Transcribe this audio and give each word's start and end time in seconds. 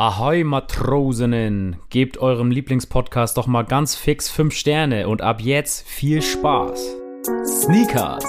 Ahoi 0.00 0.44
Matrosinnen, 0.44 1.74
gebt 1.90 2.18
eurem 2.18 2.52
Lieblingspodcast 2.52 3.36
doch 3.36 3.48
mal 3.48 3.64
ganz 3.64 3.96
fix 3.96 4.30
5 4.30 4.54
Sterne 4.54 5.08
und 5.08 5.22
ab 5.22 5.40
jetzt 5.40 5.88
viel 5.88 6.22
Spaß. 6.22 6.80
Sneakers, 7.44 8.24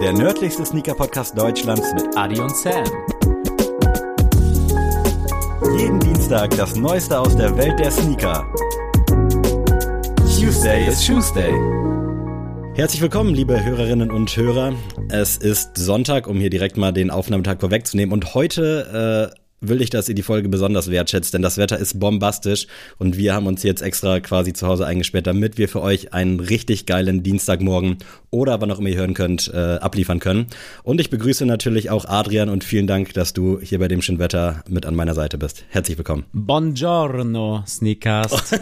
Der 0.00 0.14
nördlichste 0.14 0.64
Sneaker-Podcast 0.64 1.36
Deutschlands 1.36 1.92
mit 1.92 2.16
Adi 2.16 2.40
und 2.40 2.56
Sam. 2.56 2.84
jeden 5.76 6.00
Dienstag 6.00 6.56
das 6.56 6.76
Neueste 6.76 7.20
aus 7.20 7.36
der 7.36 7.54
Welt 7.58 7.78
der 7.78 7.90
Sneaker. 7.90 8.46
Tuesday 10.16 10.88
is 10.88 11.04
Tuesday. 11.04 11.52
Herzlich 12.76 13.02
willkommen, 13.02 13.34
liebe 13.34 13.62
Hörerinnen 13.62 14.10
und 14.10 14.34
Hörer. 14.34 14.72
Es 15.10 15.36
ist 15.36 15.76
Sonntag, 15.76 16.28
um 16.28 16.38
hier 16.38 16.48
direkt 16.48 16.78
mal 16.78 16.92
den 16.92 17.10
Aufnahmetag 17.10 17.60
vorwegzunehmen. 17.60 18.14
Und 18.14 18.32
heute 18.32 19.34
äh, 19.34 19.39
will 19.60 19.82
ich, 19.82 19.90
dass 19.90 20.08
ihr 20.08 20.14
die 20.14 20.22
Folge 20.22 20.48
besonders 20.48 20.90
wertschätzt, 20.90 21.34
denn 21.34 21.42
das 21.42 21.58
Wetter 21.58 21.78
ist 21.78 22.00
bombastisch 22.00 22.66
und 22.98 23.16
wir 23.16 23.34
haben 23.34 23.46
uns 23.46 23.62
jetzt 23.62 23.82
extra 23.82 24.20
quasi 24.20 24.52
zu 24.52 24.66
Hause 24.66 24.86
eingesperrt, 24.86 25.26
damit 25.26 25.58
wir 25.58 25.68
für 25.68 25.82
euch 25.82 26.12
einen 26.14 26.40
richtig 26.40 26.86
geilen 26.86 27.22
Dienstagmorgen 27.22 27.98
oder 28.30 28.60
wann 28.60 28.70
auch 28.70 28.78
immer 28.78 28.88
ihr 28.88 28.96
hören 28.96 29.14
könnt, 29.14 29.50
äh, 29.52 29.56
abliefern 29.56 30.18
können. 30.18 30.46
Und 30.82 31.00
ich 31.00 31.10
begrüße 31.10 31.44
natürlich 31.44 31.90
auch 31.90 32.06
Adrian 32.06 32.48
und 32.48 32.64
vielen 32.64 32.86
Dank, 32.86 33.12
dass 33.14 33.32
du 33.32 33.60
hier 33.60 33.78
bei 33.78 33.88
dem 33.88 34.02
schönen 34.02 34.18
Wetter 34.18 34.64
mit 34.68 34.86
an 34.86 34.94
meiner 34.94 35.14
Seite 35.14 35.36
bist. 35.36 35.64
Herzlich 35.68 35.98
willkommen. 35.98 36.24
Buongiorno, 36.32 37.64
Sneakers. 37.66 38.54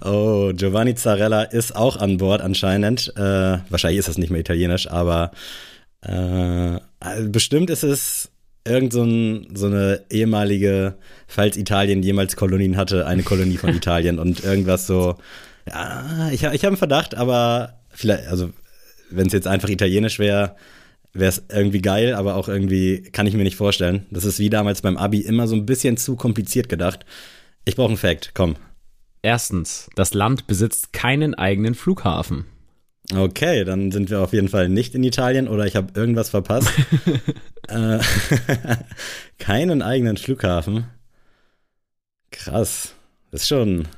Oh, 0.00 0.52
Giovanni 0.54 0.94
Zarella 0.94 1.42
ist 1.42 1.76
auch 1.76 1.96
an 1.96 2.18
Bord 2.18 2.40
anscheinend. 2.40 3.12
Äh, 3.16 3.58
wahrscheinlich 3.68 4.00
ist 4.00 4.08
das 4.08 4.18
nicht 4.18 4.30
mehr 4.30 4.40
italienisch, 4.40 4.90
aber 4.90 5.30
äh, 6.02 6.78
bestimmt 7.28 7.70
ist 7.70 7.84
es 7.84 8.30
irgend 8.66 8.92
so, 8.92 9.02
ein, 9.02 9.48
so 9.54 9.66
eine 9.66 10.02
ehemalige, 10.10 10.96
falls 11.26 11.56
Italien 11.56 12.02
jemals 12.02 12.36
Kolonien 12.36 12.76
hatte, 12.76 13.06
eine 13.06 13.22
Kolonie 13.22 13.56
von 13.56 13.70
Italien 13.74 14.18
und 14.18 14.42
irgendwas 14.44 14.86
so. 14.86 15.16
Ja, 15.68 16.30
ich, 16.30 16.42
ich 16.42 16.44
habe 16.44 16.68
einen 16.68 16.76
Verdacht, 16.76 17.14
aber 17.14 17.80
vielleicht, 17.90 18.28
also 18.28 18.50
wenn 19.10 19.26
es 19.26 19.32
jetzt 19.32 19.46
einfach 19.46 19.68
italienisch 19.68 20.18
wäre, 20.18 20.56
wäre 21.12 21.28
es 21.28 21.44
irgendwie 21.48 21.80
geil, 21.80 22.14
aber 22.14 22.34
auch 22.34 22.48
irgendwie 22.48 23.02
kann 23.02 23.26
ich 23.26 23.34
mir 23.34 23.44
nicht 23.44 23.56
vorstellen. 23.56 24.06
Das 24.10 24.24
ist 24.24 24.38
wie 24.38 24.50
damals 24.50 24.82
beim 24.82 24.96
Abi 24.96 25.20
immer 25.20 25.46
so 25.46 25.54
ein 25.54 25.66
bisschen 25.66 25.96
zu 25.96 26.16
kompliziert 26.16 26.68
gedacht. 26.68 27.06
Ich 27.64 27.76
brauche 27.76 27.88
einen 27.88 27.96
Fact, 27.96 28.32
komm. 28.34 28.56
Erstens, 29.22 29.88
das 29.94 30.12
Land 30.12 30.46
besitzt 30.46 30.92
keinen 30.92 31.34
eigenen 31.34 31.74
Flughafen. 31.74 32.44
Okay, 33.12 33.64
dann 33.64 33.92
sind 33.92 34.08
wir 34.08 34.20
auf 34.20 34.32
jeden 34.32 34.48
Fall 34.48 34.68
nicht 34.68 34.94
in 34.94 35.04
Italien 35.04 35.46
oder 35.46 35.66
ich 35.66 35.76
habe 35.76 35.98
irgendwas 35.98 36.30
verpasst. 36.30 36.70
äh, 37.68 37.98
keinen 39.38 39.82
eigenen 39.82 40.16
Flughafen. 40.16 40.86
Krass. 42.30 42.94
Das 43.30 43.42
ist 43.42 43.48
schon. 43.48 43.88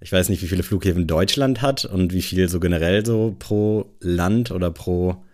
Ich 0.00 0.12
weiß 0.12 0.28
nicht, 0.28 0.42
wie 0.42 0.48
viele 0.48 0.62
Flughäfen 0.62 1.06
Deutschland 1.06 1.62
hat 1.62 1.84
und 1.84 2.12
wie 2.12 2.22
viel 2.22 2.48
so 2.48 2.60
generell 2.60 3.06
so 3.06 3.34
pro 3.38 3.86
Land 4.00 4.50
oder 4.50 4.70
pro. 4.70 5.24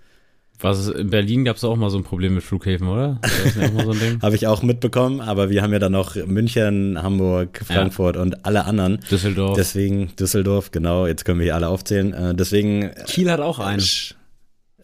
Was 0.60 0.78
ist, 0.86 0.88
in 0.94 1.10
Berlin 1.10 1.44
gab 1.44 1.56
es 1.56 1.64
auch 1.64 1.74
mal 1.76 1.90
so 1.90 1.98
ein 1.98 2.04
Problem 2.04 2.34
mit 2.34 2.44
Flughäfen, 2.44 2.86
oder? 2.86 3.18
Das 3.22 3.32
ist 3.46 3.56
ja 3.56 3.66
auch 3.68 3.72
mal 3.72 3.84
so 3.84 3.90
ein 3.92 3.98
Ding. 3.98 4.18
Habe 4.22 4.36
ich 4.36 4.46
auch 4.46 4.62
mitbekommen, 4.62 5.20
aber 5.20 5.50
wir 5.50 5.60
haben 5.62 5.72
ja 5.72 5.80
dann 5.80 5.90
noch 5.92 6.14
München, 6.14 7.02
Hamburg, 7.02 7.60
Frankfurt 7.66 8.16
und 8.16 8.44
alle 8.46 8.64
anderen. 8.64 9.00
Düsseldorf. 9.10 9.56
Deswegen 9.56 10.12
Düsseldorf, 10.18 10.70
genau, 10.70 11.06
jetzt 11.08 11.24
können 11.24 11.40
wir 11.40 11.44
hier 11.46 11.56
alle 11.56 11.66
aufzählen. 11.68 12.12
Äh, 12.12 12.34
deswegen 12.36 12.92
Kiel 13.06 13.28
hat 13.30 13.40
auch 13.40 13.58
einen. 13.58 13.80
Sch- 13.80 14.14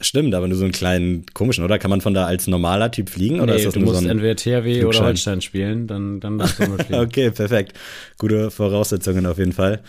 Stimmt, 0.01 0.33
aber 0.37 0.47
nur 0.47 0.57
so 0.57 0.63
einen 0.63 0.71
kleinen 0.73 1.27
komischen, 1.35 1.65
oder? 1.65 1.77
Kann 1.81 1.91
man 1.91 2.01
von 2.01 2.15
da 2.15 2.25
als 2.25 2.47
normaler 2.47 2.91
Typ 2.93 3.11
fliegen? 3.11 3.41
Oder 3.41 3.55
nee, 3.55 3.59
ist 3.59 3.67
das 3.67 3.75
du 3.75 3.81
nur 3.81 3.89
musst 3.91 4.03
so 4.03 4.07
ein. 4.07 4.11
entweder 4.13 4.37
THW 4.37 4.85
oder? 4.85 5.01
Holstein 5.01 5.41
spielen, 5.41 5.89
dann, 5.89 6.21
dann 6.21 6.39
darfst 6.39 6.61
du 6.61 6.69
mitfliegen. 6.69 7.03
Okay, 7.05 7.31
perfekt. 7.33 7.73
Gute 8.17 8.53
Voraussetzungen 8.53 9.27
auf 9.27 9.39
jeden 9.39 9.53
Fall. 9.53 9.81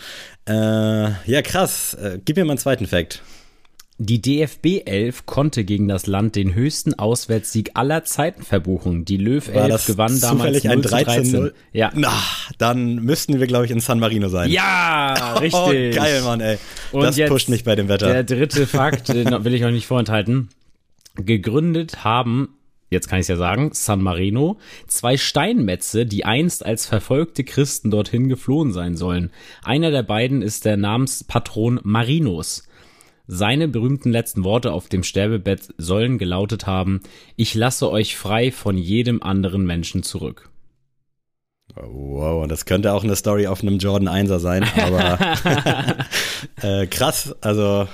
Äh, 0.48 0.52
ja, 1.30 1.42
krass. 1.44 1.94
Äh, 1.94 2.18
gib 2.24 2.36
mir 2.36 2.44
mal 2.44 2.52
einen 2.54 2.58
zweiten 2.58 2.86
Fact. 2.88 3.22
Die 4.02 4.22
DFB 4.22 4.86
11 4.86 5.26
konnte 5.26 5.62
gegen 5.62 5.86
das 5.86 6.06
Land 6.06 6.34
den 6.34 6.54
höchsten 6.54 6.98
Auswärtssieg 6.98 7.72
aller 7.74 8.02
Zeiten 8.02 8.42
verbuchen. 8.42 9.04
Die 9.04 9.18
Löw 9.18 9.46
11 9.46 9.54
War 9.54 9.68
das 9.68 9.84
gewann 9.84 10.18
damals 10.18 10.62
zufällig 10.62 10.70
ein 10.70 10.78
0 10.78 10.82
zu 10.84 10.88
13. 10.88 11.24
13-0? 11.36 11.52
Ja. 11.74 11.92
Na, 11.94 12.10
dann 12.56 12.94
müssten 12.94 13.38
wir, 13.38 13.46
glaube 13.46 13.66
ich, 13.66 13.70
in 13.70 13.80
San 13.80 14.00
Marino 14.00 14.30
sein. 14.30 14.50
Ja, 14.50 15.34
richtig. 15.40 15.52
Oh, 15.52 15.68
geil, 15.70 16.22
Mann, 16.22 16.40
ey. 16.40 16.56
Und 16.92 17.02
das 17.02 17.20
pusht 17.28 17.50
mich 17.50 17.62
bei 17.64 17.76
dem 17.76 17.88
Wetter. 17.88 18.06
Der 18.10 18.24
dritte 18.24 18.66
Fakt, 18.66 19.08
den 19.12 19.44
will 19.44 19.52
ich 19.52 19.66
euch 19.66 19.72
nicht 19.74 19.86
vorenthalten. 19.86 20.48
Gegründet 21.16 22.02
haben, 22.02 22.56
jetzt 22.88 23.06
kann 23.06 23.18
ich 23.18 23.24
es 23.24 23.28
ja 23.28 23.36
sagen, 23.36 23.68
San 23.74 24.00
Marino, 24.00 24.56
zwei 24.86 25.18
Steinmetze, 25.18 26.06
die 26.06 26.24
einst 26.24 26.64
als 26.64 26.86
verfolgte 26.86 27.44
Christen 27.44 27.90
dorthin 27.90 28.30
geflohen 28.30 28.72
sein 28.72 28.96
sollen. 28.96 29.30
Einer 29.62 29.90
der 29.90 30.04
beiden 30.04 30.40
ist 30.40 30.64
der 30.64 30.78
Namenspatron 30.78 31.80
Marinos. 31.82 32.62
Seine 33.32 33.68
berühmten 33.68 34.10
letzten 34.10 34.42
Worte 34.42 34.72
auf 34.72 34.88
dem 34.88 35.04
Sterbebett 35.04 35.72
sollen 35.78 36.18
gelautet 36.18 36.66
haben, 36.66 37.00
ich 37.36 37.54
lasse 37.54 37.88
euch 37.88 38.16
frei 38.16 38.50
von 38.50 38.76
jedem 38.76 39.22
anderen 39.22 39.64
Menschen 39.64 40.02
zurück. 40.02 40.50
Wow, 41.76 42.48
das 42.48 42.64
könnte 42.64 42.92
auch 42.92 43.04
eine 43.04 43.14
Story 43.14 43.46
auf 43.46 43.62
einem 43.62 43.78
Jordan 43.78 44.08
1er 44.08 44.40
sein, 44.40 44.64
aber 44.76 45.18
äh, 46.62 46.88
krass, 46.88 47.36
also 47.40 47.86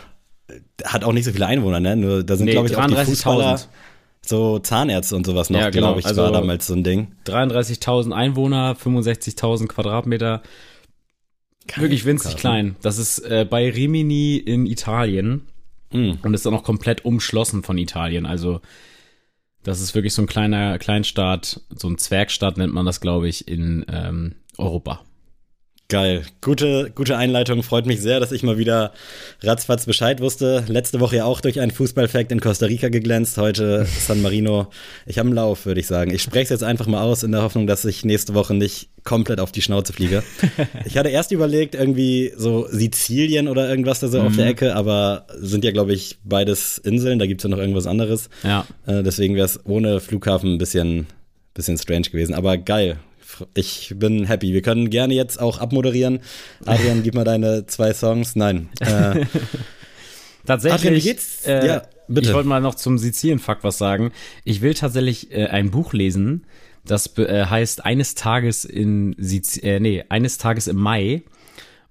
hat 0.85 1.05
auch 1.05 1.13
nicht 1.13 1.25
so 1.27 1.33
viele 1.33 1.47
Einwohner, 1.47 1.81
ne? 1.81 1.97
Nur, 1.97 2.25
da 2.25 2.37
sind, 2.37 2.47
Nee, 2.47 2.53
glaube 2.53 2.69
ich, 2.69 2.77
auch 2.77 2.87
die 2.87 2.95
33.000. 2.95 3.05
Fußballer, 3.05 3.61
so 4.25 4.59
Zahnärzte 4.61 5.17
und 5.17 5.27
sowas 5.27 5.51
noch, 5.51 5.61
Ja, 5.61 5.69
genau. 5.69 5.89
glaube 5.89 6.01
ich, 6.01 6.07
Also- 6.07 6.23
war 6.23 6.33
damals 6.33 6.67
so 6.67 6.73
ein 6.73 6.83
Ding. 6.83 7.09
33.000 7.27 8.13
Einwohner, 8.13 8.75
65.000 8.75 9.67
Quadratmeter. 9.69 10.41
Wirklich 11.77 12.05
winzig 12.05 12.33
Flughafen. 12.33 12.41
klein. 12.41 12.77
Das 12.83 12.99
ist 12.99 13.19
äh, 13.21 13.47
bei 13.49 13.69
Rimini 13.71 14.37
in 14.37 14.67
Italien 14.67 15.43
Hm. 15.93 16.19
und 16.23 16.35
ist 16.35 16.47
auch 16.47 16.51
noch 16.53 16.65
komplett 16.65 17.05
umschlossen 17.05 17.63
von 17.63 17.79
Italien. 17.79 18.27
Also 18.27 18.61
das 19.63 19.81
ist 19.81 19.95
wirklich 19.95 20.15
so 20.15 20.23
ein 20.23 20.27
kleiner 20.27 20.79
Kleinstaat, 20.79 21.61
so 21.77 21.89
ein 21.89 21.97
Zwergstaat 21.99 22.57
nennt 22.59 22.75
man 22.75 22.87
das, 22.87 23.01
glaube 23.01 23.29
ich, 23.29 23.47
in 23.49 23.85
ähm, 23.89 24.35
Europa. 24.59 25.03
Geil. 25.89 26.23
Gute, 26.41 26.91
gute 26.93 27.17
Einleitung. 27.17 27.63
Freut 27.63 27.87
mich 27.87 28.01
sehr, 28.01 28.19
dass 28.19 28.33
ich 28.33 28.43
mal 28.43 28.59
wieder 28.59 28.93
ratzfatz 29.43 29.87
Bescheid 29.87 30.21
wusste. 30.21 30.65
Letzte 30.67 30.99
Woche 30.99 31.17
ja 31.17 31.25
auch 31.25 31.41
durch 31.41 31.61
einen 31.61 31.71
Fußballfact 31.71 32.33
in 32.33 32.41
Costa 32.41 32.67
Rica 32.67 32.89
geglänzt. 32.89 33.39
Heute 33.39 33.87
San 33.87 34.21
Marino. 34.21 34.67
Ich 35.07 35.21
habe 35.21 35.29
einen 35.29 35.37
Lauf, 35.37 35.65
würde 35.65 35.79
ich 35.79 35.87
sagen. 35.87 36.13
Ich 36.13 36.23
spreche 36.23 36.43
es 36.43 36.51
jetzt 36.51 36.65
einfach 36.65 36.89
mal 36.89 37.03
aus 37.03 37.23
in 37.23 37.31
der 37.31 37.43
Hoffnung, 37.43 37.69
dass 37.69 37.85
ich 37.85 38.05
nächste 38.05 38.35
Woche 38.35 38.53
nicht 38.53 38.89
komplett 39.05 39.39
auf 39.39 39.53
die 39.53 39.63
Schnauze 39.63 39.93
fliege. 39.93 40.25
ich 40.87 40.99
hatte 40.99 41.11
erst 41.11 41.31
überlegt, 41.31 41.77
irgendwie 41.77 42.33
so 42.37 42.67
Sizilien 42.69 43.47
oder 43.47 43.69
irgendwas 43.71 44.01
da 44.01 44.09
so 44.09 44.21
auf 44.21 44.35
der 44.35 44.47
Ecke, 44.47 44.75
aber 44.75 45.29
sind 45.39 45.65
ja, 45.65 45.71
glaube 45.71 45.93
ich, 45.93 46.19
beides 46.25 46.79
Inseln. 46.79 47.21
Da 47.21 47.27
gibt's 47.27 47.45
ja 47.45 47.49
noch 47.49 47.59
irgendwas 47.59 47.87
anderes. 47.87 48.29
Ja. 48.43 48.67
Äh, 48.87 49.05
deswegen 49.05 49.37
wäre 49.37 49.47
es 49.47 49.65
ohne 49.65 50.01
Flughafen 50.01 50.55
ein 50.55 50.59
bisschen, 50.59 51.07
bisschen 51.55 51.79
strange 51.79 52.11
gewesen. 52.11 52.35
Aber 52.35 52.59
geil. 52.59 52.99
Ich 53.55 53.95
bin 53.97 54.25
happy. 54.25 54.53
Wir 54.53 54.63
können 54.63 54.91
gerne 54.91 55.15
jetzt 55.15 55.41
auch 55.41 55.59
abmoderieren. 55.59 56.21
Adrian, 56.65 57.03
gib 57.03 57.15
mal 57.15 57.25
deine 57.25 57.67
zwei 57.67 57.93
Songs. 57.93 58.37
Nein. 58.37 58.69
Äh, 58.81 59.27
Tatsächlich. 60.47 60.81
Adrian, 60.81 60.95
wie 60.95 61.01
geht's? 61.01 61.47
Äh, 61.47 61.67
Ja, 61.67 61.83
bitte. 62.09 62.29
Ich 62.29 62.35
wollte 62.35 62.49
mal 62.49 62.61
noch 62.61 62.75
zum 62.77 62.99
Sizilien-Fakt 62.99 63.65
was 63.65 63.79
sagen. 63.79 64.13
Ich 64.45 64.61
will 64.61 64.75
tatsächlich 64.75 65.33
äh, 65.33 65.47
ein 65.47 65.71
Buch 65.71 65.93
lesen, 65.93 66.47
das 66.85 67.17
äh, 67.19 67.47
heißt 67.47 67.85
Eines 67.85 68.15
Tages 68.15 68.65
in 68.65 69.15
Siz 69.19 69.59
äh, 69.63 69.81
nee, 69.81 70.05
Eines 70.09 70.39
Tages 70.39 70.69
im 70.69 70.77
Mai. 70.77 71.23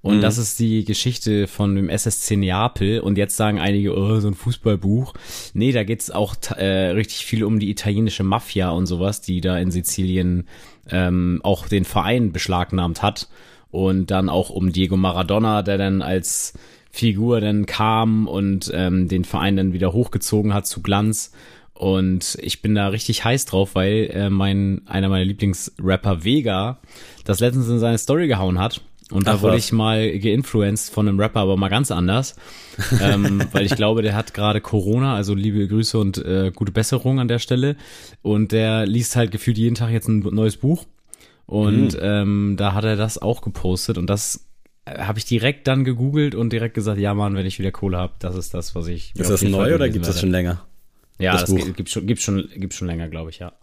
Mhm. 0.02 0.10
Und 0.10 0.22
das 0.22 0.38
ist 0.38 0.60
die 0.60 0.86
Geschichte 0.86 1.48
von 1.48 1.76
dem 1.76 1.90
SSC 1.90 2.38
Neapel. 2.38 3.00
Und 3.02 3.18
jetzt 3.18 3.36
sagen 3.36 3.60
einige, 3.60 3.98
oh, 3.98 4.20
so 4.20 4.28
ein 4.30 4.36
Fußballbuch. 4.36 5.14
Nee, 5.54 5.72
da 5.72 5.84
geht's 5.84 6.12
auch 6.12 6.36
äh, 6.56 6.92
richtig 6.92 7.26
viel 7.26 7.44
um 7.44 7.60
die 7.60 7.70
italienische 7.70 8.24
Mafia 8.24 8.70
und 8.70 8.86
sowas, 8.86 9.22
die 9.22 9.42
da 9.42 9.58
in 9.58 9.72
Sizilien 9.72 10.48
ähm, 10.90 11.40
auch 11.44 11.68
den 11.68 11.85
Verein 11.85 12.31
beschlagnahmt 12.31 13.01
hat. 13.01 13.28
Und 13.72 14.09
dann 14.09 14.29
auch 14.29 14.49
um 14.49 14.72
Diego 14.72 14.96
Maradona, 14.96 15.61
der 15.61 15.78
dann 15.78 16.02
als 16.02 16.53
Figur 16.91 17.41
dann 17.41 17.66
kam 17.66 18.26
und 18.28 18.72
ähm, 18.73 19.09
den 19.09 19.26
Verein 19.26 19.58
dann 19.58 19.73
wieder 19.73 19.91
hochgezogen 19.91 20.53
hat 20.53 20.66
zu 20.66 20.82
Glanz. 20.82 21.34
Und 21.73 22.37
ich 22.41 22.61
bin 22.61 22.73
da 22.73 22.87
richtig 22.87 23.26
heiß 23.26 23.46
drauf, 23.46 23.76
weil 23.76 24.09
äh, 24.14 24.29
mein 24.29 24.84
einer 24.85 25.09
meiner 25.09 25.26
Lieblingsrapper 25.26 26.23
Vega 26.23 26.79
das 27.26 27.41
letztens 27.41 27.67
in 27.67 27.79
seine 27.79 27.97
Story 27.97 28.29
gehauen 28.29 28.59
hat. 28.59 28.81
Und 29.11 29.28
da 29.28 29.35
Ach, 29.35 29.41
wurde 29.41 29.57
ich 29.57 29.72
mal 29.72 30.17
geinfluenced 30.19 30.91
von 30.91 31.07
einem 31.07 31.19
Rapper, 31.19 31.41
aber 31.41 31.57
mal 31.57 31.69
ganz 31.69 31.91
anders. 31.91 32.35
ähm, 32.99 33.47
weil 33.52 33.66
ich 33.66 33.75
glaube, 33.75 34.02
der 34.02 34.16
hat 34.16 34.34
gerade 34.34 34.61
Corona, 34.61 35.16
also 35.16 35.35
liebe 35.35 35.67
Grüße 35.67 35.97
und 35.99 36.17
äh, 36.17 36.52
gute 36.53 36.72
Besserung 36.72 37.19
an 37.19 37.28
der 37.28 37.40
Stelle. 37.40 37.75
Und 38.23 38.52
der 38.52 38.85
liest 38.87 39.16
halt 39.16 39.29
gefühlt 39.31 39.57
jeden 39.59 39.75
Tag 39.75 39.91
jetzt 39.91 40.07
ein 40.07 40.19
neues 40.19 40.57
Buch. 40.57 40.85
Und 41.46 41.93
Mhm. 41.93 41.99
ähm, 42.02 42.55
da 42.57 42.73
hat 42.73 42.84
er 42.85 42.96
das 42.96 43.19
auch 43.19 43.41
gepostet 43.43 43.99
und 43.99 44.09
das 44.09 44.47
äh, 44.85 44.97
habe 44.97 45.19
ich 45.19 45.25
direkt 45.25 45.67
dann 45.67 45.84
gegoogelt 45.84 46.34
und 46.34 46.52
direkt 46.52 46.73
gesagt, 46.73 46.99
ja 46.99 47.13
Mann, 47.13 47.35
wenn 47.35 47.46
ich 47.46 47.59
wieder 47.59 47.72
Kohle 47.72 47.97
habe, 47.99 48.13
das 48.17 48.35
ist 48.35 48.55
das, 48.55 48.73
was 48.73 48.87
ich. 48.87 49.13
ist 49.16 49.29
das 49.29 49.43
neu 49.43 49.75
oder 49.75 49.87
gibt 49.90 50.07
es 50.07 50.11
das 50.13 50.22
schon 50.22 50.31
länger? 50.31 50.66
Ja, 51.19 51.34
das 51.34 51.41
das, 51.41 51.52
Buch? 51.52 51.75
gibt 51.75 51.90
schon, 51.91 52.07
gibt 52.07 52.22
schon, 52.23 52.49
gibt 52.55 52.73
schon 52.73 52.87
länger, 52.87 53.07
glaube 53.09 53.29
ich, 53.29 53.37
ja. 53.37 53.53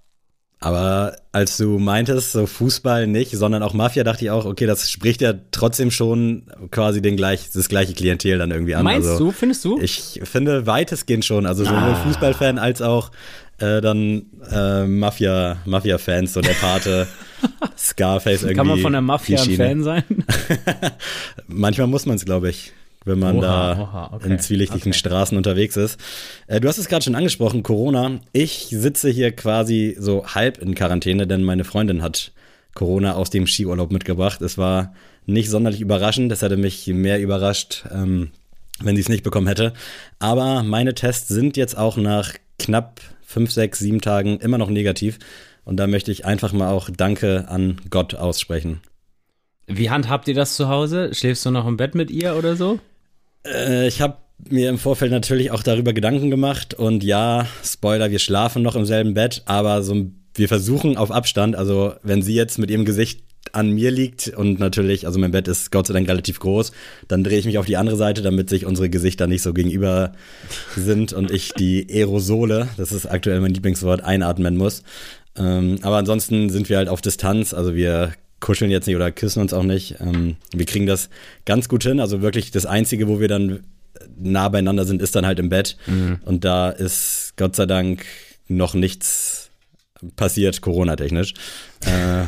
Aber 0.63 1.17
als 1.33 1.57
du 1.57 1.81
meintest, 1.81 2.33
so 2.33 2.47
Fußball 2.47 3.09
nicht, 3.09 3.33
sondern 3.33 3.65
auch 3.65 3.75
Mafia, 3.75 4.05
dachte 4.05 4.25
ich 4.25 4.31
auch, 4.31 4.45
okay, 4.45 4.65
das 4.67 4.89
spricht 4.89 5.21
ja 5.21 5.35
trotzdem 5.51 5.91
schon 5.91 6.45
quasi 6.71 7.03
den 7.03 7.17
gleich, 7.17 7.51
das 7.53 7.69
gleiche 7.69 7.95
Klientel 7.95 8.39
dann 8.39 8.53
irgendwie 8.53 8.77
an. 8.77 8.85
Meinst 8.85 9.09
also, 9.09 9.27
du, 9.27 9.33
findest 9.33 9.65
du? 9.65 9.81
Ich 9.81 10.21
finde 10.23 10.67
weitestgehend 10.67 11.25
schon, 11.25 11.47
also 11.47 11.65
sowohl 11.65 11.79
ah. 11.79 11.95
Fußballfan 12.07 12.59
als 12.59 12.81
auch 12.81 13.11
äh, 13.59 13.81
dann 13.81 14.27
äh, 14.53 14.87
Mafia, 14.87 15.57
Mafia-Fans, 15.65 16.33
so 16.33 16.41
der 16.41 16.55
Pate, 16.55 17.09
Scarface 17.77 18.43
irgendwie. 18.43 18.55
Kann 18.55 18.67
man 18.69 18.79
von 18.79 18.93
der 18.93 19.03
Mafia 19.03 19.43
ein 19.43 19.57
Fan 19.57 19.83
sein? 19.83 20.05
Manchmal 21.49 21.89
muss 21.89 22.07
man 22.07 22.17
es, 22.17 22.25
glaube 22.25 22.51
ich 22.51 22.73
wenn 23.05 23.19
man 23.19 23.37
oha, 23.39 23.75
da 23.75 23.81
oha, 23.81 24.11
okay, 24.13 24.29
in 24.29 24.39
zwielichtigen 24.39 24.93
okay. 24.93 24.99
Straßen 24.99 25.37
unterwegs 25.37 25.77
ist. 25.77 25.99
Äh, 26.47 26.61
du 26.61 26.69
hast 26.69 26.79
es 26.79 26.89
gerade 26.89 27.05
schon 27.05 27.15
angesprochen, 27.15 27.63
Corona. 27.63 28.21
Ich 28.33 28.69
sitze 28.71 29.11
hier 29.11 29.33
quasi 29.33 29.97
so 29.99 30.27
halb 30.27 30.59
in 30.59 30.75
Quarantäne, 30.75 31.27
denn 31.27 31.43
meine 31.43 31.65
Freundin 31.65 32.03
hat 32.03 32.33
Corona 32.75 33.15
aus 33.15 33.31
dem 33.31 33.47
Skiurlaub 33.47 33.93
mitgebracht. 33.93 34.43
Es 34.43 34.59
war 34.59 34.95
nicht 35.27 35.51
sonderlich 35.51 35.81
überraschend. 35.81 36.31
Das 36.33 36.43
hätte 36.43 36.57
mich 36.57 36.87
mehr 36.87 37.21
überrascht, 37.21 37.85
ähm, 37.93 38.31
wenn 38.81 38.97
sie 38.97 39.03
es 39.03 39.09
nicht 39.09 39.23
bekommen 39.23 39.47
hätte. 39.47 39.73
Aber 40.19 40.63
meine 40.63 40.95
Tests 40.95 41.29
sind 41.29 41.57
jetzt 41.57 41.77
auch 41.77 41.97
nach 41.97 42.35
knapp 42.59 43.01
fünf, 43.25 43.51
sechs, 43.51 43.79
sieben 43.79 44.01
Tagen 44.01 44.39
immer 44.39 44.59
noch 44.59 44.71
negativ. 44.71 45.19
Und 45.65 45.77
da 45.77 45.87
möchte 45.87 46.11
ich 46.11 46.25
einfach 46.25 46.53
mal 46.53 46.71
auch 46.71 46.91
Danke 46.91 47.47
an 47.49 47.81
Gott 47.91 48.15
aussprechen. 48.15 48.81
Wie 49.67 49.91
handhabt 49.91 50.27
ihr 50.29 50.35
das 50.35 50.57
zu 50.57 50.69
Hause? 50.69 51.15
Schläfst 51.15 51.47
du 51.47 51.51
noch 51.51 51.67
im 51.67 51.77
Bett 51.77 51.95
mit 51.95 52.11
ihr 52.11 52.37
oder 52.37 52.57
so? 52.57 52.81
Äh, 53.47 53.89
ich 53.89 54.01
habe 54.01 54.19
mir 54.49 54.69
im 54.69 54.79
Vorfeld 54.79 55.13
natürlich 55.13 55.51
auch 55.51 55.63
darüber 55.63 55.93
Gedanken 55.93 56.31
gemacht 56.31 56.75
und 56.75 57.05
ja, 57.05 57.47
Spoiler, 57.65 58.11
wir 58.11 58.19
schlafen 58.19 58.63
noch 58.63 58.75
im 58.75 58.85
selben 58.85 59.15
Bett, 59.15 59.43
aber 59.47 59.83
so 59.83 60.07
wir 60.35 60.49
versuchen 60.49 60.97
auf 60.97 61.11
Abstand, 61.11 61.57
also 61.57 61.95
wenn 62.03 62.23
sie 62.23 62.35
jetzt 62.35 62.59
mit 62.59 62.71
ihrem 62.71 62.85
Gesicht 62.85 63.23
an 63.53 63.71
mir 63.71 63.91
liegt 63.91 64.29
und 64.29 64.61
natürlich, 64.61 65.07
also 65.07 65.19
mein 65.19 65.33
Bett 65.33 65.49
ist 65.49 65.71
Gott 65.71 65.87
sei 65.87 65.95
Dank 65.95 66.09
relativ 66.09 66.39
groß, 66.39 66.73
dann 67.09 67.23
drehe 67.23 67.39
ich 67.39 67.45
mich 67.45 67.59
auf 67.59 67.67
die 67.67 67.77
andere 67.77 67.97
Seite, 67.97 68.23
damit 68.23 68.49
sich 68.49 68.65
unsere 68.65 68.89
Gesichter 68.89 69.27
nicht 69.27 69.43
so 69.43 69.53
gegenüber 69.53 70.13
sind 70.75 71.13
und 71.13 71.31
ich 71.31 71.53
die 71.53 71.87
Aerosole, 71.91 72.69
das 72.77 72.93
ist 72.93 73.07
aktuell 73.07 73.41
mein 73.41 73.53
Lieblingswort, 73.53 74.03
einatmen 74.03 74.57
muss. 74.57 74.83
Ähm, 75.37 75.79
aber 75.83 75.97
ansonsten 75.97 76.51
sind 76.51 76.69
wir 76.69 76.79
halt 76.79 76.89
auf 76.89 77.03
Distanz, 77.03 77.53
also 77.53 77.75
wir 77.75 78.13
kuscheln 78.43 78.71
jetzt 78.71 78.87
nicht 78.87 78.97
oder 78.97 79.11
küssen 79.11 79.41
uns 79.41 79.55
auch 79.55 79.63
nicht. 79.63 79.97
Ähm, 80.01 80.37
wir 80.53 80.67
kriegen 80.67 80.87
das 80.87 81.09
ganz 81.47 81.71
gut 81.71 81.85
hin. 81.85 82.01
Also 82.01 82.21
wirklich 82.21 82.51
das 82.51 82.67
Einzige, 82.67 83.09
wo 83.09 83.21
wir 83.21 83.29
dann 83.29 83.61
nah 84.19 84.49
beieinander 84.49 84.85
sind, 84.85 85.01
ist 85.01 85.17
dann 85.17 85.25
halt 85.25 85.39
im 85.39 85.49
Bett. 85.49 85.79
Mhm. 85.87 86.19
Und 86.27 86.45
da 86.45 86.69
ist 86.69 87.35
Gott 87.37 87.57
sei 87.57 87.65
Dank 87.65 88.05
noch 88.49 88.75
nichts 88.75 89.51
passiert, 90.17 90.61
Corona-technisch. 90.61 91.35
Äh, 91.81 92.27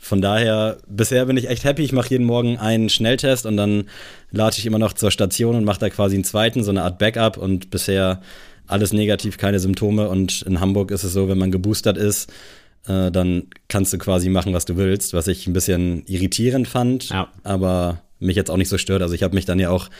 von 0.00 0.22
daher, 0.22 0.78
bisher 0.88 1.26
bin 1.26 1.36
ich 1.36 1.50
echt 1.50 1.64
happy. 1.64 1.82
Ich 1.82 1.92
mache 1.92 2.10
jeden 2.10 2.26
Morgen 2.26 2.58
einen 2.58 2.88
Schnelltest 2.88 3.44
und 3.44 3.56
dann 3.56 3.88
lade 4.30 4.56
ich 4.56 4.64
immer 4.64 4.78
noch 4.78 4.92
zur 4.92 5.10
Station 5.10 5.56
und 5.56 5.64
mache 5.64 5.80
da 5.80 5.90
quasi 5.90 6.14
einen 6.14 6.24
zweiten, 6.24 6.62
so 6.62 6.70
eine 6.70 6.82
Art 6.82 6.98
Backup. 6.98 7.36
Und 7.36 7.70
bisher 7.70 8.22
alles 8.68 8.92
negativ, 8.92 9.36
keine 9.36 9.58
Symptome. 9.58 10.08
Und 10.08 10.42
in 10.42 10.60
Hamburg 10.60 10.92
ist 10.92 11.02
es 11.02 11.12
so, 11.12 11.28
wenn 11.28 11.38
man 11.38 11.50
geboostert 11.50 11.98
ist, 11.98 12.32
äh, 12.86 13.10
dann 13.10 13.44
kannst 13.68 13.92
du 13.92 13.98
quasi 13.98 14.28
machen, 14.28 14.52
was 14.52 14.64
du 14.64 14.76
willst, 14.76 15.14
was 15.14 15.26
ich 15.28 15.46
ein 15.46 15.52
bisschen 15.52 16.04
irritierend 16.06 16.68
fand, 16.68 17.08
ja. 17.10 17.28
aber 17.42 18.02
mich 18.18 18.36
jetzt 18.36 18.50
auch 18.50 18.56
nicht 18.56 18.68
so 18.68 18.78
stört. 18.78 19.02
Also 19.02 19.14
ich 19.14 19.22
habe 19.22 19.34
mich 19.34 19.44
dann 19.44 19.58
ja 19.58 19.70
auch 19.70 19.90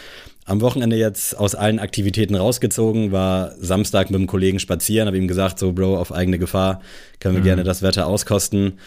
am 0.46 0.60
Wochenende 0.60 0.96
jetzt 0.96 1.36
aus 1.36 1.54
allen 1.54 1.78
Aktivitäten 1.78 2.36
rausgezogen, 2.36 3.12
war 3.12 3.52
Samstag 3.58 4.10
mit 4.10 4.18
einem 4.18 4.28
Kollegen 4.28 4.58
spazieren, 4.58 5.06
habe 5.08 5.18
ihm 5.18 5.28
gesagt, 5.28 5.58
so 5.58 5.72
Bro, 5.72 5.98
auf 5.98 6.12
eigene 6.12 6.38
Gefahr 6.38 6.80
können 7.18 7.34
wir 7.34 7.40
mhm. 7.40 7.46
gerne 7.46 7.64
das 7.64 7.82
Wetter 7.82 8.06
auskosten. 8.06 8.78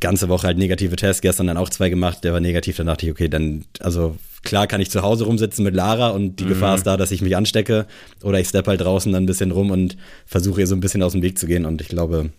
Ganze 0.00 0.28
Woche 0.28 0.46
halt 0.46 0.56
negative 0.56 0.96
Tests, 0.96 1.20
gestern 1.20 1.48
dann 1.48 1.56
auch 1.56 1.68
zwei 1.68 1.90
gemacht, 1.90 2.24
der 2.24 2.32
war 2.32 2.40
negativ, 2.40 2.76
dann 2.76 2.86
dachte 2.86 3.06
ich, 3.06 3.12
okay, 3.12 3.28
dann, 3.28 3.64
also 3.80 4.16
klar 4.42 4.66
kann 4.66 4.80
ich 4.80 4.90
zu 4.90 5.02
Hause 5.02 5.24
rumsitzen 5.24 5.64
mit 5.64 5.74
Lara 5.74 6.10
und 6.10 6.36
die 6.36 6.44
mhm. 6.44 6.50
Gefahr 6.50 6.76
ist 6.76 6.86
da, 6.86 6.96
dass 6.96 7.10
ich 7.10 7.20
mich 7.20 7.36
anstecke 7.36 7.86
oder 8.22 8.40
ich 8.40 8.48
steppe 8.48 8.70
halt 8.70 8.80
draußen 8.80 9.12
dann 9.12 9.24
ein 9.24 9.26
bisschen 9.26 9.50
rum 9.50 9.70
und 9.70 9.96
versuche 10.26 10.60
ihr 10.60 10.66
so 10.66 10.76
ein 10.76 10.80
bisschen 10.80 11.02
aus 11.02 11.12
dem 11.12 11.22
Weg 11.22 11.38
zu 11.38 11.46
gehen 11.46 11.66
und 11.66 11.82
ich 11.82 11.88
glaube, 11.88 12.30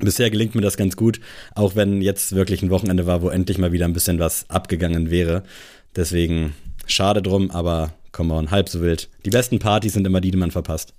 Bisher 0.00 0.30
gelingt 0.30 0.54
mir 0.54 0.60
das 0.60 0.76
ganz 0.76 0.96
gut, 0.96 1.20
auch 1.54 1.76
wenn 1.76 2.02
jetzt 2.02 2.34
wirklich 2.34 2.62
ein 2.62 2.70
Wochenende 2.70 3.06
war, 3.06 3.22
wo 3.22 3.28
endlich 3.28 3.58
mal 3.58 3.72
wieder 3.72 3.86
ein 3.86 3.92
bisschen 3.92 4.18
was 4.18 4.48
abgegangen 4.48 5.10
wäre. 5.10 5.42
Deswegen 5.96 6.54
schade 6.86 7.22
drum, 7.22 7.50
aber 7.50 7.92
come 8.12 8.34
on, 8.34 8.50
halb 8.50 8.68
so 8.68 8.80
wild. 8.80 9.08
Die 9.24 9.30
besten 9.30 9.58
Partys 9.58 9.94
sind 9.94 10.06
immer 10.06 10.20
die, 10.20 10.30
die 10.30 10.38
man 10.38 10.50
verpasst. 10.50 10.94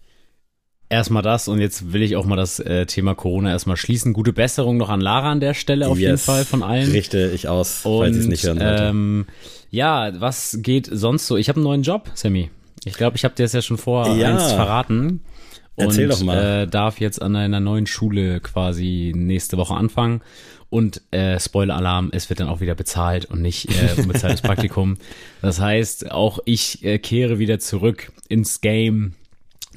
Erstmal 0.90 1.24
das 1.24 1.48
und 1.48 1.62
jetzt 1.62 1.94
will 1.94 2.02
ich 2.02 2.18
auch 2.18 2.26
mal 2.26 2.36
das 2.36 2.60
äh, 2.60 2.86
Thema 2.86 3.16
Corona 3.16 3.52
erstmal 3.52 3.78
schließen. 3.78 4.12
Gute 4.12 4.34
Besserung 4.34 4.76
noch 4.76 4.90
an 4.90 5.00
Lara 5.00 5.32
an 5.32 5.40
der 5.40 5.54
Stelle 5.54 5.88
auf 5.88 5.98
yes, 5.98 6.06
jeden 6.06 6.18
Fall 6.18 6.44
von 6.44 6.64
allen. 6.64 6.92
Richte 6.92 7.32
ich 7.34 7.48
aus, 7.48 7.86
und, 7.86 8.00
falls 8.00 8.18
ich 8.18 8.24
es 8.24 8.28
nicht 8.28 8.44
hören 8.44 8.60
wollte. 8.60 8.84
Ähm, 8.84 9.26
ja, 9.70 10.12
was 10.20 10.58
geht 10.62 10.90
sonst 10.92 11.28
so? 11.28 11.38
Ich 11.38 11.48
habe 11.48 11.58
einen 11.58 11.64
neuen 11.64 11.84
Job, 11.84 12.12
Sammy. 12.14 12.50
Ich 12.84 12.96
glaube, 12.96 13.16
ich 13.16 13.24
habe 13.24 13.36
dir 13.36 13.44
das 13.44 13.54
ja 13.54 13.62
schon 13.62 13.78
vor 13.78 14.18
ja. 14.18 14.32
eins 14.32 14.52
verraten. 14.52 15.22
Erzähl 15.82 16.06
und, 16.06 16.20
doch 16.20 16.24
mal. 16.24 16.64
Äh, 16.64 16.68
darf 16.68 17.00
jetzt 17.00 17.22
an 17.22 17.36
einer 17.36 17.60
neuen 17.60 17.88
Schule 17.88 18.40
quasi 18.40 19.14
nächste 19.16 19.58
Woche 19.58 19.76
anfangen. 19.76 20.22
Und 20.70 21.02
äh, 21.12 21.38
Spoiler-Alarm, 21.38 22.12
es 22.14 22.30
wird 22.30 22.40
dann 22.40 22.48
auch 22.48 22.62
wieder 22.62 22.76
bezahlt 22.76 23.26
und 23.26 23.42
nicht 23.42 23.70
äh, 23.70 23.94
unbezahltes 24.02 24.42
Praktikum. 24.42 24.98
Das 25.42 25.60
heißt, 25.60 26.12
auch 26.12 26.40
ich 26.46 26.84
äh, 26.86 26.98
kehre 26.98 27.40
wieder 27.40 27.60
zurück 27.60 28.12
ins 28.30 28.62
Game. 28.62 29.14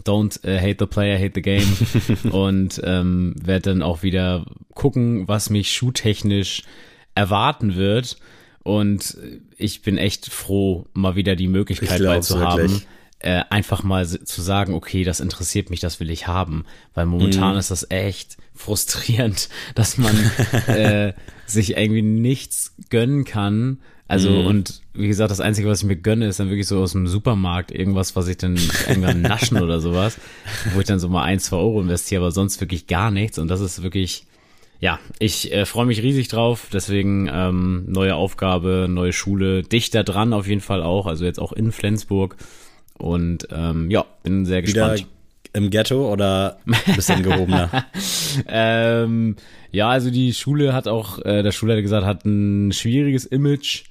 Don't 0.05 0.45
äh, 0.47 0.61
hate 0.61 0.77
the 0.79 0.87
player, 0.87 1.19
hate 1.19 1.33
the 1.35 1.43
game. 1.43 1.77
und 2.31 2.81
ähm, 2.85 3.35
werde 3.43 3.71
dann 3.71 3.83
auch 3.83 4.03
wieder 4.03 4.45
gucken, 4.75 5.27
was 5.27 5.51
mich 5.51 5.73
schuhtechnisch 5.73 6.63
erwarten 7.17 7.75
wird. 7.75 8.17
Und 8.63 9.19
ich 9.59 9.83
bin 9.83 9.99
echt 9.99 10.31
froh, 10.33 10.87
mal 10.95 11.17
wieder 11.17 11.37
die 11.37 11.49
Möglichkeit 11.49 12.03
bei 12.03 12.21
zu 12.21 12.41
haben 12.41 12.83
äh, 13.25 13.43
einfach 13.49 13.83
mal 13.83 14.07
zu 14.07 14.43
sagen, 14.43 14.75
okay, 14.75 15.03
das 15.03 15.21
interessiert 15.21 15.71
mich, 15.71 15.81
das 15.81 15.99
will 15.99 16.11
ich 16.11 16.27
haben. 16.27 16.67
Weil 16.93 17.07
momentan 17.07 17.57
mm. 17.57 17.59
ist 17.59 17.71
das 17.71 17.91
echt 17.91 18.37
frustrierend, 18.55 19.49
dass 19.75 19.97
man 19.97 20.15
äh, 20.67 21.15
sich 21.47 21.77
irgendwie 21.79 22.03
nichts 22.03 22.75
gönnen 22.91 23.25
kann. 23.25 23.79
Also 24.09 24.29
mm. 24.31 24.47
und 24.47 24.83
wie 24.93 25.09
gesagt, 25.09 25.31
das 25.31 25.41
Einzige, 25.41 25.71
was 25.71 25.81
ich 25.81 25.87
mir 25.87 25.97
gönne, 25.97 26.27
ist 26.27 26.39
dann 26.39 26.51
wirklich 26.51 26.67
so 26.67 26.81
aus 26.81 26.93
dem 26.93 27.07
Supermarkt 27.07 27.73
irgendwas, 27.73 28.15
was 28.15 28.29
ich 28.29 28.37
dann 28.37 28.59
irgendwann 28.87 29.23
naschen 29.23 29.63
oder 29.63 29.81
sowas, 29.81 30.19
wo 30.75 30.81
ich 30.81 30.87
dann 30.87 30.99
so 30.99 31.09
mal 31.09 31.25
ein, 31.25 31.41
zwei 31.41 31.57
Euro 31.57 31.81
investiere, 31.81 32.21
aber 32.21 32.31
sonst 32.31 32.61
wirklich 32.61 32.87
gar 32.89 33.11
nichts. 33.11 33.39
Und 33.39 33.49
das 33.49 33.63
ist 33.63 33.83
wirklich, 33.83 34.27
ja, 34.81 34.99
ich 35.19 35.51
äh, 35.51 35.65
freue 35.65 35.87
mich 35.87 36.03
riesig 36.03 36.29
drauf. 36.29 36.69
Deswegen 36.71 37.31
ähm, 37.33 37.85
neue 37.87 38.17
Aufgabe, 38.17 38.87
neue 38.91 39.15
Schule, 39.15 39.63
dichter 39.63 40.05
dran 40.05 40.35
auf 40.35 40.47
jeden 40.47 40.61
Fall 40.61 40.83
auch. 40.83 41.07
Also 41.07 41.25
jetzt 41.25 41.41
auch 41.41 41.55
in 41.55 41.73
Flensburg. 41.73 42.37
Und 42.99 43.49
ähm, 43.51 43.91
ja, 43.91 44.05
bin 44.23 44.47
sehr 44.47 44.63
gespannt. 44.63 45.01
Wieder 45.01 45.09
im 45.55 45.71
Ghetto 45.71 46.13
oder 46.13 46.59
ein 46.67 46.95
bisschen 46.97 47.23
gehobener? 47.23 47.87
ähm, 48.49 49.37
ja, 49.71 49.89
also 49.89 50.11
die 50.11 50.35
Schule 50.35 50.73
hat 50.75 50.89
auch, 50.89 51.19
äh, 51.25 51.43
der 51.43 51.53
Schulleiter 51.53 51.83
gesagt, 51.83 52.05
hat 52.05 52.25
ein 52.25 52.73
schwieriges 52.73 53.25
Image, 53.25 53.85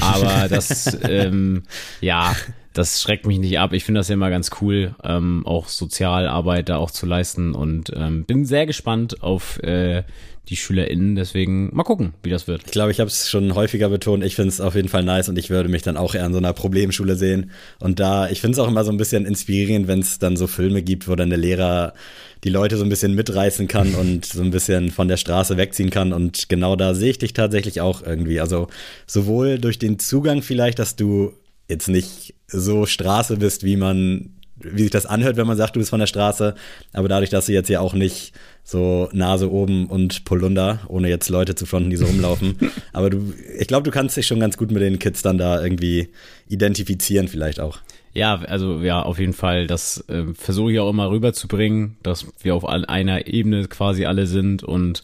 aber 0.00 0.48
das, 0.50 0.98
ähm, 1.04 1.64
ja, 2.00 2.34
das 2.72 3.02
schreckt 3.02 3.26
mich 3.26 3.38
nicht 3.38 3.58
ab. 3.58 3.72
Ich 3.72 3.84
finde 3.84 4.00
das 4.00 4.08
ja 4.08 4.14
immer 4.14 4.30
ganz 4.30 4.50
cool, 4.60 4.94
ähm, 5.04 5.46
auch 5.46 5.68
Sozialarbeit 5.68 6.68
da 6.68 6.76
auch 6.78 6.90
zu 6.90 7.06
leisten 7.06 7.54
und 7.54 7.92
ähm, 7.94 8.24
bin 8.24 8.44
sehr 8.46 8.66
gespannt 8.66 9.22
auf 9.22 9.62
äh, 9.62 10.04
die 10.50 10.56
SchülerInnen. 10.56 11.14
Deswegen 11.14 11.74
mal 11.74 11.84
gucken, 11.84 12.12
wie 12.22 12.30
das 12.30 12.48
wird. 12.48 12.62
Ich 12.66 12.72
glaube, 12.72 12.90
ich 12.90 13.00
habe 13.00 13.08
es 13.08 13.30
schon 13.30 13.54
häufiger 13.54 13.88
betont. 13.88 14.24
Ich 14.24 14.34
finde 14.34 14.50
es 14.50 14.60
auf 14.60 14.74
jeden 14.74 14.88
Fall 14.88 15.04
nice 15.04 15.28
und 15.28 15.38
ich 15.38 15.48
würde 15.48 15.68
mich 15.68 15.82
dann 15.82 15.96
auch 15.96 16.14
eher 16.14 16.26
in 16.26 16.32
so 16.32 16.38
einer 16.38 16.52
Problemschule 16.52 17.14
sehen. 17.16 17.52
Und 17.78 18.00
da, 18.00 18.28
ich 18.28 18.40
finde 18.40 18.54
es 18.54 18.58
auch 18.58 18.68
immer 18.68 18.84
so 18.84 18.90
ein 18.90 18.96
bisschen 18.96 19.24
inspirierend, 19.24 19.86
wenn 19.86 20.00
es 20.00 20.18
dann 20.18 20.36
so 20.36 20.46
Filme 20.46 20.82
gibt, 20.82 21.08
wo 21.08 21.14
dann 21.14 21.30
der 21.30 21.38
Lehrer 21.38 21.94
die 22.42 22.48
Leute 22.48 22.76
so 22.76 22.84
ein 22.84 22.88
bisschen 22.88 23.14
mitreißen 23.14 23.68
kann 23.68 23.94
und 23.94 24.26
so 24.26 24.42
ein 24.42 24.50
bisschen 24.50 24.90
von 24.90 25.08
der 25.08 25.16
Straße 25.16 25.56
wegziehen 25.56 25.90
kann. 25.90 26.12
Und 26.12 26.48
genau 26.48 26.74
da 26.74 26.94
sehe 26.94 27.10
ich 27.10 27.18
dich 27.18 27.32
tatsächlich 27.32 27.80
auch 27.80 28.02
irgendwie. 28.02 28.40
Also 28.40 28.68
sowohl 29.06 29.58
durch 29.58 29.78
den 29.78 29.98
Zugang 29.98 30.42
vielleicht, 30.42 30.80
dass 30.80 30.96
du 30.96 31.32
jetzt 31.68 31.88
nicht 31.88 32.34
so 32.48 32.84
Straße 32.86 33.36
bist, 33.36 33.62
wie 33.62 33.76
man 33.76 34.39
wie 34.62 34.82
sich 34.82 34.90
das 34.90 35.06
anhört, 35.06 35.36
wenn 35.36 35.46
man 35.46 35.56
sagt, 35.56 35.76
du 35.76 35.80
bist 35.80 35.90
von 35.90 36.00
der 36.00 36.06
Straße, 36.06 36.54
aber 36.92 37.08
dadurch, 37.08 37.30
dass 37.30 37.46
du 37.46 37.52
jetzt 37.52 37.68
ja 37.68 37.80
auch 37.80 37.94
nicht 37.94 38.32
so 38.62 39.08
Nase 39.12 39.50
oben 39.50 39.86
und 39.86 40.24
Polunder, 40.24 40.80
ohne 40.88 41.08
jetzt 41.08 41.28
Leute 41.28 41.54
zu 41.54 41.66
fronten, 41.66 41.90
die 41.90 41.96
so 41.96 42.06
rumlaufen. 42.06 42.56
aber 42.92 43.10
du, 43.10 43.32
ich 43.58 43.66
glaube, 43.66 43.84
du 43.84 43.90
kannst 43.90 44.16
dich 44.16 44.26
schon 44.26 44.40
ganz 44.40 44.56
gut 44.56 44.70
mit 44.70 44.82
den 44.82 44.98
Kids 44.98 45.22
dann 45.22 45.38
da 45.38 45.62
irgendwie 45.62 46.10
identifizieren, 46.48 47.28
vielleicht 47.28 47.60
auch. 47.60 47.78
Ja, 48.12 48.40
also 48.40 48.80
ja, 48.80 49.02
auf 49.02 49.18
jeden 49.18 49.32
Fall. 49.32 49.66
Das 49.66 50.04
äh, 50.08 50.24
versuche 50.34 50.72
ich 50.72 50.80
auch 50.80 50.90
immer 50.90 51.10
rüberzubringen, 51.10 51.96
dass 52.02 52.26
wir 52.42 52.54
auf 52.54 52.64
einer 52.66 53.26
Ebene 53.26 53.66
quasi 53.68 54.04
alle 54.04 54.26
sind 54.26 54.64
und 54.64 55.02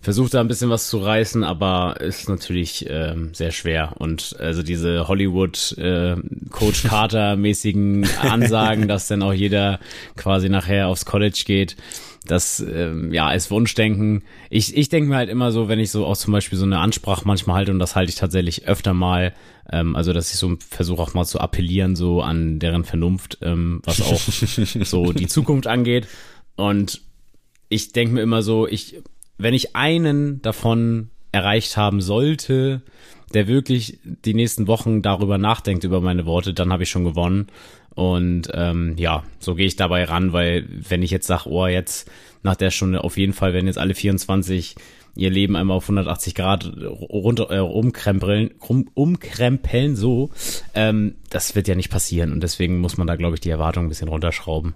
versuche 0.00 0.30
da 0.30 0.40
ein 0.40 0.48
bisschen 0.48 0.70
was 0.70 0.88
zu 0.88 0.98
reißen, 0.98 1.42
aber 1.42 2.00
ist 2.00 2.28
natürlich 2.28 2.86
ähm, 2.88 3.34
sehr 3.34 3.50
schwer. 3.50 3.94
Und 3.98 4.36
also 4.38 4.62
diese 4.62 5.08
Hollywood 5.08 5.76
äh, 5.78 6.16
Coach 6.50 6.82
Carter 6.88 7.36
mäßigen 7.36 8.06
Ansagen, 8.20 8.88
dass 8.88 9.08
dann 9.08 9.22
auch 9.22 9.32
jeder 9.32 9.80
quasi 10.16 10.48
nachher 10.48 10.88
aufs 10.88 11.06
College 11.06 11.42
geht, 11.44 11.76
das 12.26 12.60
ähm, 12.60 13.12
ja 13.12 13.32
ist 13.32 13.50
Wunschdenken. 13.50 14.22
Ich, 14.50 14.76
ich 14.76 14.88
denke 14.88 15.08
mir 15.08 15.16
halt 15.16 15.30
immer 15.30 15.52
so, 15.52 15.68
wenn 15.68 15.78
ich 15.78 15.90
so 15.90 16.04
auch 16.06 16.16
zum 16.16 16.32
Beispiel 16.32 16.58
so 16.58 16.64
eine 16.64 16.78
Ansprache 16.78 17.22
manchmal 17.24 17.56
halte 17.56 17.72
und 17.72 17.78
das 17.78 17.94
halte 17.94 18.10
ich 18.10 18.16
tatsächlich 18.16 18.66
öfter 18.66 18.94
mal, 18.94 19.32
ähm, 19.70 19.96
also 19.96 20.12
dass 20.12 20.32
ich 20.32 20.38
so 20.38 20.56
versuche 20.68 21.02
auch 21.02 21.14
mal 21.14 21.24
zu 21.24 21.40
appellieren 21.40 21.96
so 21.96 22.22
an 22.22 22.58
deren 22.58 22.84
Vernunft, 22.84 23.38
ähm, 23.42 23.80
was 23.84 24.00
auch 24.02 24.20
so 24.84 25.12
die 25.12 25.28
Zukunft 25.28 25.66
angeht. 25.66 26.08
Und 26.56 27.00
ich 27.68 27.92
denke 27.92 28.14
mir 28.14 28.22
immer 28.22 28.42
so, 28.42 28.66
ich, 28.66 29.02
wenn 29.38 29.54
ich 29.54 29.76
einen 29.76 30.40
davon 30.42 31.10
erreicht 31.32 31.76
haben 31.76 32.00
sollte, 32.00 32.82
der 33.34 33.48
wirklich 33.48 33.98
die 34.24 34.34
nächsten 34.34 34.66
Wochen 34.66 35.02
darüber 35.02 35.38
nachdenkt, 35.38 35.84
über 35.84 36.00
meine 36.00 36.26
Worte, 36.26 36.54
dann 36.54 36.72
habe 36.72 36.84
ich 36.84 36.90
schon 36.90 37.04
gewonnen. 37.04 37.48
Und 37.94 38.48
ähm, 38.52 38.94
ja, 38.98 39.24
so 39.38 39.54
gehe 39.54 39.66
ich 39.66 39.76
dabei 39.76 40.04
ran, 40.04 40.32
weil 40.32 40.66
wenn 40.68 41.02
ich 41.02 41.10
jetzt 41.10 41.26
sage, 41.26 41.48
oh, 41.48 41.66
jetzt 41.66 42.10
nach 42.42 42.56
der 42.56 42.70
Stunde 42.70 43.02
auf 43.02 43.16
jeden 43.16 43.32
Fall, 43.32 43.52
wenn 43.54 43.66
jetzt 43.66 43.78
alle 43.78 43.94
24 43.94 44.76
ihr 45.16 45.30
Leben 45.30 45.56
einmal 45.56 45.78
auf 45.78 45.84
180 45.84 46.34
Grad 46.34 46.70
runter 46.76 47.50
äh, 47.50 47.60
umkrempeln, 47.60 48.50
um, 48.58 48.88
umkrempeln 48.92 49.96
so, 49.96 50.30
ähm, 50.74 51.14
das 51.30 51.54
wird 51.54 51.68
ja 51.68 51.74
nicht 51.74 51.90
passieren 51.90 52.32
und 52.32 52.42
deswegen 52.42 52.80
muss 52.80 52.98
man 52.98 53.06
da, 53.06 53.16
glaube 53.16 53.34
ich, 53.34 53.40
die 53.40 53.48
Erwartungen 53.48 53.86
ein 53.86 53.88
bisschen 53.88 54.08
runterschrauben 54.08 54.74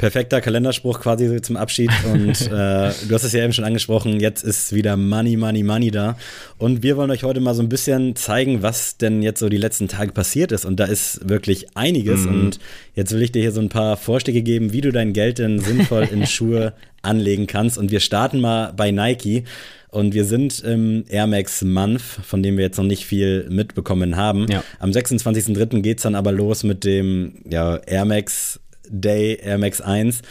perfekter 0.00 0.40
Kalenderspruch 0.40 1.00
quasi 1.00 1.42
zum 1.42 1.58
Abschied. 1.58 1.90
Und 2.10 2.40
äh, 2.46 2.48
du 2.48 3.10
hast 3.10 3.22
es 3.22 3.32
ja 3.32 3.44
eben 3.44 3.52
schon 3.52 3.64
angesprochen, 3.64 4.18
jetzt 4.18 4.42
ist 4.42 4.74
wieder 4.74 4.96
Money, 4.96 5.36
Money, 5.36 5.62
Money 5.62 5.90
da. 5.90 6.16
Und 6.56 6.82
wir 6.82 6.96
wollen 6.96 7.10
euch 7.10 7.22
heute 7.22 7.40
mal 7.40 7.54
so 7.54 7.62
ein 7.62 7.68
bisschen 7.68 8.16
zeigen, 8.16 8.62
was 8.62 8.96
denn 8.96 9.22
jetzt 9.22 9.40
so 9.40 9.50
die 9.50 9.58
letzten 9.58 9.88
Tage 9.88 10.12
passiert 10.12 10.52
ist. 10.52 10.64
Und 10.64 10.80
da 10.80 10.86
ist 10.86 11.28
wirklich 11.28 11.76
einiges. 11.76 12.22
Mhm. 12.22 12.28
Und 12.28 12.60
jetzt 12.94 13.12
will 13.12 13.20
ich 13.20 13.30
dir 13.30 13.42
hier 13.42 13.52
so 13.52 13.60
ein 13.60 13.68
paar 13.68 13.98
Vorschläge 13.98 14.40
geben, 14.40 14.72
wie 14.72 14.80
du 14.80 14.90
dein 14.90 15.12
Geld 15.12 15.38
denn 15.38 15.60
sinnvoll 15.60 16.08
in 16.10 16.26
Schuhe 16.26 16.72
anlegen 17.02 17.46
kannst. 17.46 17.76
Und 17.76 17.90
wir 17.90 18.00
starten 18.00 18.40
mal 18.40 18.72
bei 18.74 18.90
Nike. 18.90 19.44
Und 19.90 20.14
wir 20.14 20.24
sind 20.24 20.60
im 20.60 21.04
Air 21.08 21.26
Max 21.26 21.62
Month, 21.62 22.00
von 22.00 22.42
dem 22.42 22.56
wir 22.56 22.64
jetzt 22.64 22.78
noch 22.78 22.84
nicht 22.84 23.04
viel 23.04 23.48
mitbekommen 23.50 24.16
haben. 24.16 24.46
Ja. 24.48 24.62
Am 24.78 24.92
26.03. 24.92 25.82
geht's 25.82 26.04
dann 26.04 26.14
aber 26.14 26.32
los 26.32 26.62
mit 26.62 26.84
dem 26.84 27.34
ja, 27.50 27.76
Air 27.76 28.04
Max 28.04 28.60
Day 28.90 29.38
Air 29.42 29.58
Max 29.58 29.80
1. 29.80 30.22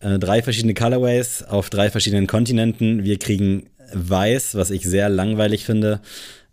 Äh, 0.00 0.18
drei 0.18 0.42
verschiedene 0.42 0.74
Colorways 0.74 1.42
auf 1.42 1.70
drei 1.70 1.90
verschiedenen 1.90 2.26
Kontinenten. 2.26 3.04
Wir 3.04 3.18
kriegen 3.18 3.66
weiß, 3.94 4.54
was 4.54 4.70
ich 4.70 4.84
sehr 4.84 5.08
langweilig 5.08 5.64
finde. 5.64 6.00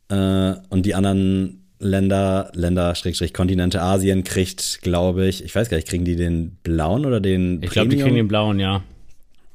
Äh, 0.10 0.54
und 0.70 0.86
die 0.86 0.96
anderen 0.96 1.60
Länder, 1.80 2.52
Länder, 2.54 2.94
Schrägstrich, 2.96 3.34
Kontinente, 3.34 3.82
Asien 3.82 4.24
kriegt, 4.24 4.82
glaube 4.82 5.28
ich, 5.28 5.44
ich 5.44 5.56
weiß 5.56 5.70
gar 5.70 5.78
nicht, 5.78 5.88
kriegen 5.88 6.04
die 6.04 6.16
den 6.16 6.58
blauen 6.62 7.06
oder 7.06 7.22
den 7.22 7.64
Ich 7.64 7.70
glaube, 7.70 7.90
die 7.90 7.98
kriegen 7.98 8.16
den 8.16 8.28
blauen, 8.28 8.60
ja. 8.60 8.84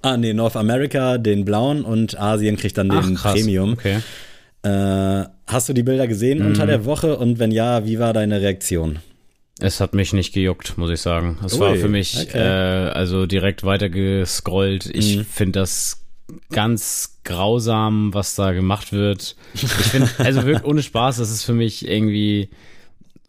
Ah, 0.01 0.17
nee, 0.17 0.33
North 0.33 0.57
America 0.57 1.19
den 1.19 1.45
blauen 1.45 1.85
und 1.85 2.19
Asien 2.19 2.57
kriegt 2.57 2.79
dann 2.79 2.89
den 2.89 3.17
Ach, 3.19 3.33
Premium. 3.33 3.75
Okay. 3.75 3.99
Äh, 4.63 5.25
hast 5.47 5.69
du 5.69 5.75
die 5.75 5.83
Bilder 5.83 6.07
gesehen 6.07 6.41
mhm. 6.41 6.47
unter 6.47 6.67
der 6.67 6.85
Woche 6.87 7.17
und 7.17 7.39
wenn 7.39 7.51
ja, 7.51 7.85
wie 7.85 7.99
war 7.99 8.13
deine 8.15 8.41
Reaktion? 8.41 8.99
Es 9.65 9.81
hat 9.81 9.95
mich 9.95 10.13
nicht 10.13 10.35
gejuckt, 10.35 10.77
muss 10.77 10.91
ich 10.91 11.01
sagen. 11.01 11.39
Es 11.43 11.55
Ui, 11.55 11.61
war 11.61 11.75
für 11.77 11.89
mich 11.89 12.19
okay. 12.21 12.39
äh, 12.39 12.91
also 12.91 13.25
direkt 13.25 13.65
weiter 13.65 13.89
gescrollt. 13.89 14.91
Ich 14.93 15.17
mhm. 15.17 15.25
finde 15.25 15.61
das 15.61 16.05
ganz 16.51 17.21
grausam, 17.25 18.13
was 18.13 18.35
da 18.35 18.53
gemacht 18.53 18.93
wird. 18.93 19.37
Ich 19.55 19.63
finde, 19.63 20.11
also 20.19 20.45
wirklich 20.45 20.65
ohne 20.65 20.83
Spaß, 20.83 21.17
das 21.17 21.31
ist 21.31 21.45
für 21.45 21.55
mich 21.55 21.89
irgendwie 21.89 22.51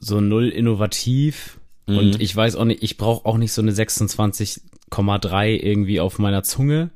so 0.02 0.20
null 0.20 0.50
innovativ. 0.50 1.58
Mhm. 1.88 1.98
Und 1.98 2.22
ich 2.22 2.36
weiß 2.36 2.58
auch 2.58 2.66
nicht, 2.66 2.84
ich 2.84 2.98
brauche 2.98 3.26
auch 3.26 3.38
nicht 3.38 3.54
so 3.54 3.62
eine 3.62 3.72
26,3 3.72 5.48
irgendwie 5.48 6.02
auf 6.02 6.20
meiner 6.20 6.44
Zunge. 6.44 6.90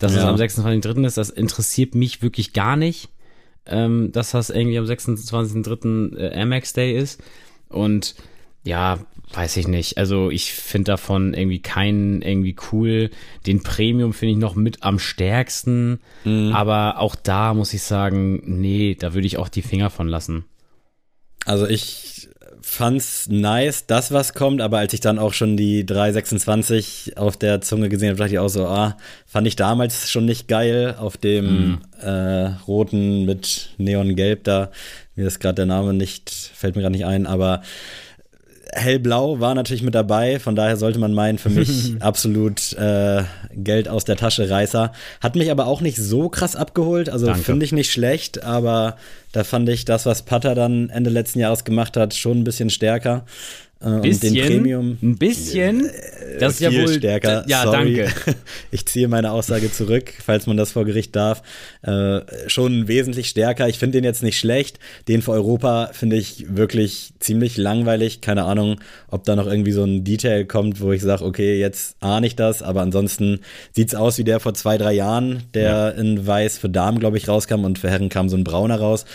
Dass 0.00 0.14
ja. 0.14 0.18
es 0.18 0.24
am 0.24 0.34
26.3. 0.34 1.06
ist, 1.06 1.16
das 1.16 1.30
interessiert 1.30 1.94
mich 1.94 2.22
wirklich 2.22 2.54
gar 2.54 2.74
nicht, 2.74 3.08
ähm, 3.66 4.10
dass 4.10 4.32
das 4.32 4.50
irgendwie 4.50 4.78
am 4.78 4.86
26.3. 4.86 6.16
Äh, 6.16 6.36
Air 6.36 6.46
Max 6.46 6.72
Day 6.72 6.98
ist. 6.98 7.22
Und 7.68 8.16
ja, 8.62 8.98
weiß 9.32 9.56
ich 9.58 9.68
nicht. 9.68 9.96
Also 9.98 10.30
ich 10.30 10.52
finde 10.52 10.92
davon 10.92 11.34
irgendwie 11.34 11.60
keinen 11.60 12.22
irgendwie 12.22 12.56
cool. 12.72 13.10
Den 13.46 13.62
Premium 13.62 14.12
finde 14.12 14.32
ich 14.32 14.38
noch 14.38 14.54
mit 14.54 14.82
am 14.82 14.98
stärksten. 14.98 16.00
Mhm. 16.24 16.52
Aber 16.52 16.98
auch 16.98 17.14
da 17.14 17.54
muss 17.54 17.72
ich 17.72 17.82
sagen, 17.82 18.42
nee, 18.44 18.96
da 18.98 19.14
würde 19.14 19.26
ich 19.26 19.38
auch 19.38 19.48
die 19.48 19.62
Finger 19.62 19.90
von 19.90 20.08
lassen. 20.08 20.44
Also 21.46 21.66
ich 21.66 22.28
fand's 22.62 23.28
nice, 23.28 23.86
das 23.86 24.12
was 24.12 24.34
kommt, 24.34 24.60
aber 24.60 24.78
als 24.78 24.92
ich 24.92 25.00
dann 25.00 25.18
auch 25.18 25.32
schon 25.32 25.56
die 25.56 25.86
326 25.86 27.16
auf 27.16 27.36
der 27.36 27.60
Zunge 27.60 27.88
gesehen 27.88 28.10
habe, 28.10 28.18
dachte 28.18 28.32
ich 28.32 28.38
auch 28.38 28.48
so, 28.48 28.66
ah, 28.66 28.96
fand 29.26 29.46
ich 29.46 29.56
damals 29.56 30.10
schon 30.10 30.26
nicht 30.26 30.46
geil 30.46 30.94
auf 30.98 31.16
dem 31.16 31.70
mm. 31.70 31.78
äh, 32.02 32.46
roten 32.66 33.24
mit 33.24 33.70
Neongelb 33.78 34.44
da. 34.44 34.70
Mir 35.14 35.26
ist 35.26 35.40
gerade 35.40 35.56
der 35.56 35.66
Name 35.66 35.94
nicht, 35.94 36.30
fällt 36.30 36.76
mir 36.76 36.82
gerade 36.82 36.94
nicht 36.94 37.06
ein, 37.06 37.26
aber 37.26 37.62
Hellblau 38.72 39.40
war 39.40 39.54
natürlich 39.54 39.82
mit 39.82 39.94
dabei, 39.94 40.38
von 40.38 40.54
daher 40.54 40.76
sollte 40.76 40.98
man 40.98 41.12
meinen, 41.12 41.38
für 41.38 41.50
mich 41.50 41.94
absolut 42.00 42.72
äh, 42.74 43.24
Geld 43.54 43.88
aus 43.88 44.04
der 44.04 44.16
Tasche 44.16 44.48
Reißer. 44.48 44.92
Hat 45.20 45.34
mich 45.36 45.50
aber 45.50 45.66
auch 45.66 45.80
nicht 45.80 45.98
so 45.98 46.28
krass 46.28 46.56
abgeholt, 46.56 47.08
also 47.08 47.32
finde 47.34 47.64
ich 47.64 47.72
nicht 47.72 47.90
schlecht, 47.90 48.44
aber 48.44 48.96
da 49.32 49.44
fand 49.44 49.68
ich 49.68 49.84
das, 49.84 50.06
was 50.06 50.22
Patter 50.22 50.54
dann 50.54 50.90
Ende 50.90 51.10
letzten 51.10 51.40
Jahres 51.40 51.64
gemacht 51.64 51.96
hat, 51.96 52.14
schon 52.14 52.38
ein 52.38 52.44
bisschen 52.44 52.70
stärker. 52.70 53.24
Äh, 53.82 54.00
bisschen, 54.00 54.34
den 54.34 54.46
Premium. 54.46 54.98
Ein 55.02 55.16
bisschen. 55.16 55.86
Äh, 55.88 56.38
das 56.38 56.54
ist 56.54 56.60
ja 56.60 56.72
wohl 56.72 56.92
stärker. 56.92 57.44
Ja, 57.46 57.62
Sorry. 57.64 57.96
danke. 57.96 58.12
Ich 58.70 58.86
ziehe 58.86 59.08
meine 59.08 59.32
Aussage 59.32 59.72
zurück, 59.72 60.12
falls 60.24 60.46
man 60.46 60.56
das 60.56 60.72
vor 60.72 60.84
Gericht 60.84 61.16
darf. 61.16 61.42
Äh, 61.82 62.20
schon 62.46 62.88
wesentlich 62.88 63.28
stärker. 63.28 63.68
Ich 63.68 63.78
finde 63.78 63.98
den 63.98 64.04
jetzt 64.04 64.22
nicht 64.22 64.38
schlecht. 64.38 64.78
Den 65.08 65.22
für 65.22 65.32
Europa 65.32 65.90
finde 65.92 66.16
ich 66.16 66.54
wirklich 66.54 67.12
ziemlich 67.20 67.56
langweilig. 67.56 68.20
Keine 68.20 68.44
Ahnung, 68.44 68.80
ob 69.08 69.24
da 69.24 69.34
noch 69.34 69.46
irgendwie 69.46 69.72
so 69.72 69.82
ein 69.82 70.04
Detail 70.04 70.44
kommt, 70.44 70.80
wo 70.80 70.92
ich 70.92 71.02
sage, 71.02 71.24
okay, 71.24 71.58
jetzt 71.58 71.96
ahne 72.00 72.26
ich 72.26 72.36
das. 72.36 72.62
Aber 72.62 72.82
ansonsten 72.82 73.40
sieht's 73.72 73.94
aus 73.94 74.18
wie 74.18 74.24
der 74.24 74.40
vor 74.40 74.52
zwei, 74.54 74.76
drei 74.76 74.92
Jahren, 74.92 75.44
der 75.54 75.62
ja. 75.62 75.88
in 75.88 76.26
Weiß 76.26 76.58
für 76.58 76.68
Damen, 76.68 77.00
glaube 77.00 77.16
ich, 77.16 77.28
rauskam 77.28 77.64
und 77.64 77.78
für 77.78 77.90
Herren 77.90 78.10
kam 78.10 78.28
so 78.28 78.36
ein 78.36 78.44
brauner 78.44 78.78
raus. 78.78 79.06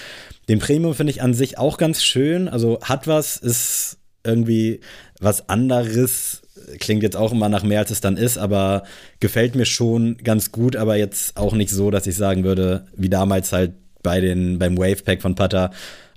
Den 0.49 0.59
Premium 0.59 0.93
finde 0.93 1.11
ich 1.11 1.21
an 1.21 1.33
sich 1.33 1.57
auch 1.57 1.77
ganz 1.77 2.03
schön. 2.03 2.47
Also 2.47 2.79
hat 2.81 3.07
was, 3.07 3.37
ist 3.37 3.94
irgendwie 4.25 4.81
was 5.19 5.49
anderes. 5.49 6.41
Klingt 6.79 7.03
jetzt 7.03 7.15
auch 7.15 7.31
immer 7.31 7.49
nach 7.49 7.63
mehr, 7.63 7.79
als 7.79 7.91
es 7.91 8.01
dann 8.01 8.17
ist, 8.17 8.37
aber 8.37 8.83
gefällt 9.19 9.55
mir 9.55 9.65
schon 9.65 10.17
ganz 10.17 10.51
gut, 10.51 10.75
aber 10.75 10.95
jetzt 10.95 11.37
auch 11.37 11.53
nicht 11.53 11.69
so, 11.69 11.91
dass 11.91 12.07
ich 12.07 12.15
sagen 12.15 12.43
würde, 12.43 12.85
wie 12.95 13.09
damals 13.09 13.51
halt 13.51 13.73
bei 14.01 14.19
den, 14.19 14.59
beim 14.59 14.77
Wavepack 14.77 15.21
von 15.21 15.35
Pata, 15.35 15.71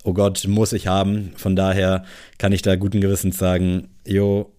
oh 0.05 0.13
Gott, 0.13 0.47
muss 0.47 0.73
ich 0.73 0.87
haben. 0.87 1.33
Von 1.37 1.57
daher 1.57 2.05
kann 2.39 2.53
ich 2.53 2.63
da 2.63 2.77
guten 2.77 3.01
Gewissens 3.01 3.39
sagen, 3.39 3.89
jo, 4.07 4.53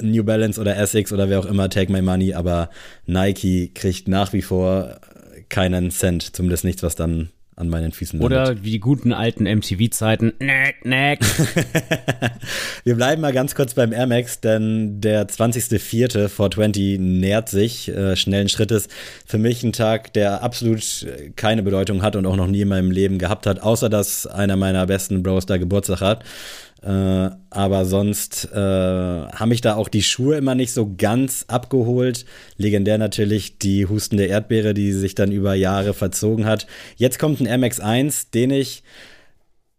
New 0.00 0.24
Balance 0.24 0.60
oder 0.60 0.76
Essex 0.76 1.12
oder 1.12 1.28
wer 1.28 1.40
auch 1.40 1.46
immer, 1.46 1.70
take 1.70 1.92
my 1.92 2.02
money, 2.02 2.34
aber 2.34 2.70
Nike 3.06 3.72
kriegt 3.74 4.08
nach 4.08 4.32
wie 4.32 4.42
vor 4.42 5.00
keinen 5.48 5.90
Cent, 5.90 6.34
zumindest 6.36 6.64
nichts, 6.64 6.82
was 6.82 6.96
dann 6.96 7.30
an 7.56 7.70
meinen 7.70 7.90
Füßen 7.90 8.20
landet. 8.20 8.38
Oder 8.38 8.62
wie 8.64 8.70
die 8.70 8.80
guten 8.80 9.14
alten 9.14 9.44
MTV-Zeiten. 9.44 10.34
Nack, 10.40 10.84
nack. 10.84 11.20
Wir 12.84 12.94
bleiben 12.94 13.22
mal 13.22 13.32
ganz 13.32 13.54
kurz 13.54 13.72
beim 13.72 13.92
Air 13.92 14.06
Max, 14.06 14.40
denn 14.40 15.00
der 15.00 15.26
20.04. 15.26 15.78
420 15.78 16.98
nähert 17.00 17.48
sich 17.48 17.88
äh, 17.88 18.14
schnellen 18.14 18.50
Schrittes. 18.50 18.88
Für 19.24 19.38
mich 19.38 19.62
ein 19.62 19.72
Tag, 19.72 20.12
der 20.12 20.42
absolut 20.42 21.06
keine 21.36 21.62
Bedeutung 21.62 22.02
hat 22.02 22.14
und 22.14 22.26
auch 22.26 22.36
noch 22.36 22.46
nie 22.46 22.60
in 22.60 22.68
meinem 22.68 22.90
Leben 22.90 23.18
gehabt 23.18 23.46
hat, 23.46 23.60
außer 23.60 23.88
dass 23.88 24.26
einer 24.26 24.56
meiner 24.56 24.86
besten 24.86 25.22
Bros 25.22 25.46
da 25.46 25.56
Geburtstag 25.56 26.02
hat. 26.02 26.24
Äh, 26.82 27.30
aber 27.50 27.84
sonst 27.84 28.48
äh, 28.52 28.56
haben 28.56 29.48
mich 29.48 29.60
da 29.60 29.74
auch 29.74 29.88
die 29.88 30.02
Schuhe 30.02 30.36
immer 30.36 30.54
nicht 30.54 30.72
so 30.72 30.94
ganz 30.96 31.44
abgeholt. 31.48 32.26
Legendär 32.58 32.98
natürlich 32.98 33.58
die 33.58 33.86
hustende 33.86 34.26
Erdbeere, 34.26 34.74
die 34.74 34.92
sich 34.92 35.14
dann 35.14 35.32
über 35.32 35.54
Jahre 35.54 35.94
verzogen 35.94 36.44
hat. 36.44 36.66
Jetzt 36.96 37.18
kommt 37.18 37.40
ein 37.40 37.48
MX1, 37.48 38.30
den 38.32 38.50
ich 38.50 38.82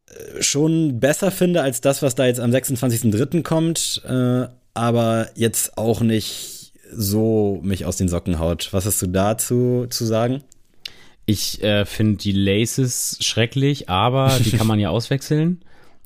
äh, 0.08 0.42
schon 0.42 1.00
besser 1.00 1.32
finde 1.32 1.62
als 1.62 1.82
das, 1.82 2.01
was 2.01 2.16
da 2.16 2.25
jetzt 2.25 2.39
am 2.39 2.51
26.03. 2.51 3.44
kommt, 3.44 4.01
äh, 4.06 4.48
aber 4.74 5.30
jetzt 5.36 5.77
auch 5.77 6.01
nicht 6.01 6.74
so 6.92 7.60
mich 7.63 7.86
aus 7.86 7.98
den 7.98 8.10
Socken 8.10 8.39
haut. 8.39 8.70
Was 8.72 8.86
hast 8.86 9.01
du 9.01 9.08
dazu 9.08 9.88
zu 9.89 10.06
sagen? 10.06 10.44
Ich 11.25 11.62
äh, 11.62 11.86
finde 11.86 12.18
die 12.18 12.32
Laces 12.32 13.18
schrecklich, 13.22 13.89
aber 13.89 14.39
die 14.44 14.51
kann 14.51 14.68
man 14.68 14.80
ja 14.80 14.89
auswechseln. 14.92 15.62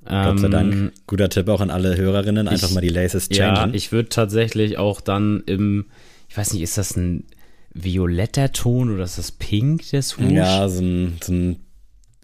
Gott 0.05 0.39
sei 0.39 0.47
Dank. 0.47 0.73
Ähm, 0.73 0.91
Guter 1.07 1.29
Tipp 1.29 1.47
auch 1.47 1.61
an 1.61 1.69
alle 1.69 1.95
Hörerinnen, 1.95 2.47
einfach 2.47 2.69
ich, 2.69 2.73
mal 2.73 2.81
die 2.81 2.89
Laces 2.89 3.29
changen. 3.29 3.71
Ja, 3.71 3.75
ich 3.75 3.91
würde 3.91 4.09
tatsächlich 4.09 4.77
auch 4.77 5.01
dann 5.01 5.43
im, 5.45 5.85
ich 6.27 6.37
weiß 6.37 6.53
nicht, 6.53 6.63
ist 6.63 6.77
das 6.77 6.95
ein, 6.95 7.25
violetter 7.73 8.51
Ton 8.51 8.93
oder 8.93 9.03
ist 9.03 9.17
das 9.17 9.31
pink, 9.31 9.89
der 9.91 10.01
Swoosh? 10.01 10.31
Ja, 10.31 10.67
so 10.67 10.81
ein, 10.81 11.17
so 11.23 11.31
ein 11.31 11.59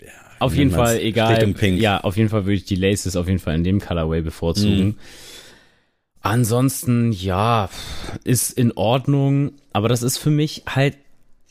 ja, 0.01 0.07
auf 0.39 0.55
jeden 0.55 0.71
Fall, 0.71 0.99
egal. 0.99 1.35
Richtung 1.35 1.53
Pink. 1.53 1.79
Ja, 1.79 2.01
auf 2.01 2.17
jeden 2.17 2.29
Fall 2.29 2.45
würde 2.45 2.55
ich 2.55 2.65
die 2.65 2.75
Laces 2.75 3.15
auf 3.15 3.27
jeden 3.27 3.39
Fall 3.39 3.55
in 3.55 3.63
dem 3.63 3.79
Colorway 3.79 4.21
bevorzugen. 4.21 4.85
Mhm. 4.85 4.95
Ansonsten, 6.21 7.11
ja, 7.13 7.69
ist 8.23 8.51
in 8.51 8.73
Ordnung, 8.73 9.53
aber 9.71 9.87
das 9.87 10.03
ist 10.03 10.17
für 10.17 10.31
mich 10.31 10.63
halt 10.67 10.97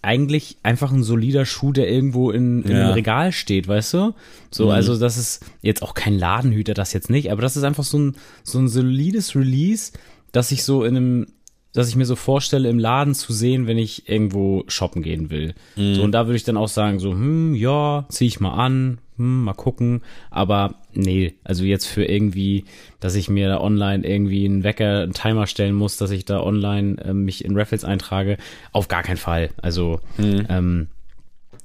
eigentlich 0.07 0.57
einfach 0.63 0.93
ein 0.93 1.03
solider 1.03 1.45
Schuh, 1.45 1.73
der 1.73 1.91
irgendwo 1.91 2.31
in, 2.31 2.63
in 2.63 2.71
ja. 2.71 2.85
einem 2.85 2.93
Regal 2.93 3.33
steht, 3.33 3.67
weißt 3.67 3.95
du? 3.95 4.15
So, 4.51 4.67
mhm. 4.67 4.71
also 4.71 4.97
das 4.99 5.17
ist 5.17 5.45
jetzt 5.63 5.83
auch 5.83 5.95
kein 5.95 6.17
Ladenhüter, 6.17 6.75
das 6.75 6.93
jetzt 6.93 7.11
nicht, 7.11 7.33
aber 7.33 7.43
das 7.43 7.57
ist 7.57 7.65
einfach 7.65 7.85
so 7.85 7.99
ein, 7.99 8.17
so 8.45 8.59
ein 8.59 8.69
solides 8.69 9.35
Release, 9.35 9.93
dass 10.33 10.53
ich 10.53 10.63
so 10.63 10.85
in 10.85 10.97
einem, 10.97 11.27
dass 11.73 11.89
ich 11.89 11.97
mir 11.97 12.07
so 12.07 12.17
vorstelle, 12.17 12.71
im 12.71 12.79
Laden 12.79 13.15
zu 13.15 13.33
sehen, 13.33 13.67
wenn 13.67 13.79
ich 13.79 14.09
irgendwo 14.09 14.65
shoppen 14.69 15.03
gehen 15.03 15.29
will. 15.31 15.55
Mhm. 15.75 15.97
So, 15.97 16.03
und 16.03 16.13
da 16.13 16.27
würde 16.27 16.37
ich 16.37 16.45
dann 16.45 16.57
auch 16.57 16.69
sagen, 16.69 17.01
so, 17.01 17.11
hm, 17.11 17.55
ja, 17.55 18.07
zieh 18.09 18.27
ich 18.27 18.39
mal 18.39 18.55
an, 18.55 18.99
hm, 19.17 19.45
mal 19.45 19.55
gucken. 19.55 20.03
Aber 20.31 20.75
nee, 20.93 21.35
also 21.45 21.65
jetzt 21.65 21.87
für 21.87 22.05
irgendwie, 22.05 22.65
dass 23.01 23.15
ich 23.15 23.29
mir 23.29 23.49
da 23.49 23.61
online 23.61 24.07
irgendwie 24.07 24.45
einen 24.45 24.65
Wecker, 24.65 25.03
einen 25.03 25.13
Timer 25.13 25.47
stellen 25.47 25.75
muss, 25.75 25.97
dass 25.97 26.11
ich 26.11 26.25
da 26.25 26.41
online 26.41 27.01
äh, 27.03 27.13
mich 27.13 27.45
in 27.45 27.57
Raffles 27.57 27.85
eintrage, 27.85 28.37
auf 28.73 28.89
gar 28.89 29.03
keinen 29.03 29.17
Fall. 29.17 29.51
Also 29.61 30.01
mhm. 30.19 30.47
ähm, 30.49 30.89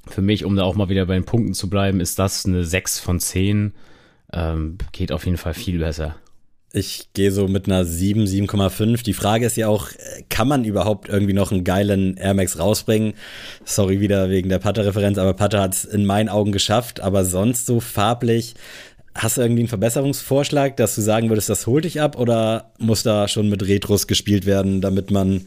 für 0.08 0.22
mich, 0.22 0.44
um 0.44 0.56
da 0.56 0.64
auch 0.64 0.74
mal 0.74 0.88
wieder 0.88 1.06
bei 1.06 1.14
den 1.14 1.24
Punkten 1.24 1.54
zu 1.54 1.70
bleiben, 1.70 2.00
ist 2.00 2.18
das 2.18 2.44
eine 2.46 2.64
6 2.64 2.98
von 2.98 3.20
10. 3.20 3.72
Ähm, 4.32 4.78
geht 4.92 5.12
auf 5.12 5.26
jeden 5.26 5.36
Fall 5.36 5.54
viel 5.54 5.78
besser. 5.78 6.16
Ich 6.74 7.08
gehe 7.12 7.30
so 7.30 7.48
mit 7.48 7.66
einer 7.66 7.84
7, 7.84 8.24
7,5. 8.24 9.04
Die 9.04 9.12
Frage 9.12 9.44
ist 9.44 9.56
ja 9.56 9.68
auch, 9.68 9.88
kann 10.30 10.48
man 10.48 10.64
überhaupt 10.64 11.08
irgendwie 11.10 11.34
noch 11.34 11.52
einen 11.52 11.64
geilen 11.64 12.16
Air 12.16 12.32
Max 12.32 12.58
rausbringen? 12.58 13.12
Sorry 13.64 14.00
wieder 14.00 14.30
wegen 14.30 14.48
der 14.48 14.58
Pater-Referenz, 14.58 15.18
aber 15.18 15.34
Pater 15.34 15.60
hat 15.60 15.74
es 15.74 15.84
in 15.84 16.06
meinen 16.06 16.30
Augen 16.30 16.50
geschafft. 16.50 17.00
Aber 17.00 17.26
sonst 17.26 17.66
so 17.66 17.80
farblich, 17.80 18.54
hast 19.14 19.36
du 19.36 19.42
irgendwie 19.42 19.62
einen 19.62 19.68
Verbesserungsvorschlag, 19.68 20.78
dass 20.78 20.94
du 20.94 21.02
sagen 21.02 21.28
würdest, 21.28 21.50
das 21.50 21.66
holt 21.66 21.84
dich 21.84 22.00
ab? 22.00 22.18
Oder 22.18 22.72
muss 22.78 23.02
da 23.02 23.28
schon 23.28 23.50
mit 23.50 23.68
Retros 23.68 24.06
gespielt 24.06 24.46
werden, 24.46 24.80
damit 24.80 25.10
man 25.10 25.42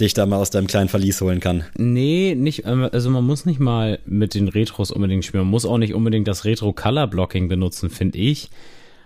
dich 0.00 0.14
da 0.14 0.24
mal 0.24 0.38
aus 0.38 0.48
deinem 0.48 0.66
kleinen 0.66 0.88
Verlies 0.88 1.20
holen 1.20 1.40
kann. 1.40 1.64
Nee, 1.76 2.34
nicht, 2.34 2.64
ähm, 2.64 2.88
also 2.90 3.10
man 3.10 3.24
muss 3.24 3.44
nicht 3.44 3.60
mal 3.60 3.98
mit 4.06 4.32
den 4.34 4.48
Retros 4.48 4.90
unbedingt 4.90 5.26
spielen. 5.26 5.44
Man 5.44 5.50
muss 5.50 5.66
auch 5.66 5.76
nicht 5.76 5.92
unbedingt 5.92 6.26
das 6.26 6.46
Retro 6.46 6.72
Color 6.72 7.06
Blocking 7.08 7.48
benutzen, 7.48 7.90
finde 7.90 8.16
ich. 8.16 8.48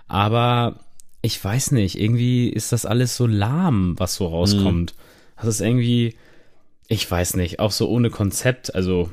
Aber 0.07 0.78
ich 1.25 1.43
weiß 1.43 1.71
nicht, 1.71 1.99
irgendwie 1.99 2.50
ist 2.50 2.73
das 2.73 2.85
alles 2.85 3.16
so 3.16 3.26
lahm, 3.26 3.95
was 3.99 4.14
so 4.14 4.26
rauskommt. 4.26 4.95
Mhm. 4.95 5.37
Das 5.37 5.47
ist 5.47 5.61
irgendwie, 5.62 6.16
ich 6.87 7.11
weiß 7.11 7.37
nicht, 7.37 7.61
auch 7.61 7.73
so 7.73 7.88
ohne 7.88 8.11
Konzept, 8.11 8.75
also 8.75 9.11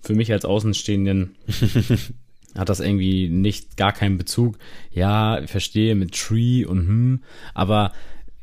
für 0.00 0.14
mich 0.14 0.32
als 0.32 0.46
Außenstehenden 0.46 1.36
hat 2.56 2.70
das 2.70 2.80
irgendwie 2.80 3.28
nicht 3.28 3.76
gar 3.76 3.92
keinen 3.92 4.16
Bezug. 4.16 4.58
Ja, 4.90 5.38
ich 5.38 5.50
verstehe 5.50 5.94
mit 5.94 6.14
Tree 6.14 6.64
und 6.64 6.78
hm, 6.78 7.20
aber 7.52 7.92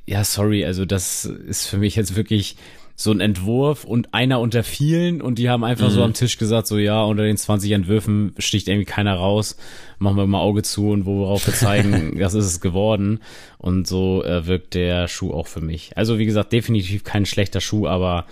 ja, 0.05 0.23
sorry, 0.23 0.63
also 0.63 0.85
das 0.85 1.25
ist 1.25 1.65
für 1.65 1.79
mich 1.79 1.95
jetzt 1.95 2.15
wirklich 2.15 2.55
so 2.99 3.11
ein 3.11 3.19
Entwurf 3.19 3.83
und 3.83 4.15
einer 4.15 4.39
unter 4.39 4.63
vielen 4.63 5.21
und 5.21 5.37
die 5.37 5.51
haben 5.51 5.63
einfach 5.63 5.89
mhm. 5.89 5.93
so 5.93 6.03
am 6.03 6.13
Tisch 6.13 6.39
gesagt, 6.39 6.65
so 6.65 6.79
ja, 6.79 7.03
unter 7.03 7.23
den 7.23 7.37
20 7.37 7.71
Entwürfen 7.71 8.33
sticht 8.39 8.67
irgendwie 8.67 8.85
keiner 8.85 9.13
raus, 9.13 9.55
machen 9.99 10.17
wir 10.17 10.25
mal 10.25 10.39
Auge 10.39 10.63
zu 10.63 10.89
und 10.89 11.05
worauf 11.05 11.45
wir 11.45 11.53
zeigen, 11.53 12.17
das 12.19 12.33
ist 12.33 12.45
es 12.45 12.59
geworden 12.59 13.19
und 13.59 13.87
so 13.87 14.23
äh, 14.23 14.47
wirkt 14.47 14.73
der 14.73 15.07
Schuh 15.07 15.31
auch 15.31 15.45
für 15.45 15.61
mich. 15.61 15.95
Also 15.95 16.17
wie 16.17 16.25
gesagt, 16.25 16.51
definitiv 16.51 17.03
kein 17.03 17.27
schlechter 17.27 17.61
Schuh, 17.61 17.85
aber 17.85 18.25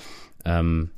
ähm, 0.45 0.89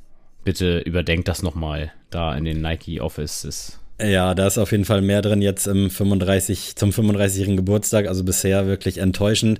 bitte 0.44 0.78
überdenkt 0.78 1.28
das 1.28 1.42
nochmal 1.42 1.92
da 2.08 2.34
in 2.34 2.46
den 2.46 2.62
Nike 2.62 3.02
Offices. 3.02 3.78
Ja, 4.00 4.34
da 4.34 4.46
ist 4.46 4.58
auf 4.58 4.70
jeden 4.70 4.84
Fall 4.84 5.02
mehr 5.02 5.22
drin 5.22 5.42
jetzt 5.42 5.66
im 5.66 5.90
35, 5.90 6.76
zum 6.76 6.90
35-jährigen 6.90 7.56
Geburtstag, 7.56 8.06
also 8.06 8.22
bisher 8.22 8.66
wirklich 8.68 8.98
enttäuschend. 8.98 9.58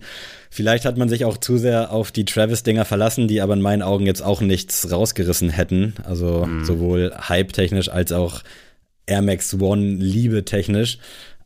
Vielleicht 0.48 0.84
hat 0.84 0.96
man 0.96 1.08
sich 1.08 1.24
auch 1.24 1.38
zu 1.38 1.58
sehr 1.58 1.92
auf 1.92 2.12
die 2.12 2.24
Travis-Dinger 2.24 2.84
verlassen, 2.84 3.26
die 3.26 3.40
aber 3.40 3.54
in 3.54 3.60
meinen 3.60 3.82
Augen 3.82 4.06
jetzt 4.06 4.22
auch 4.22 4.40
nichts 4.40 4.92
rausgerissen 4.92 5.50
hätten. 5.50 5.94
Also 6.04 6.46
mhm. 6.46 6.64
sowohl 6.64 7.12
Hype-technisch 7.28 7.88
als 7.88 8.12
auch 8.12 8.42
Air 9.06 9.22
Max 9.22 9.54
One 9.60 9.96
Liebe-technisch. 9.96 10.98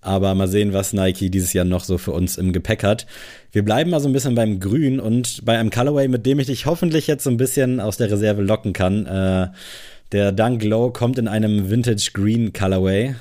Aber 0.02 0.34
mal 0.34 0.48
sehen, 0.48 0.72
was 0.72 0.92
Nike 0.92 1.30
dieses 1.30 1.52
Jahr 1.52 1.64
noch 1.64 1.84
so 1.84 1.96
für 1.96 2.10
uns 2.10 2.36
im 2.36 2.52
Gepäck 2.52 2.82
hat. 2.82 3.06
Wir 3.52 3.64
bleiben 3.64 3.90
mal 3.90 4.00
so 4.00 4.08
ein 4.08 4.12
bisschen 4.12 4.34
beim 4.34 4.58
Grün 4.58 4.98
und 4.98 5.44
bei 5.44 5.56
einem 5.56 5.70
Colorway, 5.70 6.08
mit 6.08 6.26
dem 6.26 6.40
ich 6.40 6.48
dich 6.48 6.66
hoffentlich 6.66 7.06
jetzt 7.06 7.24
so 7.24 7.30
ein 7.30 7.36
bisschen 7.36 7.80
aus 7.80 7.98
der 7.98 8.10
Reserve 8.10 8.42
locken 8.42 8.72
kann. 8.72 9.06
Äh, 9.06 9.48
der 10.12 10.32
Dunk 10.32 10.62
Low 10.62 10.90
kommt 10.90 11.18
in 11.18 11.26
einem 11.26 11.70
Vintage 11.70 12.10
Green 12.12 12.52
Colorway, 12.52 13.14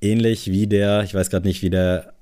ähnlich 0.00 0.50
wie 0.50 0.66
der, 0.66 1.02
ich 1.02 1.14
weiß 1.14 1.30
gerade 1.30 1.46
nicht, 1.46 1.62
wie 1.62 1.70
der 1.70 2.12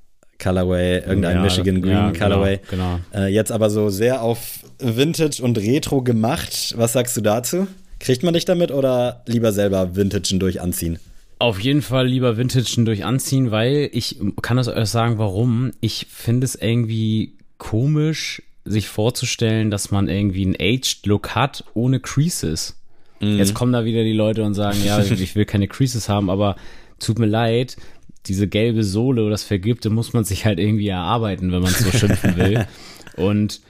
Colorway, 0.42 0.98
irgendein 0.98 1.36
ja, 1.36 1.42
Michigan 1.42 1.80
Green 1.80 1.92
ja, 1.92 2.10
genau, 2.10 2.24
Colorway. 2.24 2.60
Genau, 2.70 3.00
genau. 3.12 3.24
Äh, 3.26 3.28
jetzt 3.28 3.52
aber 3.52 3.70
so 3.70 3.90
sehr 3.90 4.22
auf 4.22 4.64
Vintage 4.78 5.42
und 5.42 5.58
Retro 5.58 6.02
gemacht. 6.02 6.74
Was 6.76 6.94
sagst 6.94 7.16
du 7.16 7.20
dazu? 7.20 7.66
Kriegt 8.00 8.22
man 8.22 8.34
dich 8.34 8.44
damit 8.44 8.70
oder 8.70 9.22
lieber 9.26 9.52
selber 9.52 9.96
Vintagen 9.96 10.40
durch 10.40 10.60
anziehen? 10.60 10.98
Auf 11.38 11.60
jeden 11.60 11.82
Fall 11.82 12.06
lieber 12.06 12.36
Vintagen 12.36 12.84
durch 12.84 13.04
anziehen, 13.04 13.50
weil 13.50 13.90
ich 13.92 14.18
kann 14.42 14.56
das 14.56 14.68
euch 14.68 14.88
sagen, 14.88 15.18
warum. 15.18 15.72
Ich 15.80 16.06
finde 16.10 16.44
es 16.44 16.54
irgendwie 16.54 17.36
komisch, 17.58 18.42
sich 18.64 18.88
vorzustellen, 18.88 19.70
dass 19.70 19.90
man 19.90 20.08
irgendwie 20.08 20.44
einen 20.44 20.56
Aged 20.58 21.06
Look 21.06 21.34
hat 21.34 21.64
ohne 21.74 22.00
Creases. 22.00 22.76
Mhm. 23.24 23.38
Jetzt 23.38 23.54
kommen 23.54 23.72
da 23.72 23.84
wieder 23.84 24.04
die 24.04 24.12
Leute 24.12 24.42
und 24.42 24.54
sagen, 24.54 24.78
ja, 24.84 24.98
ich 25.02 25.34
will 25.34 25.44
keine 25.44 25.68
Creases 25.68 26.08
haben, 26.08 26.30
aber 26.30 26.56
tut 26.98 27.18
mir 27.18 27.26
leid, 27.26 27.76
diese 28.26 28.48
gelbe 28.48 28.84
Sohle 28.84 29.22
oder 29.22 29.32
das 29.32 29.44
Vergilbte 29.44 29.90
muss 29.90 30.12
man 30.12 30.24
sich 30.24 30.44
halt 30.44 30.58
irgendwie 30.58 30.88
erarbeiten, 30.88 31.52
wenn 31.52 31.62
man 31.62 31.72
so 31.72 31.90
schimpfen 31.96 32.36
will. 32.36 32.66
Und 33.16 33.60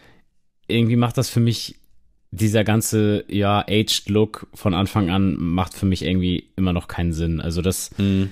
irgendwie 0.69 0.97
macht 0.97 1.19
das 1.19 1.29
für 1.29 1.41
mich 1.41 1.77
dieser 2.31 2.65
ganze, 2.65 3.25
ja, 3.29 3.65
aged 3.69 4.09
Look 4.09 4.49
von 4.55 4.75
Anfang 4.75 5.11
an 5.11 5.37
macht 5.39 5.75
für 5.75 5.87
mich 5.87 6.03
irgendwie 6.03 6.51
immer 6.57 6.73
noch 6.73 6.89
keinen 6.89 7.13
Sinn. 7.13 7.41
Also 7.41 7.63
das, 7.63 7.91
mhm. 7.99 8.31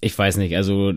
ich 0.00 0.16
weiß 0.16 0.36
nicht, 0.36 0.56
also 0.56 0.92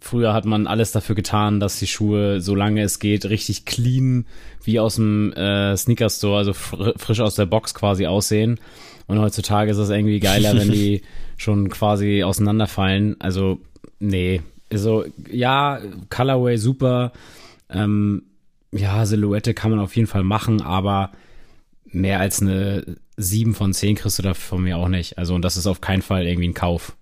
Früher 0.00 0.32
hat 0.32 0.44
man 0.44 0.66
alles 0.66 0.92
dafür 0.92 1.16
getan, 1.16 1.58
dass 1.58 1.78
die 1.78 1.88
Schuhe, 1.88 2.40
solange 2.40 2.82
es 2.82 3.00
geht, 3.00 3.24
richtig 3.24 3.64
clean 3.64 4.26
wie 4.62 4.78
aus 4.78 4.94
dem 4.94 5.32
äh, 5.32 5.76
Sneaker 5.76 6.08
Store, 6.08 6.38
also 6.38 6.52
fr 6.52 6.92
frisch 6.96 7.20
aus 7.20 7.34
der 7.34 7.46
Box 7.46 7.74
quasi 7.74 8.06
aussehen. 8.06 8.60
Und 9.08 9.18
heutzutage 9.18 9.70
ist 9.70 9.78
es 9.78 9.88
irgendwie 9.88 10.20
geiler, 10.20 10.56
wenn 10.56 10.70
die 10.70 11.02
schon 11.36 11.68
quasi 11.70 12.22
auseinanderfallen. 12.22 13.16
Also, 13.18 13.58
nee. 13.98 14.42
Also, 14.70 15.04
ja, 15.30 15.80
Colorway 16.10 16.58
super. 16.58 17.12
Ähm, 17.70 18.22
ja, 18.70 19.04
Silhouette 19.06 19.54
kann 19.54 19.70
man 19.70 19.80
auf 19.80 19.96
jeden 19.96 20.08
Fall 20.08 20.24
machen, 20.24 20.60
aber 20.60 21.10
mehr 21.86 22.20
als 22.20 22.42
eine 22.42 22.84
7 23.16 23.54
von 23.54 23.72
10 23.72 23.96
kriegst 23.96 24.18
du 24.18 24.22
da 24.22 24.34
von 24.34 24.62
mir 24.62 24.76
auch 24.76 24.88
nicht. 24.88 25.16
Also, 25.18 25.34
und 25.34 25.42
das 25.42 25.56
ist 25.56 25.66
auf 25.66 25.80
keinen 25.80 26.02
Fall 26.02 26.26
irgendwie 26.26 26.48
ein 26.48 26.54
Kauf. 26.54 26.94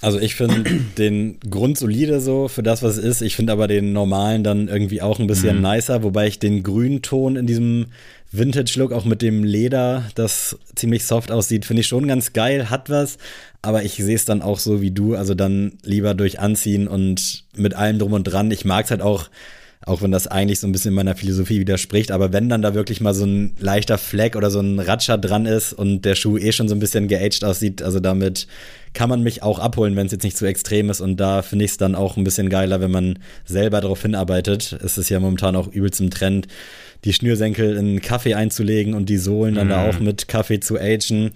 Also 0.00 0.18
ich 0.18 0.34
finde 0.34 0.64
den 0.98 1.38
Grund 1.40 1.78
solide 1.78 2.20
so 2.20 2.48
für 2.48 2.62
das, 2.62 2.82
was 2.82 2.96
es 2.96 3.04
ist. 3.04 3.22
Ich 3.22 3.36
finde 3.36 3.52
aber 3.52 3.68
den 3.68 3.92
normalen 3.92 4.44
dann 4.44 4.68
irgendwie 4.68 5.02
auch 5.02 5.18
ein 5.18 5.26
bisschen 5.26 5.56
mhm. 5.56 5.62
nicer, 5.62 6.02
wobei 6.02 6.26
ich 6.26 6.38
den 6.38 6.62
grünen 6.62 7.02
Ton 7.02 7.36
in 7.36 7.46
diesem 7.46 7.86
Vintage-Look 8.32 8.92
auch 8.92 9.04
mit 9.04 9.22
dem 9.22 9.42
Leder, 9.42 10.04
das 10.14 10.56
ziemlich 10.76 11.04
soft 11.04 11.32
aussieht, 11.32 11.64
finde 11.64 11.80
ich 11.80 11.88
schon 11.88 12.06
ganz 12.06 12.32
geil, 12.32 12.70
hat 12.70 12.88
was. 12.88 13.18
Aber 13.60 13.82
ich 13.82 13.94
sehe 13.94 14.14
es 14.14 14.24
dann 14.24 14.40
auch 14.40 14.58
so 14.58 14.80
wie 14.80 14.92
du, 14.92 15.16
also 15.16 15.34
dann 15.34 15.72
lieber 15.82 16.14
durch 16.14 16.38
Anziehen 16.38 16.86
und 16.86 17.44
mit 17.56 17.74
allem 17.74 17.98
drum 17.98 18.12
und 18.12 18.24
dran. 18.24 18.50
Ich 18.52 18.64
mag 18.64 18.84
es 18.84 18.92
halt 18.92 19.02
auch, 19.02 19.28
auch 19.84 20.00
wenn 20.00 20.12
das 20.12 20.28
eigentlich 20.28 20.60
so 20.60 20.68
ein 20.68 20.72
bisschen 20.72 20.94
meiner 20.94 21.16
Philosophie 21.16 21.58
widerspricht, 21.58 22.12
aber 22.12 22.32
wenn 22.32 22.48
dann 22.48 22.62
da 22.62 22.74
wirklich 22.74 23.00
mal 23.00 23.14
so 23.14 23.24
ein 23.24 23.56
leichter 23.58 23.98
Fleck 23.98 24.36
oder 24.36 24.50
so 24.50 24.60
ein 24.60 24.78
Ratscher 24.78 25.18
dran 25.18 25.46
ist 25.46 25.72
und 25.72 26.02
der 26.04 26.14
Schuh 26.14 26.38
eh 26.38 26.52
schon 26.52 26.68
so 26.68 26.74
ein 26.74 26.80
bisschen 26.80 27.08
geaged 27.08 27.44
aussieht, 27.44 27.82
also 27.82 27.98
damit 27.98 28.46
kann 28.92 29.08
man 29.08 29.22
mich 29.22 29.42
auch 29.42 29.58
abholen, 29.58 29.96
wenn 29.96 30.06
es 30.06 30.12
jetzt 30.12 30.24
nicht 30.24 30.36
zu 30.36 30.46
extrem 30.46 30.90
ist 30.90 31.00
und 31.00 31.16
da 31.16 31.42
finde 31.42 31.64
ich 31.64 31.72
es 31.72 31.76
dann 31.76 31.94
auch 31.94 32.16
ein 32.16 32.24
bisschen 32.24 32.48
geiler, 32.48 32.80
wenn 32.80 32.90
man 32.90 33.18
selber 33.44 33.80
darauf 33.80 34.02
hinarbeitet. 34.02 34.76
Es 34.82 34.98
ist 34.98 35.08
ja 35.08 35.20
momentan 35.20 35.56
auch 35.56 35.68
übelst 35.68 36.00
im 36.00 36.10
Trend, 36.10 36.48
die 37.04 37.12
Schnürsenkel 37.12 37.76
in 37.76 38.00
Kaffee 38.00 38.34
einzulegen 38.34 38.94
und 38.94 39.08
die 39.08 39.16
Sohlen 39.16 39.54
dann 39.54 39.68
da 39.68 39.82
mhm. 39.82 39.88
auch 39.88 40.00
mit 40.00 40.28
Kaffee 40.28 40.60
zu 40.60 40.78
agen. 40.78 41.32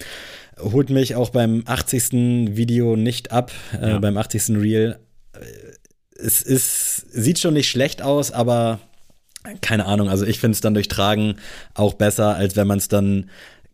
Holt 0.59 0.91
mich 0.91 1.15
auch 1.15 1.31
beim 1.31 1.63
80. 1.67 2.57
Video 2.57 2.97
nicht 2.97 3.33
ab, 3.33 3.53
äh, 3.73 3.89
ja. 3.89 3.97
äh, 3.97 4.01
beim 4.01 4.17
80. 4.17 4.57
Reel 4.57 4.99
es 6.17 6.43
ist, 6.43 7.13
sieht 7.13 7.39
schon 7.39 7.55
nicht 7.55 7.69
schlecht 7.69 8.03
aus, 8.03 8.31
aber 8.31 8.81
keine 9.61 9.87
Ahnung, 9.87 10.09
also 10.09 10.25
ich 10.25 10.39
finde 10.39 10.55
es 10.55 10.61
dann 10.61 10.75
durchtragen 10.75 11.37
auch 11.75 11.95
besser, 11.95 12.35
als 12.35 12.57
wenn 12.57 12.67
man 12.67 12.79
es 12.79 12.89
dann 12.89 13.31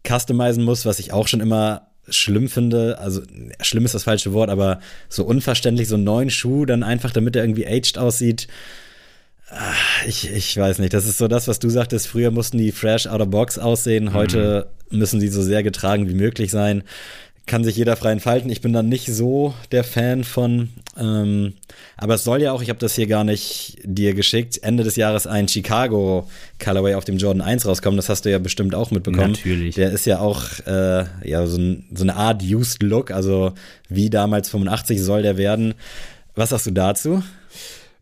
customizen 0.06 0.64
muss, 0.64 0.84
was 0.84 0.98
ich 0.98 1.12
auch 1.12 1.28
schon 1.28 1.40
immer 1.40 1.89
schlimm 2.08 2.48
finde. 2.48 2.98
Also 2.98 3.22
schlimm 3.60 3.84
ist 3.84 3.94
das 3.94 4.04
falsche 4.04 4.32
Wort, 4.32 4.50
aber 4.50 4.80
so 5.08 5.24
unverständlich, 5.24 5.88
so 5.88 5.96
einen 5.96 6.04
neuen 6.04 6.30
Schuh 6.30 6.66
dann 6.66 6.82
einfach, 6.82 7.12
damit 7.12 7.36
er 7.36 7.42
irgendwie 7.44 7.66
aged 7.66 7.98
aussieht. 7.98 8.48
Ich, 10.06 10.30
ich 10.30 10.56
weiß 10.56 10.78
nicht. 10.78 10.94
Das 10.94 11.06
ist 11.06 11.18
so 11.18 11.28
das, 11.28 11.48
was 11.48 11.58
du 11.58 11.70
sagtest. 11.70 12.06
Früher 12.06 12.30
mussten 12.30 12.58
die 12.58 12.72
fresh 12.72 13.06
out 13.06 13.20
of 13.20 13.30
box 13.30 13.58
aussehen. 13.58 14.14
Heute 14.14 14.68
mhm. 14.90 14.98
müssen 14.98 15.20
sie 15.20 15.28
so 15.28 15.42
sehr 15.42 15.62
getragen 15.62 16.08
wie 16.08 16.14
möglich 16.14 16.50
sein. 16.50 16.84
Kann 17.46 17.64
sich 17.64 17.76
jeder 17.76 17.96
frei 17.96 18.12
entfalten. 18.12 18.50
Ich 18.50 18.60
bin 18.60 18.72
dann 18.72 18.88
nicht 18.88 19.06
so 19.06 19.54
der 19.72 19.82
Fan 19.82 20.22
von. 20.24 20.70
Ähm, 21.00 21.54
aber 21.96 22.14
es 22.14 22.24
soll 22.24 22.42
ja 22.42 22.52
auch, 22.52 22.62
ich 22.62 22.68
habe 22.68 22.78
das 22.78 22.94
hier 22.94 23.06
gar 23.06 23.24
nicht 23.24 23.78
dir 23.84 24.14
geschickt, 24.14 24.62
Ende 24.62 24.84
des 24.84 24.96
Jahres 24.96 25.26
ein 25.26 25.48
Chicago 25.48 26.28
Colorway 26.62 26.94
auf 26.94 27.04
dem 27.04 27.16
Jordan 27.16 27.40
1 27.40 27.66
rauskommen. 27.66 27.96
Das 27.96 28.08
hast 28.08 28.24
du 28.24 28.30
ja 28.30 28.38
bestimmt 28.38 28.74
auch 28.74 28.90
mitbekommen. 28.90 29.32
Natürlich. 29.32 29.74
Der 29.74 29.90
ist 29.90 30.04
ja 30.06 30.20
auch 30.20 30.44
äh, 30.66 31.04
ja, 31.24 31.46
so, 31.46 31.58
ein, 31.58 31.86
so 31.94 32.04
eine 32.04 32.16
Art 32.16 32.42
Used 32.42 32.82
Look. 32.82 33.10
Also 33.10 33.52
wie 33.88 34.10
damals 34.10 34.50
85 34.50 35.02
soll 35.02 35.22
der 35.22 35.36
werden. 35.36 35.74
Was 36.34 36.50
sagst 36.50 36.66
du 36.66 36.70
dazu? 36.70 37.22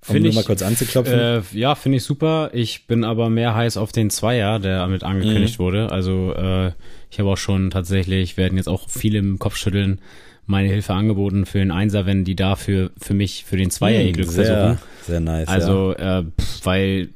Um 0.07 0.15
find 0.15 0.25
nur 0.25 0.35
mal 0.35 0.45
kurz 0.45 0.63
anzuklopfen. 0.63 1.19
Äh, 1.19 1.43
ja, 1.53 1.75
finde 1.75 1.99
ich 1.99 2.05
super. 2.05 2.51
Ich 2.53 2.87
bin 2.87 3.05
aber 3.05 3.29
mehr 3.29 3.55
heiß 3.55 3.77
auf 3.77 3.93
den 3.93 4.11
Zweier, 4.11 4.59
der 4.59 4.79
damit 4.79 5.05
angekündigt 5.05 5.59
mhm. 5.59 5.63
wurde. 5.63 5.93
Also 5.93 6.35
äh, 6.35 6.73
ich 7.11 7.19
habe 7.19 7.31
auch 7.31 7.37
schon 7.37 7.71
tatsächlich, 7.71 8.37
werden 8.37 8.57
jetzt 8.57 8.69
auch 8.69 8.89
viele 8.89 9.19
im 9.19 9.39
Kopf 9.39 9.57
schütteln, 9.57 10.01
meine 10.49 10.69
Hilfe 10.69 10.95
angeboten 10.95 11.47
für 11.47 11.59
den 11.59 11.71
Einser, 11.71 12.07
wenn 12.07 12.25
die 12.25 12.35
dafür 12.35 12.91
für 12.99 13.15
mich 13.15 13.45
für 13.45 13.57
den 13.57 13.71
Zweier 13.71 14.03
ihr 14.03 14.13
Glück 14.13 14.31
sehr, 14.31 14.47
versuchen. 14.47 14.79
Sehr 15.07 15.21
nice. 15.21 15.49
Also 15.49 15.95
ja. 15.97 16.21
äh, 16.21 16.25
weil 16.65 17.11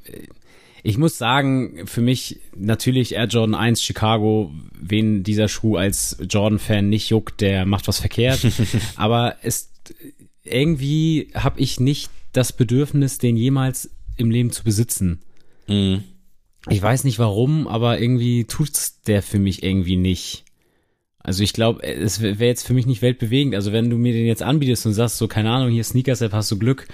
ich 0.85 0.99
muss 0.99 1.17
sagen, 1.17 1.87
für 1.87 2.01
mich 2.01 2.41
natürlich 2.57 3.15
Air 3.15 3.27
Jordan 3.27 3.55
1 3.55 3.83
Chicago, 3.83 4.53
wen 4.79 5.23
dieser 5.23 5.49
Schuh 5.49 5.77
als 5.77 6.17
Jordan-Fan 6.29 6.89
nicht 6.89 7.09
juckt, 7.09 7.41
der 7.41 7.67
macht 7.67 7.89
was 7.89 8.01
verkehrt. 8.01 8.47
aber 8.97 9.37
es 9.43 9.71
irgendwie 10.45 11.29
habe 11.35 11.61
ich 11.61 11.79
nicht 11.81 12.11
das 12.33 12.53
Bedürfnis, 12.53 13.19
den 13.19 13.37
jemals 13.37 13.91
im 14.17 14.31
Leben 14.31 14.51
zu 14.51 14.65
besitzen. 14.65 15.21
Mhm. 15.69 16.03
Ich 16.69 16.83
weiß 16.83 17.05
nicht 17.05 17.19
warum, 17.19 17.67
aber 17.67 18.01
irgendwie 18.01 18.45
tut's 18.45 19.01
der 19.03 19.23
für 19.23 19.39
mich 19.39 19.63
irgendwie 19.63 19.97
nicht. 19.97 20.45
Also 21.23 21.43
ich 21.43 21.53
glaube, 21.53 21.83
es 21.83 22.21
wäre 22.21 22.45
jetzt 22.45 22.67
für 22.67 22.75
mich 22.75 22.87
nicht 22.87 23.03
weltbewegend. 23.03 23.55
Also 23.55 23.73
wenn 23.73 23.91
du 23.91 23.97
mir 23.97 24.13
den 24.13 24.27
jetzt 24.27 24.43
anbietest 24.43 24.87
und 24.87 24.95
sagst 24.95 25.19
so, 25.19 25.29
keine 25.29 25.51
Ahnung, 25.51 25.71
hier 25.71 25.85
Sneakers 25.85 26.21
App, 26.21 26.33
hast 26.33 26.51
du 26.51 26.59
Glück, 26.59 26.89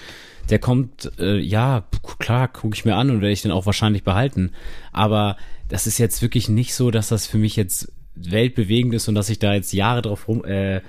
der 0.50 0.58
kommt, 0.58 1.10
äh, 1.18 1.38
ja, 1.38 1.86
klar, 2.18 2.48
gucke 2.48 2.74
ich 2.74 2.84
mir 2.84 2.96
an 2.96 3.10
und 3.10 3.20
werde 3.20 3.32
ich 3.32 3.42
den 3.42 3.50
auch 3.52 3.66
wahrscheinlich 3.66 4.04
behalten. 4.04 4.52
Aber 4.92 5.36
das 5.68 5.86
ist 5.86 5.98
jetzt 5.98 6.22
wirklich 6.22 6.48
nicht 6.48 6.74
so, 6.74 6.90
dass 6.90 7.08
das 7.08 7.26
für 7.26 7.38
mich 7.38 7.56
jetzt 7.56 7.92
weltbewegend 8.14 8.94
ist 8.94 9.08
und 9.08 9.14
dass 9.14 9.30
ich 9.30 9.38
da 9.38 9.54
jetzt 9.54 9.72
Jahre 9.72 10.02
drauf 10.02 10.28
rum, 10.28 10.44
äh, 10.44 10.80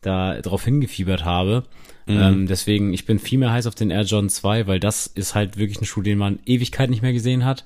da 0.00 0.40
drauf 0.40 0.64
hingefiebert 0.64 1.24
habe. 1.24 1.64
Mhm. 2.06 2.18
Ähm, 2.20 2.46
deswegen, 2.46 2.92
ich 2.94 3.06
bin 3.06 3.18
viel 3.18 3.38
mehr 3.38 3.52
heiß 3.52 3.66
auf 3.66 3.74
den 3.74 3.90
Air 3.90 4.02
Jordan 4.02 4.30
2, 4.30 4.66
weil 4.66 4.80
das 4.80 5.06
ist 5.06 5.34
halt 5.34 5.56
wirklich 5.56 5.80
ein 5.80 5.86
Schuh, 5.86 6.02
den 6.02 6.18
man 6.18 6.38
Ewigkeit 6.46 6.90
nicht 6.90 7.02
mehr 7.02 7.12
gesehen 7.12 7.44
hat. 7.44 7.64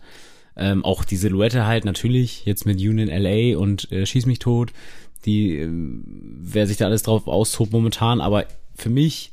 Ähm, 0.57 0.85
auch 0.85 1.05
die 1.05 1.17
Silhouette 1.17 1.67
halt 1.67 1.85
natürlich, 1.85 2.45
jetzt 2.45 2.67
mit 2.67 2.79
Union 2.79 3.09
LA 3.09 3.57
und 3.57 3.91
äh, 3.93 4.05
Schieß 4.07 4.27
mich 4.27 4.41
tot, 4.41 4.73
die, 5.25 5.57
äh, 5.57 5.69
wer 5.71 6.67
sich 6.67 6.77
da 6.77 6.87
alles 6.87 7.03
drauf 7.03 7.27
austobt 7.27 7.73
momentan, 7.73 8.21
aber 8.21 8.47
für 8.75 8.91
mich 8.91 9.33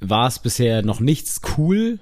war 0.00 0.28
es 0.28 0.38
bisher 0.38 0.82
noch 0.82 1.00
nichts 1.00 1.40
cool, 1.56 1.98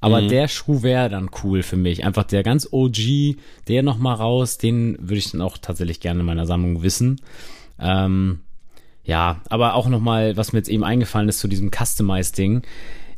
aber 0.00 0.22
mhm. 0.22 0.28
der 0.28 0.48
Schuh 0.48 0.82
wäre 0.82 1.08
dann 1.08 1.30
cool 1.42 1.62
für 1.62 1.76
mich. 1.76 2.04
Einfach 2.04 2.24
der 2.24 2.42
ganz 2.42 2.68
OG, 2.70 3.36
der 3.68 3.82
noch 3.82 3.98
mal 3.98 4.14
raus, 4.14 4.58
den 4.58 4.96
würde 4.98 5.18
ich 5.18 5.30
dann 5.30 5.42
auch 5.42 5.58
tatsächlich 5.58 6.00
gerne 6.00 6.20
in 6.20 6.26
meiner 6.26 6.46
Sammlung 6.46 6.82
wissen. 6.82 7.20
Ähm, 7.78 8.40
ja, 9.04 9.40
aber 9.48 9.74
auch 9.74 9.88
nochmal, 9.88 10.36
was 10.36 10.52
mir 10.52 10.58
jetzt 10.58 10.68
eben 10.68 10.84
eingefallen 10.84 11.28
ist 11.28 11.40
zu 11.40 11.48
diesem 11.48 11.70
Customize-Ding. 11.70 12.62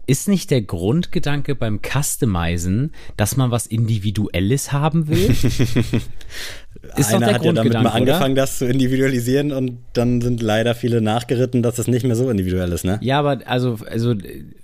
Ist 0.06 0.28
nicht 0.28 0.50
der 0.50 0.62
Grundgedanke 0.62 1.54
beim 1.54 1.80
Customizen, 1.80 2.92
dass 3.16 3.36
man 3.36 3.50
was 3.52 3.66
Individuelles 3.66 4.72
haben 4.72 5.06
will? 5.08 5.30
ist 6.96 7.14
Einer 7.14 7.34
hat 7.34 7.44
ja 7.44 7.52
damit 7.52 7.72
mal 7.72 7.86
angefangen, 7.86 8.32
oder? 8.32 8.42
das 8.42 8.58
zu 8.58 8.66
individualisieren 8.66 9.52
und 9.52 9.78
dann 9.92 10.20
sind 10.20 10.42
leider 10.42 10.74
viele 10.74 11.00
nachgeritten, 11.00 11.62
dass 11.62 11.78
es 11.78 11.86
nicht 11.86 12.04
mehr 12.04 12.16
so 12.16 12.28
individuell 12.30 12.72
ist, 12.72 12.84
ne? 12.84 12.98
Ja, 13.00 13.20
aber 13.20 13.40
also, 13.46 13.78
also 13.88 14.14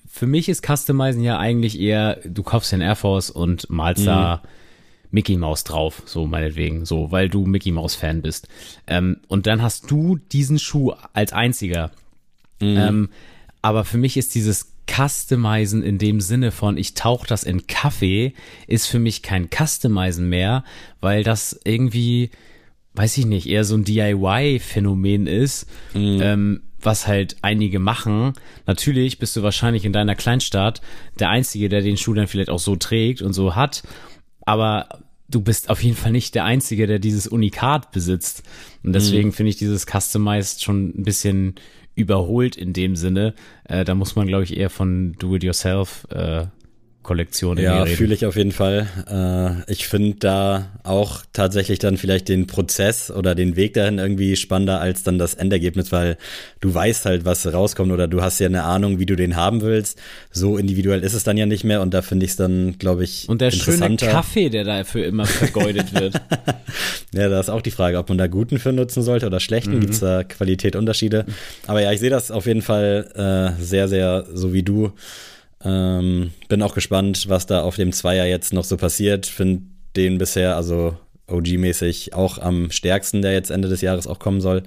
für 0.08 0.26
mich 0.26 0.48
ist 0.48 0.66
Customizen 0.66 1.22
ja 1.22 1.38
eigentlich 1.38 1.80
eher, 1.80 2.18
du 2.24 2.42
kaufst 2.42 2.72
den 2.72 2.80
Air 2.80 2.96
Force 2.96 3.30
und 3.30 3.70
malst 3.70 4.02
mhm. 4.02 4.06
da 4.06 4.42
Mickey 5.10 5.36
Mouse 5.36 5.64
drauf, 5.64 6.02
so 6.04 6.26
meinetwegen, 6.26 6.84
so, 6.84 7.10
weil 7.12 7.28
du 7.28 7.46
Mickey 7.46 7.70
Mouse 7.70 7.94
Fan 7.94 8.22
bist. 8.22 8.48
Ähm, 8.86 9.18
und 9.28 9.46
dann 9.46 9.62
hast 9.62 9.90
du 9.90 10.18
diesen 10.32 10.58
Schuh 10.58 10.92
als 11.12 11.32
einziger. 11.32 11.90
Mhm. 12.60 12.76
Ähm, 12.76 13.08
aber 13.62 13.84
für 13.84 13.98
mich 13.98 14.16
ist 14.16 14.34
dieses 14.34 14.72
Customizen 14.88 15.82
in 15.82 15.98
dem 15.98 16.20
Sinne 16.20 16.50
von, 16.50 16.76
ich 16.76 16.94
tauche 16.94 17.26
das 17.26 17.44
in 17.44 17.66
Kaffee, 17.66 18.34
ist 18.66 18.86
für 18.86 18.98
mich 18.98 19.22
kein 19.22 19.48
Customizen 19.50 20.28
mehr, 20.28 20.64
weil 21.00 21.22
das 21.22 21.60
irgendwie, 21.64 22.30
weiß 22.94 23.18
ich 23.18 23.26
nicht, 23.26 23.46
eher 23.46 23.64
so 23.64 23.76
ein 23.76 23.84
DIY-Phänomen 23.84 25.26
ist, 25.26 25.66
mhm. 25.94 26.20
ähm, 26.22 26.60
was 26.80 27.06
halt 27.06 27.36
einige 27.42 27.78
machen. 27.78 28.32
Natürlich 28.66 29.18
bist 29.18 29.36
du 29.36 29.42
wahrscheinlich 29.42 29.84
in 29.84 29.92
deiner 29.92 30.14
Kleinstadt 30.14 30.80
der 31.18 31.28
Einzige, 31.28 31.68
der 31.68 31.82
den 31.82 31.96
Schuh 31.96 32.14
dann 32.14 32.28
vielleicht 32.28 32.50
auch 32.50 32.60
so 32.60 32.76
trägt 32.76 33.22
und 33.22 33.32
so 33.32 33.54
hat 33.54 33.82
aber 34.48 34.88
du 35.28 35.42
bist 35.42 35.68
auf 35.68 35.82
jeden 35.82 35.96
Fall 35.96 36.10
nicht 36.10 36.34
der 36.34 36.44
Einzige, 36.44 36.86
der 36.86 36.98
dieses 36.98 37.26
Unikat 37.26 37.92
besitzt. 37.92 38.42
Und 38.82 38.94
deswegen 38.94 39.28
mhm. 39.28 39.32
finde 39.34 39.50
ich 39.50 39.56
dieses 39.56 39.84
Customized 39.84 40.64
schon 40.64 40.88
ein 40.88 41.02
bisschen 41.02 41.56
überholt 41.98 42.56
in 42.56 42.72
dem 42.72 42.96
Sinne. 42.96 43.34
Äh, 43.64 43.84
da 43.84 43.94
muss 43.94 44.16
man, 44.16 44.26
glaube 44.26 44.44
ich, 44.44 44.56
eher 44.56 44.70
von 44.70 45.14
Do-it-yourself 45.18 46.06
äh, 46.10 46.46
Kollektion. 47.02 47.56
Ja, 47.58 47.86
fühle 47.86 48.14
ich 48.14 48.26
auf 48.26 48.36
jeden 48.36 48.52
Fall. 48.52 48.86
Äh, 49.66 49.72
ich 49.72 49.88
finde 49.88 50.18
da 50.18 50.66
auch 50.82 51.22
tatsächlich 51.32 51.78
dann 51.78 51.96
vielleicht 51.96 52.28
den 52.28 52.46
Prozess 52.46 53.10
oder 53.10 53.34
den 53.34 53.56
Weg 53.56 53.74
dahin 53.74 53.98
irgendwie 53.98 54.36
spannender 54.36 54.80
als 54.80 55.04
dann 55.04 55.18
das 55.18 55.34
Endergebnis, 55.34 55.90
weil 55.90 56.18
du 56.60 56.74
weißt 56.74 57.06
halt, 57.06 57.24
was 57.24 57.50
rauskommt 57.50 57.92
oder 57.92 58.08
du 58.08 58.20
hast 58.20 58.40
ja 58.40 58.46
eine 58.46 58.64
Ahnung, 58.64 58.98
wie 58.98 59.06
du 59.06 59.16
den 59.16 59.36
haben 59.36 59.62
willst. 59.62 59.98
So 60.30 60.58
individuell 60.58 61.02
ist 61.02 61.14
es 61.14 61.24
dann 61.24 61.38
ja 61.38 61.46
nicht 61.46 61.64
mehr 61.64 61.80
und 61.80 61.94
da 61.94 62.02
finde 62.02 62.26
ich 62.26 62.32
es 62.32 62.36
dann, 62.36 62.76
glaube 62.78 63.04
ich, 63.04 63.28
Und 63.28 63.40
der 63.40 63.52
schöne 63.52 63.96
Kaffee, 63.96 64.50
der 64.50 64.64
dafür 64.64 65.06
immer 65.06 65.24
vergeudet 65.24 65.94
wird. 65.94 66.14
ja, 67.14 67.28
da 67.28 67.40
ist 67.40 67.48
auch 67.48 67.62
die 67.62 67.70
Frage, 67.70 67.98
ob 67.98 68.08
man 68.10 68.18
da 68.18 68.26
guten 68.26 68.58
für 68.58 68.72
nutzen 68.72 69.02
sollte 69.02 69.26
oder 69.26 69.40
schlechten. 69.40 69.76
Mhm. 69.76 69.80
Gibt 69.80 69.94
es 69.94 70.00
da 70.00 70.24
Qualitätunterschiede? 70.24 71.24
Aber 71.66 71.80
ja, 71.80 71.92
ich 71.92 72.00
sehe 72.00 72.10
das 72.10 72.30
auf 72.30 72.46
jeden 72.46 72.62
Fall 72.62 73.54
äh, 73.58 73.62
sehr, 73.62 73.88
sehr 73.88 74.26
so 74.32 74.52
wie 74.52 74.62
du. 74.62 74.92
Ähm, 75.64 76.30
bin 76.48 76.62
auch 76.62 76.74
gespannt, 76.74 77.28
was 77.28 77.46
da 77.46 77.62
auf 77.62 77.76
dem 77.76 77.92
Zweier 77.92 78.26
jetzt 78.26 78.52
noch 78.52 78.64
so 78.64 78.76
passiert. 78.76 79.26
Finde 79.26 79.62
den 79.96 80.18
bisher, 80.18 80.56
also 80.56 80.96
OG-mäßig, 81.28 82.14
auch 82.14 82.38
am 82.38 82.70
stärksten, 82.70 83.22
der 83.22 83.32
jetzt 83.32 83.50
Ende 83.50 83.68
des 83.68 83.80
Jahres 83.80 84.06
auch 84.06 84.18
kommen 84.18 84.40
soll. 84.40 84.62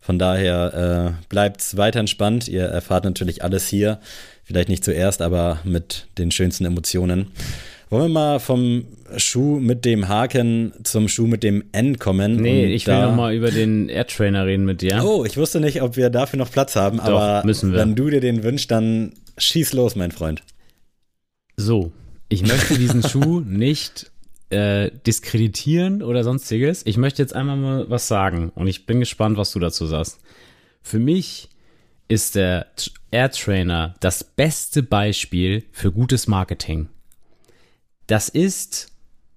Von 0.00 0.18
daher 0.18 1.16
äh, 1.20 1.24
bleibt 1.28 1.76
weiter 1.76 2.00
entspannt. 2.00 2.48
Ihr 2.48 2.64
erfahrt 2.64 3.04
natürlich 3.04 3.42
alles 3.42 3.68
hier. 3.68 3.98
Vielleicht 4.44 4.70
nicht 4.70 4.84
zuerst, 4.84 5.20
aber 5.20 5.58
mit 5.64 6.06
den 6.16 6.30
schönsten 6.30 6.64
Emotionen. 6.64 7.26
Wollen 7.90 8.04
wir 8.04 8.08
mal 8.08 8.38
vom 8.38 8.84
Schuh 9.16 9.58
mit 9.60 9.84
dem 9.84 10.08
Haken 10.08 10.72
zum 10.84 11.08
Schuh 11.08 11.26
mit 11.26 11.42
dem 11.42 11.64
N 11.72 11.98
kommen? 11.98 12.36
Nee, 12.36 12.66
ich 12.66 12.86
will 12.86 13.00
noch 13.00 13.14
mal 13.14 13.34
über 13.34 13.50
den 13.50 13.88
Air 13.88 14.06
Trainer 14.06 14.46
reden 14.46 14.64
mit 14.64 14.82
dir. 14.82 15.02
Oh, 15.04 15.24
ich 15.24 15.36
wusste 15.36 15.60
nicht, 15.60 15.82
ob 15.82 15.96
wir 15.96 16.10
dafür 16.10 16.38
noch 16.38 16.50
Platz 16.50 16.76
haben, 16.76 16.98
Doch, 16.98 17.04
aber 17.04 17.46
müssen 17.46 17.72
wir. 17.72 17.78
wenn 17.80 17.94
du 17.94 18.08
dir 18.10 18.20
den 18.20 18.42
wünschst, 18.42 18.70
dann 18.70 19.12
schieß 19.38 19.72
los, 19.72 19.96
mein 19.96 20.12
Freund. 20.12 20.42
So, 21.56 21.92
ich 22.28 22.42
möchte 22.42 22.78
diesen 22.78 23.02
Schuh 23.08 23.40
nicht 23.40 24.10
äh, 24.50 24.90
diskreditieren 25.06 26.02
oder 26.02 26.24
sonstiges. 26.24 26.84
Ich 26.86 26.96
möchte 26.96 27.22
jetzt 27.22 27.34
einmal 27.34 27.56
mal 27.56 27.90
was 27.90 28.08
sagen 28.08 28.50
und 28.54 28.66
ich 28.66 28.86
bin 28.86 29.00
gespannt, 29.00 29.36
was 29.36 29.52
du 29.52 29.58
dazu 29.58 29.86
sagst. 29.86 30.20
Für 30.82 30.98
mich 30.98 31.48
ist 32.08 32.34
der 32.34 32.66
Air 33.10 33.30
Trainer 33.30 33.94
das 34.00 34.24
beste 34.24 34.82
Beispiel 34.82 35.64
für 35.72 35.92
gutes 35.92 36.26
Marketing 36.26 36.88
das 38.08 38.30
ist, 38.30 38.90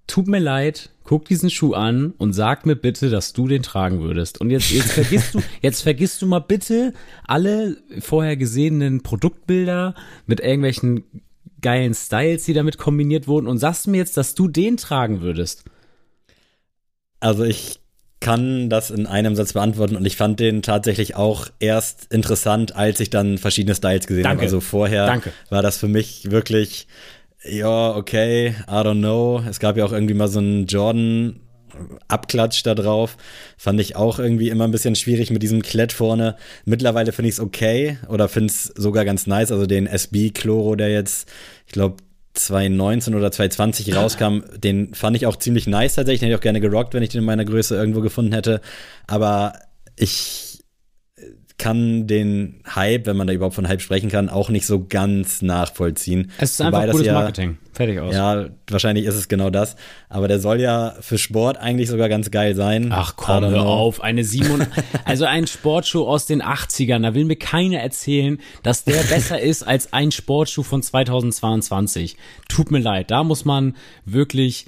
tut 0.08 0.28
mir 0.28 0.40
leid, 0.40 0.90
guck 1.04 1.26
diesen 1.26 1.50
Schuh 1.50 1.74
an 1.74 2.14
und 2.18 2.34
sag 2.34 2.66
mir 2.66 2.76
bitte, 2.76 3.10
dass 3.10 3.34
du 3.34 3.48
den 3.48 3.64
tragen 3.64 4.02
würdest. 4.02 4.40
Und 4.40 4.50
jetzt, 4.50 4.72
jetzt 4.72 4.92
vergisst 4.92 5.34
du, 5.34 5.42
jetzt 5.62 5.82
vergisst 5.82 6.22
du 6.22 6.28
mal 6.28 6.40
bitte 6.40 6.94
alle 7.26 7.78
vorher 8.00 8.38
gesehenen 8.38 9.02
Produktbilder 9.04 9.96
mit 10.26 10.40
irgendwelchen 10.40 11.04
geilen 11.62 11.94
Styles, 11.94 12.46
die 12.46 12.54
damit 12.54 12.78
kombiniert 12.78 13.28
wurden 13.28 13.48
und 13.48 13.58
sagst 13.58 13.88
mir 13.88 13.98
jetzt, 13.98 14.18
dass 14.18 14.36
du 14.36 14.48
den 14.48 14.78
tragen 14.78 15.22
würdest. 15.22 15.64
Also 17.20 17.44
ich 17.44 17.80
kann 18.22 18.70
das 18.70 18.92
in 18.92 19.08
einem 19.08 19.36
Satz 19.36 19.54
beantworten 19.54 19.96
und 19.96 20.06
ich 20.06 20.16
fand 20.16 20.40
den 20.40 20.62
tatsächlich 20.62 21.16
auch 21.16 21.48
erst 21.60 22.14
interessant, 22.14 22.76
als 22.76 23.00
ich 23.00 23.10
dann 23.10 23.38
verschiedene 23.38 23.76
Styles 23.76 24.08
gesehen 24.08 24.28
habe. 24.28 24.42
Also 24.42 24.60
vorher 24.60 25.08
Danke. 25.08 25.34
war 25.50 25.62
das 25.62 25.78
für 25.78 25.88
mich 25.88 26.30
wirklich 26.30 26.88
ja, 27.44 27.96
okay, 27.96 28.56
I 28.68 28.72
don't 28.72 29.00
know. 29.00 29.42
Es 29.50 29.60
gab 29.60 29.78
ja 29.78 29.86
auch 29.86 29.92
irgendwie 29.92 30.14
mal 30.14 30.28
so 30.28 30.40
einen 30.40 30.68
Jordan 30.68 31.40
Abklatsch 32.08 32.64
da 32.64 32.76
drauf. 32.76 33.18
Fand 33.58 33.80
ich 33.80 33.96
auch 33.96 34.20
irgendwie 34.20 34.50
immer 34.50 34.66
ein 34.66 34.72
bisschen 34.72 34.96
schwierig 34.96 35.32
mit 35.32 35.42
diesem 35.42 35.62
Klett 35.62 35.92
vorne. 35.92 36.36
Mittlerweile 36.66 37.12
finde 37.12 37.30
ich 37.30 37.36
es 37.36 37.40
okay 37.40 37.98
oder 38.10 38.28
finde 38.30 38.52
es 38.52 38.66
sogar 38.66 39.06
ganz 39.06 39.28
nice. 39.28 39.52
Also 39.52 39.66
den 39.66 39.88
SB 39.88 40.32
Chloro, 40.32 40.76
der 40.76 40.90
jetzt, 40.90 41.30
ich 41.66 41.74
glaube, 41.74 41.98
2019 42.34 43.16
oder 43.16 43.32
2020 43.32 43.96
rauskam, 43.96 44.40
den 44.58 44.94
fand 44.94 45.18
ich 45.18 45.26
auch 45.26 45.36
ziemlich 45.36 45.68
nice 45.68 45.96
tatsächlich. 45.96 46.22
Den 46.22 46.28
hätte 46.28 46.36
ich 46.36 46.40
auch 46.40 46.44
gerne 46.44 46.62
gerockt, 46.62 46.94
wenn 46.94 47.04
ich 47.04 47.10
den 47.10 47.20
in 47.20 47.26
meiner 47.26 47.46
Größe 47.46 47.76
irgendwo 47.76 48.02
gefunden 48.02 48.34
hätte. 48.34 48.62
Aber 49.08 49.54
ich 49.98 50.51
kann 51.62 52.08
den 52.08 52.60
Hype, 52.74 53.06
wenn 53.06 53.16
man 53.16 53.28
da 53.28 53.34
überhaupt 53.34 53.54
von 53.54 53.68
Hype 53.68 53.82
sprechen 53.82 54.10
kann, 54.10 54.30
auch 54.30 54.50
nicht 54.50 54.66
so 54.66 54.84
ganz 54.84 55.44
nachvollziehen. 55.44 56.32
Es 56.40 56.54
ist 56.54 56.62
einfach 56.62 56.90
gutes 56.90 57.06
ja, 57.06 57.14
Marketing. 57.14 57.60
Fertig 57.72 58.00
aus. 58.00 58.16
Ja, 58.16 58.48
wahrscheinlich 58.68 59.06
ist 59.06 59.14
es 59.14 59.28
genau 59.28 59.52
das. 59.52 59.76
Aber 60.10 60.28
der 60.28 60.40
soll 60.40 60.60
ja 60.60 60.96
für 61.02 61.20
Sport 61.20 61.58
eigentlich 61.58 61.88
sogar 61.88 62.10
ganz 62.10 62.32
geil 62.32 62.56
sein. 62.56 62.90
Ach 62.92 63.16
komm, 63.16 63.46
hör 63.46 63.68
auf. 63.68 64.02
Eine 64.02 64.24
Simon, 64.24 64.66
also 65.06 65.26
ein 65.26 65.46
Sportschuh 65.46 66.08
aus 66.08 66.26
den 66.26 66.42
80ern. 66.42 67.04
Da 67.04 67.14
will 67.14 67.26
mir 67.26 67.36
keiner 67.36 67.78
erzählen, 67.78 68.40
dass 68.64 68.84
der 68.84 69.04
besser 69.04 69.40
ist 69.40 69.62
als 69.62 69.94
ein 69.94 70.12
Sportschuh 70.12 70.64
von 70.64 70.82
2022. 70.82 72.18
Tut 72.50 72.72
mir 72.72 72.80
leid. 72.80 73.12
Da 73.12 73.24
muss 73.24 73.46
man 73.46 73.76
wirklich 74.04 74.66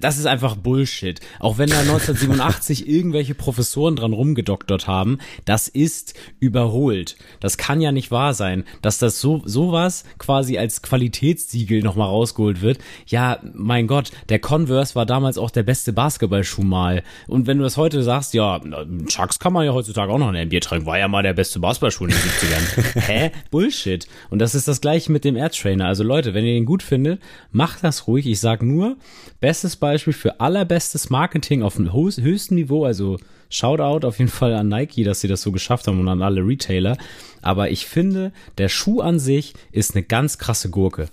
das 0.00 0.18
ist 0.18 0.26
einfach 0.26 0.56
Bullshit. 0.56 1.20
Auch 1.38 1.58
wenn 1.58 1.70
da 1.70 1.80
1987 1.80 2.88
irgendwelche 2.88 3.34
Professoren 3.34 3.96
dran 3.96 4.12
rumgedoktert 4.12 4.86
haben, 4.86 5.18
das 5.44 5.68
ist 5.68 6.14
überholt. 6.40 7.16
Das 7.40 7.56
kann 7.56 7.80
ja 7.80 7.92
nicht 7.92 8.10
wahr 8.10 8.34
sein, 8.34 8.64
dass 8.82 8.98
das 8.98 9.20
so 9.20 9.42
sowas 9.44 10.04
quasi 10.18 10.58
als 10.58 10.82
Qualitätssiegel 10.82 11.82
nochmal 11.82 12.08
rausgeholt 12.08 12.62
wird. 12.62 12.78
Ja, 13.06 13.38
mein 13.54 13.86
Gott, 13.86 14.10
der 14.28 14.38
Converse 14.38 14.94
war 14.94 15.06
damals 15.06 15.38
auch 15.38 15.50
der 15.50 15.62
beste 15.62 15.92
Basketballschuh 15.92 16.62
mal. 16.62 17.02
Und 17.26 17.46
wenn 17.46 17.58
du 17.58 17.64
das 17.64 17.76
heute 17.76 18.02
sagst, 18.02 18.34
ja, 18.34 18.60
Chucks 19.06 19.38
kann 19.38 19.52
man 19.52 19.64
ja 19.64 19.72
heutzutage 19.72 20.12
auch 20.12 20.18
noch 20.18 20.32
in 20.32 20.46
NBA 20.48 20.60
tragen, 20.60 20.86
war 20.86 20.98
ja 20.98 21.08
mal 21.08 21.22
der 21.22 21.34
beste 21.34 21.58
Basketballschuh 21.60 22.04
in 22.04 22.10
den 22.10 22.18
70ern. 22.18 23.00
Hä? 23.06 23.30
Bullshit. 23.50 24.06
Und 24.30 24.40
das 24.40 24.54
ist 24.54 24.68
das 24.68 24.80
gleiche 24.80 25.12
mit 25.12 25.24
dem 25.24 25.36
Air 25.36 25.50
Trainer. 25.50 25.86
Also 25.86 26.02
Leute, 26.02 26.34
wenn 26.34 26.44
ihr 26.44 26.54
den 26.54 26.64
gut 26.64 26.82
findet, 26.82 27.20
macht 27.50 27.84
das 27.84 28.06
ruhig. 28.06 28.26
Ich 28.26 28.40
sag 28.40 28.62
nur, 28.62 28.96
bestes 29.40 29.75
Beispiel 29.76 30.12
für 30.12 30.40
allerbestes 30.40 31.10
Marketing 31.10 31.62
auf 31.62 31.76
dem 31.76 31.92
höchsten 31.92 32.54
Niveau. 32.54 32.84
Also 32.84 33.18
Shoutout 33.48 34.06
auf 34.06 34.18
jeden 34.18 34.30
Fall 34.30 34.54
an 34.54 34.68
Nike, 34.68 35.04
dass 35.04 35.20
sie 35.20 35.28
das 35.28 35.42
so 35.42 35.52
geschafft 35.52 35.86
haben 35.86 36.00
und 36.00 36.08
an 36.08 36.22
alle 36.22 36.40
Retailer. 36.40 36.96
Aber 37.42 37.70
ich 37.70 37.86
finde, 37.86 38.32
der 38.58 38.68
Schuh 38.68 39.00
an 39.00 39.18
sich 39.18 39.54
ist 39.72 39.94
eine 39.94 40.02
ganz 40.02 40.38
krasse 40.38 40.70
Gurke. 40.70 41.08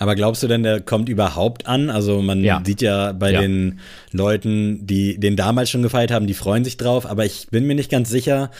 Aber 0.00 0.14
glaubst 0.14 0.42
du 0.42 0.48
denn, 0.48 0.62
der 0.62 0.80
kommt 0.80 1.10
überhaupt 1.10 1.66
an? 1.66 1.90
Also 1.90 2.22
man 2.22 2.42
ja. 2.42 2.62
sieht 2.64 2.80
ja 2.80 3.12
bei 3.12 3.32
ja. 3.32 3.42
den 3.42 3.80
Leuten, 4.12 4.86
die 4.86 5.20
den 5.20 5.36
damals 5.36 5.68
schon 5.68 5.82
gefeiert 5.82 6.10
haben, 6.10 6.26
die 6.26 6.34
freuen 6.34 6.64
sich 6.64 6.78
drauf. 6.78 7.04
Aber 7.04 7.26
ich 7.26 7.48
bin 7.50 7.66
mir 7.66 7.74
nicht 7.74 7.90
ganz 7.90 8.08
sicher, 8.08 8.50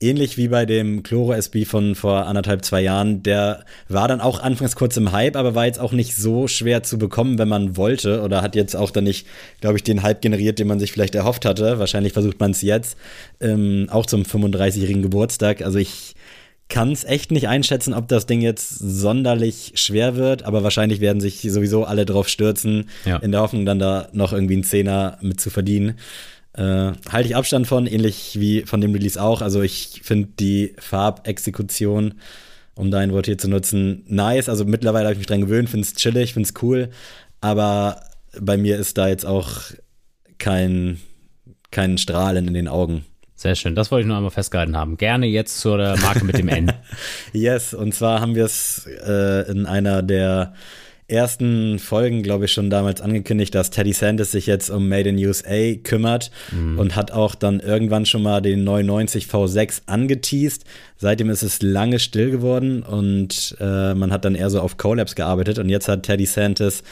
ähnlich 0.00 0.36
wie 0.36 0.48
bei 0.48 0.66
dem 0.66 1.02
Chloro 1.02 1.32
SB 1.32 1.64
von 1.64 1.94
vor 1.94 2.26
anderthalb, 2.26 2.64
zwei 2.64 2.80
Jahren, 2.80 3.22
der 3.22 3.64
war 3.88 4.08
dann 4.08 4.20
auch 4.20 4.40
anfangs 4.40 4.76
kurz 4.76 4.96
im 4.96 5.12
Hype, 5.12 5.36
aber 5.36 5.54
war 5.54 5.66
jetzt 5.66 5.80
auch 5.80 5.92
nicht 5.92 6.16
so 6.16 6.46
schwer 6.46 6.82
zu 6.82 6.98
bekommen, 6.98 7.38
wenn 7.38 7.48
man 7.48 7.76
wollte 7.76 8.22
oder 8.22 8.42
hat 8.42 8.54
jetzt 8.54 8.76
auch 8.76 8.90
dann 8.90 9.04
nicht, 9.04 9.26
glaube 9.60 9.76
ich, 9.76 9.82
den 9.82 10.02
Hype 10.02 10.22
generiert, 10.22 10.58
den 10.58 10.68
man 10.68 10.78
sich 10.78 10.92
vielleicht 10.92 11.14
erhofft 11.14 11.44
hatte. 11.44 11.78
Wahrscheinlich 11.78 12.12
versucht 12.12 12.38
man 12.40 12.52
es 12.52 12.62
jetzt, 12.62 12.96
ähm, 13.40 13.88
auch 13.90 14.06
zum 14.06 14.22
35-jährigen 14.22 15.02
Geburtstag. 15.02 15.62
Also 15.62 15.78
ich 15.78 16.14
kann 16.68 16.92
es 16.92 17.04
echt 17.04 17.30
nicht 17.30 17.48
einschätzen, 17.48 17.94
ob 17.94 18.08
das 18.08 18.26
Ding 18.26 18.42
jetzt 18.42 18.78
sonderlich 18.78 19.72
schwer 19.74 20.16
wird, 20.16 20.42
aber 20.42 20.62
wahrscheinlich 20.62 21.00
werden 21.00 21.20
sich 21.20 21.40
sowieso 21.40 21.84
alle 21.84 22.04
drauf 22.04 22.28
stürzen, 22.28 22.90
ja. 23.06 23.16
in 23.16 23.32
der 23.32 23.40
Hoffnung 23.40 23.64
dann 23.64 23.78
da 23.78 24.08
noch 24.12 24.32
irgendwie 24.32 24.54
einen 24.54 24.64
Zehner 24.64 25.18
mit 25.22 25.40
zu 25.40 25.48
verdienen. 25.48 25.94
Äh, 26.58 26.92
halte 27.10 27.28
ich 27.28 27.36
Abstand 27.36 27.68
von, 27.68 27.86
ähnlich 27.86 28.40
wie 28.40 28.62
von 28.62 28.80
dem 28.80 28.92
Release 28.92 29.22
auch. 29.22 29.42
Also 29.42 29.62
ich 29.62 30.00
finde 30.02 30.30
die 30.40 30.74
Farbexekution, 30.78 32.14
um 32.74 32.90
dein 32.90 33.12
Wort 33.12 33.26
hier 33.26 33.38
zu 33.38 33.48
nutzen, 33.48 34.02
nice. 34.08 34.48
Also 34.48 34.64
mittlerweile 34.64 35.04
habe 35.04 35.12
ich 35.12 35.18
mich 35.18 35.28
dran 35.28 35.40
gewöhnt, 35.40 35.70
finde 35.70 35.86
es 35.86 35.94
chillig, 35.94 36.32
finde 36.32 36.48
es 36.48 36.60
cool. 36.62 36.90
Aber 37.40 38.02
bei 38.40 38.56
mir 38.56 38.76
ist 38.76 38.98
da 38.98 39.06
jetzt 39.06 39.24
auch 39.24 39.50
kein, 40.38 40.98
kein 41.70 41.96
Strahlen 41.96 42.48
in 42.48 42.54
den 42.54 42.66
Augen. 42.66 43.04
Sehr 43.36 43.54
schön, 43.54 43.76
das 43.76 43.92
wollte 43.92 44.02
ich 44.02 44.08
nur 44.08 44.16
einmal 44.16 44.32
festgehalten 44.32 44.76
haben. 44.76 44.96
Gerne 44.96 45.26
jetzt 45.26 45.60
zur 45.60 45.78
Marke 45.78 46.24
mit 46.24 46.38
dem 46.38 46.48
N. 46.48 46.72
yes, 47.32 47.72
und 47.72 47.94
zwar 47.94 48.20
haben 48.20 48.34
wir 48.34 48.44
es 48.44 48.84
äh, 49.06 49.48
in 49.48 49.64
einer 49.64 50.02
der 50.02 50.54
ersten 51.08 51.78
Folgen, 51.78 52.22
glaube 52.22 52.44
ich, 52.44 52.52
schon 52.52 52.68
damals 52.68 53.00
angekündigt, 53.00 53.54
dass 53.54 53.70
Teddy 53.70 53.94
Sanders 53.94 54.30
sich 54.30 54.46
jetzt 54.46 54.68
um 54.68 54.88
Made 54.88 55.08
in 55.08 55.16
USA 55.16 55.74
kümmert 55.82 56.30
mhm. 56.52 56.78
und 56.78 56.96
hat 56.96 57.12
auch 57.12 57.34
dann 57.34 57.60
irgendwann 57.60 58.04
schon 58.04 58.22
mal 58.22 58.42
den 58.42 58.62
990 58.64 59.26
V6 59.26 59.82
angeteased. 59.86 60.64
Seitdem 60.98 61.30
ist 61.30 61.42
es 61.42 61.62
lange 61.62 61.98
still 61.98 62.30
geworden 62.30 62.82
und 62.82 63.56
äh, 63.58 63.94
man 63.94 64.12
hat 64.12 64.26
dann 64.26 64.34
eher 64.34 64.50
so 64.50 64.60
auf 64.60 64.76
Collabs 64.76 65.14
gearbeitet 65.14 65.58
und 65.58 65.70
jetzt 65.70 65.88
hat 65.88 66.02
Teddy 66.02 66.26
Santis 66.26 66.82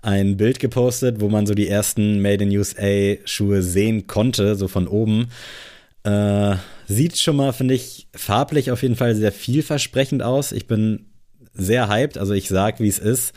ein 0.00 0.36
Bild 0.36 0.60
gepostet, 0.60 1.20
wo 1.20 1.28
man 1.28 1.46
so 1.46 1.54
die 1.54 1.68
ersten 1.68 2.22
Made 2.22 2.44
in 2.44 2.56
USA 2.56 3.16
Schuhe 3.24 3.62
sehen 3.62 4.06
konnte, 4.06 4.54
so 4.54 4.68
von 4.68 4.88
oben. 4.88 5.28
Äh, 6.04 6.56
sieht 6.86 7.18
schon 7.18 7.36
mal, 7.36 7.52
finde 7.52 7.74
ich, 7.74 8.08
farblich 8.14 8.70
auf 8.70 8.82
jeden 8.82 8.96
Fall 8.96 9.14
sehr 9.14 9.32
vielversprechend 9.32 10.22
aus. 10.22 10.52
Ich 10.52 10.66
bin 10.66 11.07
sehr 11.58 11.88
hyped. 11.88 12.16
Also 12.16 12.32
ich 12.32 12.48
sag, 12.48 12.80
wie 12.80 12.88
es 12.88 12.98
ist. 12.98 13.34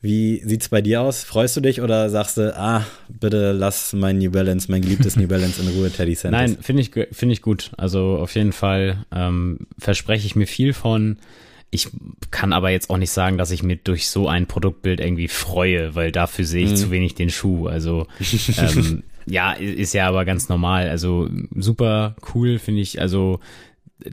Wie 0.00 0.42
sieht's 0.44 0.68
bei 0.68 0.80
dir 0.80 1.00
aus? 1.00 1.22
Freust 1.22 1.56
du 1.56 1.60
dich 1.60 1.80
oder 1.80 2.10
sagst 2.10 2.36
du, 2.36 2.56
ah, 2.56 2.84
bitte 3.08 3.52
lass 3.52 3.92
mein 3.92 4.18
New 4.18 4.32
Balance, 4.32 4.68
mein 4.68 4.82
geliebtes 4.82 5.14
New 5.14 5.28
Balance 5.28 5.62
in 5.62 5.68
Ruhe, 5.68 5.92
Teddy 5.92 6.16
Sanders? 6.16 6.40
Nein, 6.40 6.58
finde 6.60 6.82
ich, 6.82 6.90
finde 7.12 7.32
ich 7.32 7.40
gut. 7.40 7.70
Also 7.76 8.16
auf 8.16 8.34
jeden 8.34 8.52
Fall 8.52 9.04
ähm, 9.14 9.60
verspreche 9.78 10.26
ich 10.26 10.34
mir 10.34 10.48
viel 10.48 10.72
von. 10.72 11.18
Ich 11.70 11.88
kann 12.32 12.52
aber 12.52 12.70
jetzt 12.70 12.90
auch 12.90 12.98
nicht 12.98 13.12
sagen, 13.12 13.38
dass 13.38 13.52
ich 13.52 13.62
mir 13.62 13.76
durch 13.76 14.08
so 14.08 14.26
ein 14.26 14.46
Produktbild 14.46 14.98
irgendwie 14.98 15.28
freue, 15.28 15.94
weil 15.94 16.10
dafür 16.10 16.44
sehe 16.44 16.64
ich 16.64 16.72
mhm. 16.72 16.76
zu 16.76 16.90
wenig 16.90 17.14
den 17.14 17.30
Schuh. 17.30 17.68
Also 17.68 18.08
ähm, 18.58 19.04
ja, 19.26 19.52
ist 19.52 19.94
ja 19.94 20.08
aber 20.08 20.24
ganz 20.24 20.48
normal. 20.48 20.88
Also 20.88 21.30
super 21.54 22.16
cool 22.34 22.58
finde 22.58 22.80
ich. 22.80 23.00
Also 23.00 23.38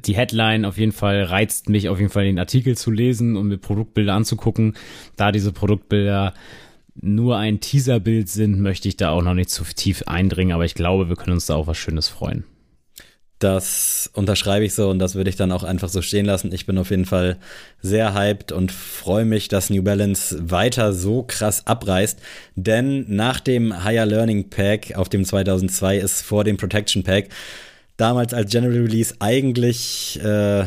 die 0.06 0.16
Headline 0.16 0.66
auf 0.66 0.78
jeden 0.78 0.92
Fall 0.92 1.24
reizt 1.24 1.70
mich 1.70 1.90
auf 1.90 2.00
jeden 2.00 2.12
Fall 2.12 2.26
den 2.26 2.40
Artikel 2.40 2.78
zu 2.78 2.92
lesen 2.92 3.36
und 3.36 3.48
mir 3.48 3.58
Produktbilder 3.58 4.14
anzugucken. 4.14 4.76
Da 5.16 5.32
diese 5.32 5.52
Produktbilder 5.52 6.34
nur 7.02 7.38
ein 7.38 7.60
Teaserbild 7.60 8.30
sind, 8.30 8.60
möchte 8.60 8.88
ich 8.88 8.98
da 8.98 9.12
auch 9.12 9.22
noch 9.22 9.34
nicht 9.34 9.50
zu 9.50 9.64
tief 9.64 10.04
eindringen, 10.04 10.54
aber 10.54 10.66
ich 10.66 10.76
glaube, 10.76 11.10
wir 11.10 11.16
können 11.16 11.34
uns 11.34 11.46
da 11.46 11.56
auch 11.56 11.68
was 11.68 11.78
Schönes 11.78 12.08
freuen. 12.08 12.44
Das 13.40 14.10
unterschreibe 14.14 14.66
ich 14.66 14.74
so 14.74 14.90
und 14.90 15.00
das 15.00 15.16
würde 15.16 15.30
ich 15.30 15.38
dann 15.38 15.54
auch 15.54 15.64
einfach 15.64 15.88
so 15.88 16.02
stehen 16.02 16.26
lassen. 16.26 16.52
Ich 16.52 16.66
bin 16.66 16.78
auf 16.78 16.90
jeden 16.90 17.06
Fall 17.06 17.38
sehr 17.82 18.14
hyped 18.14 18.52
und 18.52 18.70
freue 18.70 19.24
mich, 19.24 19.48
dass 19.48 19.70
New 19.70 19.82
Balance 19.82 20.52
weiter 20.52 20.92
so 20.92 21.24
krass 21.24 21.66
abreißt. 21.66 22.20
Denn 22.56 23.06
nach 23.08 23.40
dem 23.40 23.86
Higher 23.86 24.06
Learning 24.06 24.50
Pack 24.50 24.98
auf 24.98 25.08
dem 25.08 25.24
2002 25.24 26.00
ist 26.00 26.22
vor 26.22 26.44
dem 26.44 26.58
Protection 26.58 27.04
Pack 27.04 27.30
damals 28.00 28.34
als 28.34 28.52
General 28.52 28.78
Release 28.78 29.14
eigentlich 29.20 30.20
äh, 30.24 30.66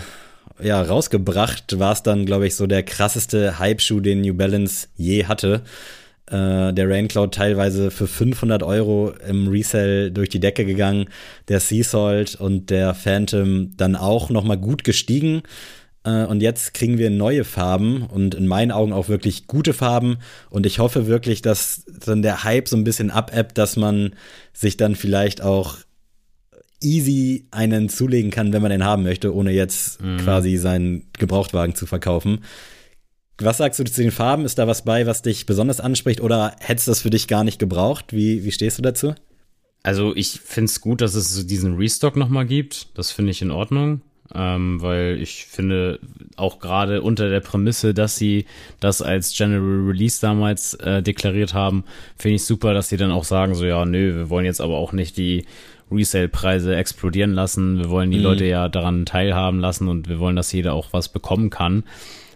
ja, 0.62 0.82
rausgebracht, 0.82 1.78
war 1.78 1.92
es 1.92 2.02
dann, 2.02 2.26
glaube 2.26 2.46
ich, 2.46 2.54
so 2.54 2.66
der 2.66 2.82
krasseste 2.82 3.58
Hype-Schuh, 3.58 4.00
den 4.00 4.20
New 4.20 4.34
Balance 4.34 4.88
je 4.96 5.24
hatte. 5.24 5.62
Äh, 6.26 6.72
der 6.72 6.88
Raincloud 6.88 7.34
teilweise 7.34 7.90
für 7.90 8.06
500 8.06 8.62
Euro 8.62 9.12
im 9.28 9.48
Resell 9.48 10.10
durch 10.10 10.28
die 10.28 10.40
Decke 10.40 10.64
gegangen. 10.64 11.06
Der 11.48 11.60
Sea 11.60 12.24
und 12.38 12.70
der 12.70 12.94
Phantom 12.94 13.76
dann 13.76 13.96
auch 13.96 14.30
nochmal 14.30 14.58
gut 14.58 14.84
gestiegen. 14.84 15.42
Äh, 16.04 16.24
und 16.24 16.42
jetzt 16.42 16.74
kriegen 16.74 16.98
wir 16.98 17.10
neue 17.10 17.44
Farben 17.44 18.02
und 18.02 18.34
in 18.34 18.46
meinen 18.46 18.72
Augen 18.72 18.92
auch 18.92 19.08
wirklich 19.08 19.46
gute 19.46 19.72
Farben. 19.72 20.18
Und 20.50 20.66
ich 20.66 20.78
hoffe 20.78 21.06
wirklich, 21.06 21.42
dass 21.42 21.84
dann 22.06 22.22
der 22.22 22.44
Hype 22.44 22.68
so 22.68 22.76
ein 22.76 22.84
bisschen 22.84 23.10
abebbt, 23.10 23.58
dass 23.58 23.76
man 23.76 24.14
sich 24.52 24.76
dann 24.76 24.96
vielleicht 24.96 25.42
auch 25.42 25.78
easy 26.82 27.46
einen 27.50 27.88
zulegen 27.88 28.30
kann, 28.30 28.52
wenn 28.52 28.62
man 28.62 28.70
den 28.70 28.84
haben 28.84 29.02
möchte, 29.02 29.34
ohne 29.34 29.52
jetzt 29.52 30.02
mhm. 30.02 30.18
quasi 30.18 30.56
seinen 30.56 31.06
Gebrauchtwagen 31.18 31.74
zu 31.74 31.86
verkaufen. 31.86 32.40
Was 33.38 33.58
sagst 33.58 33.80
du 33.80 33.84
zu 33.84 34.02
den 34.02 34.10
Farben? 34.10 34.44
Ist 34.44 34.58
da 34.58 34.66
was 34.66 34.84
bei, 34.84 35.06
was 35.06 35.22
dich 35.22 35.46
besonders 35.46 35.80
anspricht 35.80 36.20
oder 36.20 36.54
hättest 36.60 36.86
du 36.86 36.90
das 36.92 37.02
für 37.02 37.10
dich 37.10 37.28
gar 37.28 37.44
nicht 37.44 37.58
gebraucht? 37.58 38.12
Wie, 38.12 38.44
wie 38.44 38.52
stehst 38.52 38.78
du 38.78 38.82
dazu? 38.82 39.14
Also 39.82 40.14
ich 40.14 40.40
finde 40.40 40.66
es 40.66 40.80
gut, 40.80 41.00
dass 41.00 41.14
es 41.14 41.46
diesen 41.46 41.76
Restock 41.76 42.16
nochmal 42.16 42.46
gibt. 42.46 42.96
Das 42.96 43.10
finde 43.10 43.32
ich 43.32 43.42
in 43.42 43.50
Ordnung. 43.50 44.02
Ähm, 44.34 44.80
weil 44.80 45.18
ich 45.20 45.44
finde 45.44 45.98
auch 46.36 46.58
gerade 46.58 47.02
unter 47.02 47.28
der 47.28 47.40
Prämisse, 47.40 47.92
dass 47.92 48.16
sie 48.16 48.46
das 48.80 49.02
als 49.02 49.36
General 49.36 49.86
Release 49.86 50.20
damals 50.20 50.74
äh, 50.74 51.02
deklariert 51.02 51.52
haben, 51.52 51.84
finde 52.16 52.36
ich 52.36 52.44
super, 52.44 52.72
dass 52.72 52.88
sie 52.88 52.96
dann 52.96 53.10
auch 53.10 53.24
sagen, 53.24 53.54
so 53.54 53.66
ja, 53.66 53.84
nö, 53.84 54.14
wir 54.14 54.30
wollen 54.30 54.46
jetzt 54.46 54.62
aber 54.62 54.78
auch 54.78 54.92
nicht 54.92 55.18
die 55.18 55.44
Resale-Preise 55.92 56.74
explodieren 56.76 57.32
lassen. 57.32 57.78
Wir 57.78 57.90
wollen 57.90 58.10
die 58.10 58.18
mhm. 58.18 58.24
Leute 58.24 58.44
ja 58.44 58.68
daran 58.68 59.06
teilhaben 59.06 59.60
lassen 59.60 59.88
und 59.88 60.08
wir 60.08 60.18
wollen, 60.18 60.36
dass 60.36 60.52
jeder 60.52 60.74
auch 60.74 60.92
was 60.92 61.08
bekommen 61.08 61.50
kann. 61.50 61.84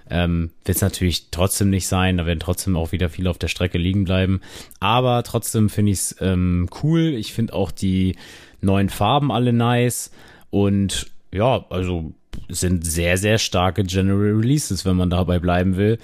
Ähm, 0.09 0.51
Wird 0.65 0.77
es 0.77 0.83
natürlich 0.83 1.31
trotzdem 1.33 1.71
nicht 1.71 1.89
sein, 1.89 2.19
da 2.19 2.27
werden 2.27 2.39
trotzdem 2.39 2.77
auch 2.77 2.93
wieder 2.93 3.09
viele 3.09 3.29
auf 3.29 3.39
der 3.39 3.49
Strecke 3.49 3.79
liegen 3.79 4.05
bleiben. 4.05 4.41
Aber 4.79 5.23
trotzdem 5.25 5.69
finde 5.69 5.93
ich 5.93 5.99
es 5.99 6.17
ähm, 6.21 6.69
cool. 6.83 7.15
Ich 7.15 7.33
finde 7.33 7.55
auch 7.55 7.73
die 7.73 8.15
neuen 8.61 8.89
Farben 8.89 9.33
alle 9.33 9.53
nice. 9.53 10.13
Und 10.51 11.09
ja, 11.33 11.65
also 11.71 12.13
sind 12.49 12.87
sehr, 12.87 13.19
sehr 13.19 13.39
starke 13.39 13.83
General 13.83 14.33
Releases, 14.33 14.85
wenn 14.85 14.97
man 14.97 15.11
dabei 15.11 15.39
bleiben 15.39 15.77
will. 15.77 15.99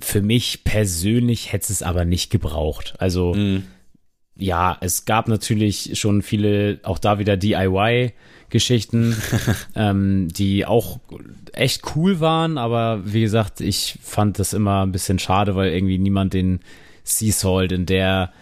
für 0.00 0.22
mich 0.22 0.64
persönlich 0.64 1.52
hätte 1.52 1.72
es 1.72 1.82
aber 1.82 2.04
nicht 2.04 2.30
gebraucht. 2.30 2.94
Also 2.98 3.34
mhm. 3.34 3.64
Ja, 4.36 4.76
es 4.80 5.04
gab 5.04 5.28
natürlich 5.28 5.98
schon 5.98 6.22
viele, 6.22 6.80
auch 6.82 6.98
da 6.98 7.18
wieder 7.18 7.36
DIY-Geschichten, 7.36 9.16
ähm, 9.76 10.28
die 10.28 10.66
auch 10.66 10.98
echt 11.52 11.82
cool 11.94 12.20
waren, 12.20 12.58
aber 12.58 13.02
wie 13.04 13.20
gesagt, 13.20 13.60
ich 13.60 13.98
fand 14.02 14.38
das 14.38 14.52
immer 14.52 14.82
ein 14.82 14.92
bisschen 14.92 15.18
schade, 15.18 15.54
weil 15.54 15.72
irgendwie 15.72 15.98
niemand 15.98 16.34
den 16.34 16.60
Sea 17.04 17.32
Salt 17.32 17.70
in 17.70 17.86
der 17.86 18.32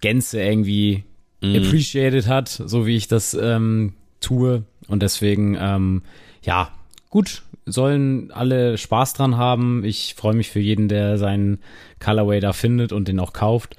Gänze 0.00 0.40
irgendwie 0.40 1.04
mm. 1.40 1.56
appreciated 1.56 2.28
hat, 2.28 2.48
so 2.48 2.86
wie 2.86 2.96
ich 2.96 3.08
das 3.08 3.34
ähm, 3.34 3.94
tue. 4.20 4.62
Und 4.86 5.02
deswegen, 5.02 5.56
ähm, 5.58 6.02
ja, 6.42 6.70
gut, 7.10 7.42
sollen 7.66 8.30
alle 8.32 8.76
Spaß 8.78 9.14
dran 9.14 9.36
haben. 9.36 9.84
Ich 9.84 10.14
freue 10.16 10.34
mich 10.34 10.50
für 10.50 10.60
jeden, 10.60 10.88
der 10.88 11.18
seinen 11.18 11.58
Colorway 12.00 12.40
da 12.40 12.52
findet 12.52 12.92
und 12.92 13.08
den 13.08 13.18
auch 13.20 13.32
kauft. 13.32 13.76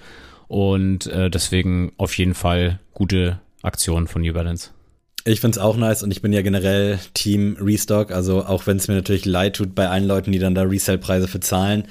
Und 0.53 1.07
äh, 1.07 1.31
deswegen 1.31 1.93
auf 1.97 2.15
jeden 2.15 2.35
Fall 2.35 2.79
gute 2.93 3.39
Aktion 3.63 4.07
von 4.07 4.21
New 4.21 4.33
Balance. 4.33 4.69
Ich 5.25 5.41
finde 5.41 5.57
es 5.57 5.63
auch 5.63 5.75
nice 5.77 6.03
und 6.03 6.11
ich 6.11 6.21
bin 6.21 6.31
ja 6.31 6.43
generell 6.43 6.99
Team 7.15 7.57
Restock, 7.59 8.11
also 8.11 8.45
auch 8.45 8.67
wenn 8.67 8.77
es 8.77 8.87
mir 8.87 8.93
natürlich 8.93 9.25
leid 9.25 9.55
tut 9.55 9.73
bei 9.73 9.89
allen 9.89 10.05
Leuten, 10.05 10.31
die 10.31 10.37
dann 10.37 10.53
da 10.53 10.61
Resale-Preise 10.61 11.27
für 11.27 11.39
zahlen. 11.39 11.85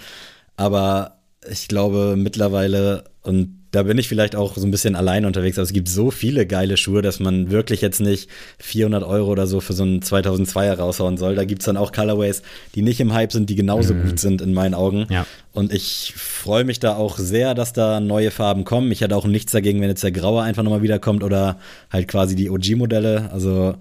Aber 0.55 1.19
ich 1.51 1.67
glaube 1.67 2.15
mittlerweile, 2.17 3.03
und 3.23 3.62
da 3.73 3.83
bin 3.85 3.97
ich 3.97 4.07
vielleicht 4.07 4.37
auch 4.37 4.57
so 4.57 4.67
ein 4.67 4.71
bisschen 4.71 4.95
allein 4.95 5.25
unterwegs, 5.25 5.57
aber 5.57 5.65
es 5.65 5.73
gibt 5.73 5.89
so 5.89 6.11
viele 6.11 6.47
geile 6.47 6.77
Schuhe, 6.77 7.01
dass 7.01 7.21
man 7.21 7.51
wirklich 7.51 7.81
jetzt 7.81 8.01
nicht 8.01 8.29
400 8.59 9.03
Euro 9.03 9.31
oder 9.31 9.47
so 9.47 9.61
für 9.61 9.73
so 9.73 9.83
einen 9.83 10.01
2002er 10.01 10.75
raushauen 10.75 11.17
soll. 11.17 11.35
Da 11.35 11.45
gibt's 11.45 11.65
dann 11.65 11.79
auch 11.79 11.91
Colorways, 11.91 12.43
die 12.75 12.83
nicht 12.83 13.01
im 13.01 13.15
Hype 13.15 13.33
sind, 13.33 13.49
die 13.49 13.55
genauso 13.55 13.95
mhm. 13.95 14.09
gut 14.09 14.21
sind 14.21 14.43
in 14.43 14.53
meinen 14.53 14.75
Augen. 14.75 15.07
Ja. 15.09 15.27
Und 15.53 15.73
ich 15.73 16.13
freue 16.15 16.65
mich 16.65 16.81
da 16.81 16.97
auch 16.97 17.17
sehr, 17.19 17.55
dass 17.55 17.73
da 17.73 18.01
neue 18.01 18.31
Farben 18.31 18.65
kommen. 18.65 18.93
Ich 18.93 19.01
hätte 19.01 19.17
auch 19.17 19.27
nichts 19.27 19.53
dagegen, 19.53 19.81
wenn 19.81 19.89
jetzt 19.89 20.05
der 20.05 20.13
Graue 20.13 20.43
einfach 20.43 20.63
nochmal 20.63 20.83
wiederkommt 20.83 21.25
oder 21.25 21.59
halt 21.91 22.09
quasi 22.09 22.37
die 22.37 22.51
OG-Modelle. 22.51 23.31
Also 23.33 23.77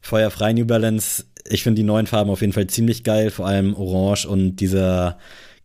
feuerfrei 0.00 0.52
New 0.52 0.66
Balance. 0.66 1.24
Ich 1.48 1.62
finde 1.62 1.80
die 1.80 1.86
neuen 1.86 2.08
Farben 2.08 2.30
auf 2.30 2.40
jeden 2.40 2.52
Fall 2.52 2.66
ziemlich 2.66 3.04
geil, 3.04 3.30
vor 3.30 3.46
allem 3.46 3.74
Orange 3.74 4.26
und 4.26 4.56
dieser 4.56 5.16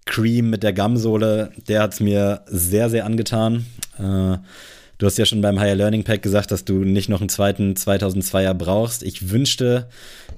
Cream 0.05 0.49
mit 0.49 0.63
der 0.63 0.73
Gamsohle, 0.73 1.51
der 1.67 1.81
hat 1.81 1.93
es 1.93 1.99
mir 1.99 2.41
sehr, 2.47 2.89
sehr 2.89 3.05
angetan. 3.05 3.65
Äh, 3.97 4.37
du 4.97 5.05
hast 5.05 5.17
ja 5.17 5.25
schon 5.25 5.41
beim 5.41 5.59
Higher 5.59 5.75
Learning 5.75 6.03
Pack 6.03 6.21
gesagt, 6.21 6.51
dass 6.51 6.65
du 6.65 6.83
nicht 6.83 7.09
noch 7.09 7.21
einen 7.21 7.29
zweiten 7.29 7.73
2002er 7.73 8.53
brauchst. 8.53 9.03
Ich 9.03 9.29
wünschte, 9.29 9.87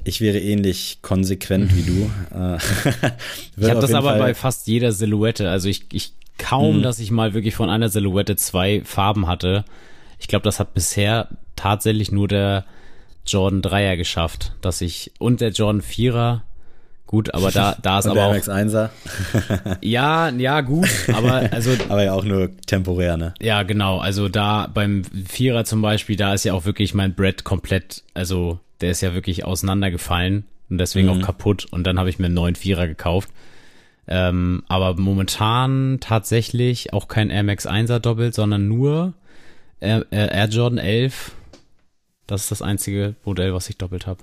ich 0.04 0.22
wäre 0.22 0.40
ähnlich 0.40 1.00
konsequent 1.02 1.76
wie 1.76 1.84
du. 1.84 2.12
Äh, 2.38 2.58
ich 3.58 3.70
habe 3.70 3.82
das 3.82 3.94
aber 3.94 4.10
Fall 4.10 4.20
bei 4.20 4.34
fast 4.34 4.68
jeder 4.68 4.92
Silhouette. 4.92 5.50
Also 5.50 5.68
ich, 5.68 5.86
ich 5.92 6.14
kaum, 6.38 6.76
hm. 6.76 6.82
dass 6.84 7.00
ich 7.00 7.12
mal 7.12 7.34
wirklich 7.34 7.56
von 7.56 7.70
einer 7.70 7.90
Silhouette 7.90 8.36
zwei 8.36 8.82
Farben 8.84 9.28
hatte. 9.28 9.66
Ich 10.20 10.28
glaube, 10.28 10.44
das 10.44 10.60
hat 10.60 10.74
bisher 10.74 11.30
tatsächlich 11.56 12.12
nur 12.12 12.28
der 12.28 12.66
Jordan 13.26 13.62
3er 13.62 13.98
geschafft, 13.98 14.54
dass 14.62 14.82
ich 14.82 15.12
und 15.20 15.42
der 15.42 15.50
Jordan 15.50 15.82
4er 15.82 16.42
Gut, 17.16 17.34
aber 17.34 17.50
da, 17.50 17.78
da 17.82 18.00
ist 18.00 18.08
aber 18.08 18.26
auch. 18.26 18.36
MX1er. 18.36 18.90
ja, 19.82 20.28
ja, 20.32 20.60
gut, 20.60 20.90
aber 21.14 21.50
also. 21.50 21.72
aber 21.88 22.04
ja 22.04 22.12
auch 22.12 22.26
nur 22.26 22.50
temporär, 22.66 23.16
ne? 23.16 23.34
Ja, 23.42 23.64
genau. 23.64 24.00
Also 24.00 24.28
da 24.28 24.68
beim 24.68 25.04
Vierer 25.06 25.64
zum 25.64 25.82
Beispiel, 25.82 26.18
da 26.18 26.34
ist 26.34 26.44
ja 26.44 26.54
auch 26.54 26.66
wirklich 26.66 26.94
mein 26.94 27.14
Brett 27.14 27.46
komplett, 27.46 28.04
also 28.14 28.60
der 28.82 28.92
ist 28.92 29.00
ja 29.00 29.14
wirklich 29.14 29.46
auseinandergefallen 29.46 30.44
und 30.70 30.78
deswegen 30.78 31.08
mhm. 31.08 31.14
auch 31.14 31.26
kaputt. 31.26 31.68
Und 31.72 31.88
dann 31.88 32.00
habe 32.00 32.10
ich 32.10 32.20
mir 32.20 32.26
einen 32.26 32.36
neuen 32.36 32.56
Vierer 32.56 32.86
gekauft. 32.86 33.30
Ähm, 34.10 34.64
aber 34.68 35.00
momentan 35.00 36.00
tatsächlich 36.02 36.92
auch 36.92 37.08
kein 37.08 37.30
Air 37.30 37.44
Max 37.44 37.66
1er 37.66 38.00
doppelt, 38.00 38.36
sondern 38.36 38.68
nur 38.68 39.14
Air, 39.80 40.06
Air 40.12 40.50
Jordan 40.50 40.80
11. 40.80 41.32
Das 42.28 42.42
ist 42.42 42.52
das 42.52 42.62
einzige 42.62 43.16
Modell, 43.24 43.54
was 43.54 43.70
ich 43.70 43.78
doppelt 43.78 44.06
habe. 44.06 44.20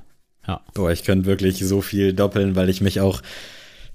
Ja. 0.47 0.61
Boah, 0.75 0.91
ich 0.91 1.05
könnte 1.05 1.27
wirklich 1.27 1.59
so 1.59 1.81
viel 1.81 2.13
doppeln, 2.13 2.57
weil 2.57 2.69
ich 2.69 2.81
mich 2.81 3.01
auch, 3.01 3.23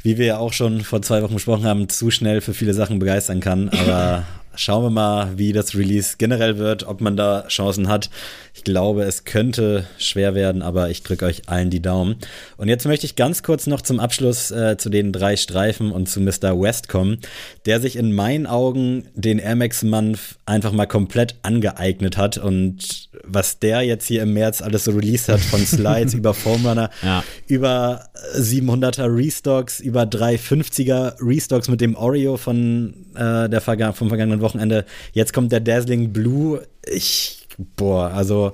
wie 0.02 0.18
wir 0.18 0.26
ja 0.26 0.38
auch 0.38 0.54
schon 0.54 0.82
vor 0.82 1.02
zwei 1.02 1.22
Wochen 1.22 1.34
besprochen 1.34 1.66
haben, 1.66 1.90
zu 1.90 2.12
schnell 2.12 2.42
für 2.42 2.54
viele 2.54 2.74
Sachen 2.74 3.00
begeistern 3.00 3.40
kann. 3.40 3.70
Aber 3.70 4.26
schauen 4.58 4.84
wir 4.84 4.90
mal, 4.90 5.38
wie 5.38 5.54
das 5.54 5.76
Release 5.76 6.16
generell 6.18 6.58
wird, 6.58 6.86
ob 6.88 7.02
man 7.02 7.16
da 7.16 7.46
Chancen 7.48 7.88
hat. 7.88 8.10
Ich 8.54 8.64
glaube, 8.64 9.04
es 9.04 9.24
könnte 9.24 9.86
schwer 9.98 10.36
werden, 10.36 10.62
aber 10.62 10.90
ich 10.90 11.04
drücke 11.04 11.26
euch 11.26 11.48
allen 11.48 11.70
die 11.70 11.82
Daumen. 11.82 12.16
Und 12.58 12.68
jetzt 12.68 12.86
möchte 12.86 13.06
ich 13.06 13.16
ganz 13.16 13.44
kurz 13.44 13.68
noch 13.68 13.82
zum 13.82 14.00
Abschluss 14.00 14.52
äh, 14.52 14.78
zu 14.78 14.90
den 14.90 15.14
drei 15.14 15.36
Streifen 15.36 15.92
und 15.92 16.10
zu 16.10 16.20
Mr. 16.20 16.60
West 16.60 16.90
kommen, 16.90 17.20
der 17.66 17.80
sich 17.80 17.96
in 17.96 18.14
meinen 18.14 18.48
Augen 18.48 19.08
den 19.14 19.40
Air 19.40 19.56
Max 19.56 19.84
Month 19.84 20.38
einfach 20.46 20.72
mal 20.72 20.88
komplett 20.88 21.36
angeeignet 21.44 22.18
hat 22.18 22.38
und 22.38 23.10
was 23.28 23.60
der 23.60 23.82
jetzt 23.82 24.06
hier 24.06 24.24
im 24.24 24.34
März 24.34 24.62
alles 24.62 24.86
so 24.86 24.92
released 24.92 25.30
hat, 25.30 25.40
von 25.40 25.60
Slides 25.66 26.13
über 26.13 26.34
Foam 26.34 26.66
Runner, 26.66 26.90
ja. 27.04 27.24
über 27.48 28.10
700er 28.36 29.13
Restocks, 29.16 29.80
über 29.80 30.04
350er 30.04 31.16
Restocks 31.22 31.68
mit 31.68 31.82
dem 31.82 31.96
Oreo 31.96 32.38
von 32.38 32.94
äh, 33.16 33.50
der 33.50 33.62
Verga 33.62 33.94
vom 33.94 34.10
vergangenen 34.10 34.42
Wochenende. 34.42 34.86
Jetzt 35.13 35.34
kommt 35.34 35.52
der 35.52 35.60
Dazzling 35.60 36.13
Blue. 36.13 36.62
Ich 36.86 37.48
boah, 37.76 38.12
also 38.12 38.54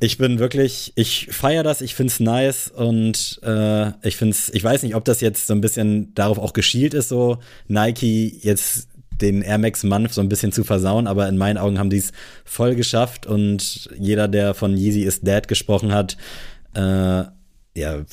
ich 0.00 0.18
bin 0.18 0.38
wirklich, 0.38 0.92
ich 0.96 1.28
feiere 1.30 1.62
das, 1.62 1.80
ich 1.80 1.94
find's 1.94 2.20
nice 2.20 2.68
und 2.68 3.40
äh, 3.42 3.90
ich 4.06 4.16
find's, 4.16 4.50
ich 4.52 4.62
weiß 4.62 4.82
nicht, 4.82 4.94
ob 4.94 5.04
das 5.04 5.20
jetzt 5.20 5.46
so 5.46 5.54
ein 5.54 5.60
bisschen 5.60 6.14
darauf 6.14 6.38
auch 6.38 6.52
geschielt 6.52 6.94
ist, 6.94 7.08
so 7.08 7.38
Nike 7.68 8.38
jetzt 8.42 8.88
den 9.20 9.42
Air 9.42 9.58
Max 9.58 9.82
Month 9.84 10.12
so 10.12 10.20
ein 10.20 10.28
bisschen 10.28 10.52
zu 10.52 10.64
versauen, 10.64 11.06
aber 11.06 11.28
in 11.28 11.36
meinen 11.36 11.58
Augen 11.58 11.78
haben 11.78 11.90
die 11.90 11.98
es 11.98 12.12
voll 12.44 12.74
geschafft 12.74 13.26
und 13.26 13.90
jeder, 13.98 14.28
der 14.28 14.54
von 14.54 14.76
Yeezy 14.76 15.02
is 15.02 15.20
Dead 15.20 15.46
gesprochen 15.46 15.92
hat, 15.92 16.16
äh, 16.74 17.24
ja, 17.76 18.04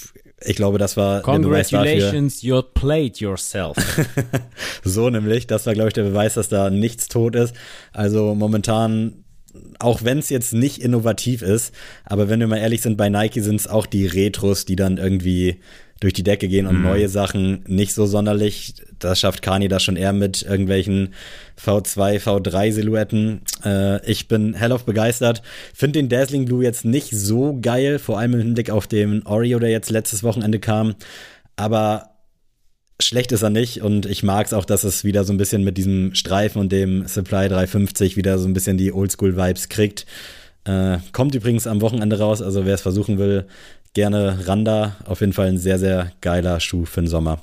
ich 0.44 0.56
glaube, 0.56 0.80
das 0.80 0.98
war 0.98 1.22
Congratulations, 1.22 2.42
you 2.42 2.62
played 2.62 3.20
yourself. 3.20 3.78
so 4.84 5.10
nämlich, 5.10 5.46
das 5.46 5.68
war, 5.68 5.74
glaube 5.74 5.90
ich, 5.90 5.94
der 5.94 6.04
Beweis, 6.04 6.34
dass 6.34 6.50
da 6.50 6.70
nichts 6.70 7.08
tot 7.08 7.36
ist. 7.36 7.56
Also 7.94 8.34
momentan 8.34 9.24
auch 9.80 10.04
wenn 10.04 10.20
es 10.20 10.30
jetzt 10.30 10.54
nicht 10.54 10.82
innovativ 10.82 11.42
ist, 11.42 11.74
aber 12.06 12.30
wenn 12.30 12.40
wir 12.40 12.48
mal 12.48 12.58
ehrlich 12.58 12.82
sind, 12.82 12.98
bei 12.98 13.10
Nike 13.10 13.42
sind 13.42 13.60
es 13.60 13.68
auch 13.68 13.86
die 13.86 14.06
Retros, 14.06 14.66
die 14.66 14.76
dann 14.76 14.98
irgendwie 14.98 15.60
durch 16.02 16.14
die 16.14 16.24
Decke 16.24 16.48
gehen 16.48 16.66
und 16.66 16.78
mhm. 16.78 16.84
neue 16.84 17.08
Sachen 17.08 17.64
nicht 17.68 17.94
so 17.94 18.06
sonderlich. 18.06 18.74
Das 19.00 19.20
schafft 19.20 19.42
Kani 19.44 19.68
da 19.68 19.80
schon 19.80 19.96
eher 19.96 20.14
mit 20.14 20.42
irgendwelchen 20.42 21.14
V2, 21.64 22.20
V3 22.20 22.72
Silhouetten. 22.72 23.42
Äh, 23.64 24.04
ich 24.10 24.28
bin 24.28 24.56
hell 24.56 24.72
of 24.72 24.84
begeistert. 24.84 25.44
Finde 25.74 26.00
den 26.00 26.10
Dazzling 26.10 26.46
Blue 26.46 26.64
jetzt 26.64 26.86
nicht 26.86 27.12
so 27.12 27.58
geil, 27.62 28.00
vor 28.00 28.20
allem 28.20 28.34
im 28.34 28.40
Hinblick 28.40 28.72
auf 28.72 28.88
den 28.88 29.26
Oreo, 29.28 29.60
der 29.60 29.70
jetzt 29.70 29.92
letztes 29.92 30.24
Wochenende 30.24 30.60
kam. 30.60 30.96
Aber 31.56 32.10
schlecht 33.00 33.32
ist 33.32 33.44
er 33.44 33.52
nicht 33.52 33.84
und 33.84 34.08
ich 34.08 34.24
mag 34.24 34.48
es 34.48 34.54
auch, 34.54 34.66
dass 34.66 34.84
es 34.84 35.04
wieder 35.04 35.24
so 35.24 35.34
ein 35.34 35.38
bisschen 35.38 35.64
mit 35.64 35.78
diesem 35.78 36.16
Streifen 36.16 36.60
und 36.60 36.72
dem 36.72 37.08
Supply 37.08 37.48
350 37.48 38.18
wieder 38.18 38.40
so 38.40 38.48
ein 38.48 38.54
bisschen 38.54 38.78
die 38.78 38.92
Oldschool-Vibes 38.92 39.70
kriegt. 39.70 40.08
Äh, 40.64 40.98
kommt 41.12 41.36
übrigens 41.36 41.68
am 41.68 41.82
Wochenende 41.82 42.20
raus, 42.20 42.42
also 42.42 42.66
wer 42.66 42.76
es 42.76 42.82
versuchen 42.82 43.18
will, 43.18 43.46
gerne 43.94 44.48
Randa. 44.48 44.96
Auf 45.06 45.22
jeden 45.22 45.34
Fall 45.34 45.48
ein 45.48 45.58
sehr, 45.58 45.80
sehr 45.80 46.12
geiler 46.22 46.60
Schuh 46.60 46.86
für 46.86 47.02
den 47.02 47.08
Sommer. 47.08 47.40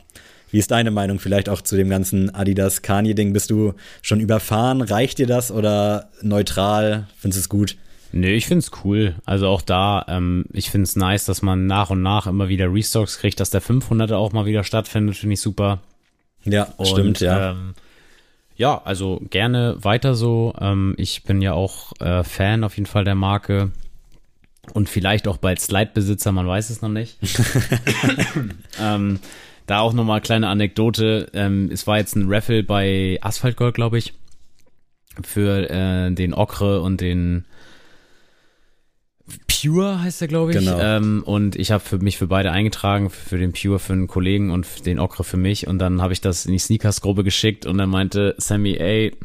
Wie 0.51 0.59
ist 0.59 0.71
deine 0.71 0.91
Meinung 0.91 1.19
vielleicht 1.19 1.49
auch 1.49 1.61
zu 1.61 1.77
dem 1.77 1.91
ganzen 1.91 2.35
Adidas 2.35 2.81
Kanye-Ding? 2.83 3.33
Bist 3.33 3.51
du 3.51 3.75
schon 4.01 4.21
überfahren? 4.21 4.81
Reicht 4.81 5.19
dir 5.19 5.27
das 5.27 5.51
oder 5.51 6.09
neutral? 6.23 7.07
Findest 7.19 7.39
du 7.39 7.41
es 7.41 7.49
gut? 7.49 7.77
Nö, 8.13 8.29
ich 8.29 8.47
find's 8.47 8.71
cool. 8.85 9.15
Also 9.27 9.49
auch 9.49 9.61
da, 9.61 10.07
ähm, 10.09 10.47
ich 10.53 10.71
find's 10.71 10.97
nice, 10.97 11.27
dass 11.27 11.43
man 11.43 11.67
nach 11.67 11.91
und 11.91 12.01
nach 12.01 12.27
immer 12.27 12.49
wieder 12.49 12.73
Restocks 12.73 13.19
kriegt, 13.19 13.41
dass 13.41 13.51
der 13.51 13.61
500er 13.61 14.15
auch 14.15 14.33
mal 14.33 14.47
wieder 14.47 14.65
stattfindet, 14.65 15.17
finde 15.17 15.35
ich 15.35 15.43
super. 15.43 15.81
Ja, 16.45 16.73
und, 16.79 16.87
stimmt, 16.87 17.21
ja. 17.21 17.51
Ähm, 17.51 17.75
ja, 18.57 18.81
also 18.85 19.21
gerne 19.29 19.77
weiter 19.83 20.15
so. 20.15 20.55
Ähm, 20.59 20.95
ich 20.97 21.25
bin 21.25 21.43
ja 21.43 21.53
auch 21.53 21.93
äh, 22.01 22.25
Fan 22.25 22.65
auf 22.65 22.77
jeden 22.77 22.87
Fall 22.87 23.05
der 23.05 23.15
Marke 23.15 23.71
und 24.73 24.89
vielleicht 24.89 25.29
auch 25.29 25.39
bald 25.39 25.61
Slide-Besitzer, 25.61 26.33
man 26.33 26.47
weiß 26.47 26.71
es 26.71 26.83
noch 26.83 26.89
nicht. 26.89 27.19
ähm, 28.81 29.21
da 29.67 29.81
auch 29.81 29.93
nochmal 29.93 30.21
kleine 30.21 30.49
Anekdote. 30.49 31.29
Ähm, 31.35 31.71
es 31.73 31.87
war 31.87 31.99
jetzt 31.99 32.17
ein 32.17 32.27
Raffle 32.29 32.63
bei 32.63 33.19
Asphalt 33.21 33.57
Gold, 33.57 33.75
glaube 33.75 33.99
ich, 33.99 34.15
für 35.23 35.69
äh, 35.71 36.11
den 36.11 36.35
Okre 36.35 36.81
und 36.81 37.01
den 37.01 37.45
Pure 39.47 40.03
heißt 40.03 40.23
er, 40.23 40.29
glaube 40.29 40.53
ich. 40.53 40.59
Genau. 40.59 40.79
Ähm, 40.79 41.23
und 41.25 41.57
ich 41.57 41.71
habe 41.71 41.83
für 41.85 41.99
mich 41.99 42.17
für 42.17 42.27
beide 42.27 42.51
eingetragen, 42.51 43.11
für 43.11 43.39
den 43.39 43.53
Pure 43.53 43.79
für 43.79 43.93
einen 43.93 44.07
Kollegen 44.07 44.51
und 44.51 44.87
den 44.87 44.99
Okre 44.99 45.25
für 45.25 45.37
mich. 45.37 45.67
Und 45.67 45.79
dann 45.79 46.01
habe 46.01 46.13
ich 46.13 46.21
das 46.21 46.47
in 46.47 46.53
die 46.53 46.59
Sneakers-Gruppe 46.59 47.25
geschickt 47.25 47.67
und 47.67 47.79
dann 47.79 47.91
meinte 47.91 48.35
Sammy, 48.39 48.77
ey, 48.77 49.17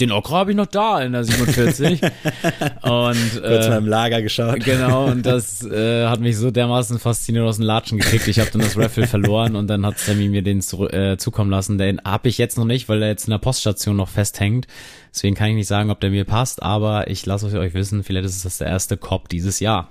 Den 0.00 0.10
Okra 0.10 0.38
habe 0.38 0.50
ich 0.50 0.56
noch 0.56 0.66
da 0.66 1.00
in 1.00 1.12
der 1.12 1.22
47. 1.22 2.02
und 2.82 2.82
Kurz 2.82 3.16
äh, 3.40 3.68
mal 3.68 3.78
im 3.78 3.86
Lager 3.86 4.20
geschaut. 4.20 4.64
Genau, 4.64 5.06
und 5.06 5.22
das 5.26 5.64
äh, 5.64 6.06
hat 6.06 6.20
mich 6.20 6.36
so 6.36 6.50
dermaßen 6.50 6.98
fasziniert 6.98 7.44
aus 7.44 7.56
den 7.56 7.64
Latschen 7.64 7.98
gekriegt. 7.98 8.26
Ich 8.26 8.40
habe 8.40 8.50
dann 8.50 8.62
das 8.62 8.76
Raffle 8.76 9.06
verloren 9.06 9.54
und 9.54 9.68
dann 9.68 9.86
hat 9.86 9.98
Sammy 9.98 10.28
mir 10.28 10.42
den 10.42 10.60
zu, 10.60 10.88
äh, 10.88 11.16
zukommen 11.18 11.50
lassen. 11.50 11.78
Den 11.78 12.00
habe 12.04 12.28
ich 12.28 12.36
jetzt 12.36 12.58
noch 12.58 12.64
nicht, 12.64 12.88
weil 12.88 13.00
er 13.00 13.08
jetzt 13.08 13.26
in 13.26 13.30
der 13.30 13.38
Poststation 13.38 13.96
noch 13.96 14.08
festhängt. 14.08 14.66
Deswegen 15.14 15.36
kann 15.36 15.50
ich 15.50 15.54
nicht 15.54 15.68
sagen, 15.68 15.90
ob 15.90 16.00
der 16.00 16.10
mir 16.10 16.24
passt, 16.24 16.62
aber 16.62 17.08
ich 17.08 17.24
lasse 17.24 17.46
euch 17.58 17.74
wissen, 17.74 18.02
vielleicht 18.02 18.26
ist 18.26 18.44
es 18.44 18.58
der 18.58 18.66
erste 18.66 18.96
Cop 18.96 19.28
dieses 19.28 19.60
Jahr. 19.60 19.88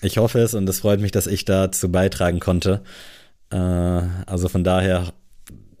Ich 0.00 0.16
hoffe 0.16 0.38
es 0.40 0.54
und 0.54 0.68
es 0.68 0.80
freut 0.80 1.00
mich, 1.00 1.12
dass 1.12 1.26
ich 1.26 1.44
dazu 1.44 1.92
beitragen 1.92 2.40
konnte. 2.40 2.82
Äh, 3.50 3.56
also 3.56 4.48
von 4.48 4.64
daher 4.64 5.12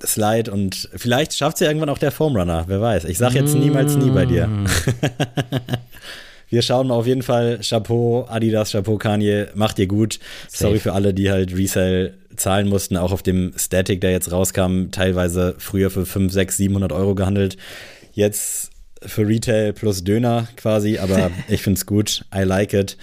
Slide 0.06 0.50
und 0.50 0.88
vielleicht 0.94 1.34
schafft 1.34 1.56
es 1.56 1.60
ja 1.60 1.68
irgendwann 1.68 1.88
auch 1.88 1.98
der 1.98 2.10
Foam 2.10 2.36
Runner, 2.36 2.64
wer 2.66 2.80
weiß. 2.80 3.04
Ich 3.04 3.18
sag 3.18 3.34
jetzt 3.34 3.54
niemals 3.54 3.96
nie 3.96 4.10
bei 4.10 4.26
dir. 4.26 4.46
Mm. 4.46 4.66
Wir 6.50 6.62
schauen 6.62 6.86
mal 6.86 6.94
auf 6.94 7.06
jeden 7.06 7.22
Fall. 7.22 7.58
Chapeau, 7.62 8.26
Adidas, 8.28 8.72
Chapeau, 8.72 8.96
Kanye, 8.96 9.46
macht 9.54 9.78
ihr 9.80 9.88
gut. 9.88 10.20
Safe. 10.48 10.64
Sorry 10.64 10.78
für 10.78 10.92
alle, 10.92 11.12
die 11.12 11.30
halt 11.30 11.56
Resale 11.56 12.14
zahlen 12.36 12.68
mussten, 12.68 12.96
auch 12.96 13.12
auf 13.12 13.22
dem 13.22 13.52
Static, 13.56 14.00
der 14.00 14.12
jetzt 14.12 14.30
rauskam, 14.30 14.90
teilweise 14.92 15.56
früher 15.58 15.90
für 15.90 16.06
5, 16.06 16.32
6, 16.32 16.56
700 16.56 16.92
Euro 16.92 17.14
gehandelt. 17.14 17.56
Jetzt 18.12 18.70
für 19.04 19.26
Retail 19.26 19.72
plus 19.72 20.04
Döner 20.04 20.48
quasi, 20.56 20.98
aber 20.98 21.30
ich 21.48 21.62
find's 21.62 21.86
gut. 21.86 22.24
I 22.34 22.42
like 22.42 22.72
it. 22.72 22.96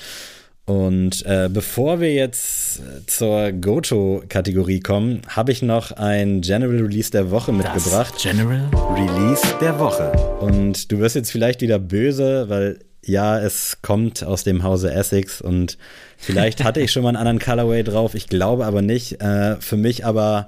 Und 0.71 1.25
äh, 1.25 1.49
bevor 1.51 1.99
wir 1.99 2.13
jetzt 2.13 2.81
zur 3.05 3.51
Goto-Kategorie 3.51 4.79
kommen, 4.79 5.21
habe 5.27 5.51
ich 5.51 5.61
noch 5.61 5.91
ein 5.91 6.39
General 6.39 6.77
Release 6.77 7.11
der 7.11 7.29
Woche 7.29 7.51
mitgebracht. 7.51 8.13
Das 8.15 8.23
General 8.23 8.69
Release 8.95 9.41
der 9.59 9.77
Woche. 9.79 10.13
Und 10.39 10.89
du 10.89 10.99
wirst 10.99 11.17
jetzt 11.17 11.29
vielleicht 11.29 11.59
wieder 11.59 11.77
böse, 11.77 12.47
weil 12.47 12.79
ja, 13.03 13.37
es 13.37 13.79
kommt 13.81 14.23
aus 14.23 14.45
dem 14.45 14.63
Hause 14.63 14.93
Essex 14.93 15.41
und 15.41 15.77
vielleicht 16.17 16.63
hatte 16.63 16.79
ich 16.79 16.93
schon 16.93 17.03
mal 17.03 17.09
einen 17.09 17.17
anderen 17.17 17.39
Colorway 17.39 17.83
drauf. 17.83 18.15
Ich 18.15 18.27
glaube 18.27 18.65
aber 18.65 18.81
nicht. 18.81 19.21
Äh, 19.21 19.57
für 19.57 19.75
mich 19.75 20.05
aber 20.05 20.47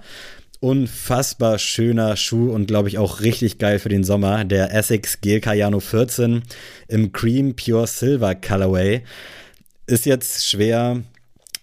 unfassbar 0.61 1.59
schöner 1.59 2.15
Schuh 2.15 2.53
und 2.53 2.67
glaube 2.67 2.87
ich 2.87 2.97
auch 2.97 3.19
richtig 3.19 3.57
geil 3.57 3.77
für 3.77 3.89
den 3.89 4.05
Sommer. 4.05 4.45
Der 4.45 4.73
Essex 4.73 5.19
Gel 5.19 5.41
Cayano 5.41 5.81
14 5.81 6.43
im 6.87 7.11
Cream 7.11 7.57
Pure 7.57 7.87
Silver 7.87 8.35
Colorway 8.35 9.03
ist 9.85 10.05
jetzt 10.05 10.47
schwer, 10.47 11.03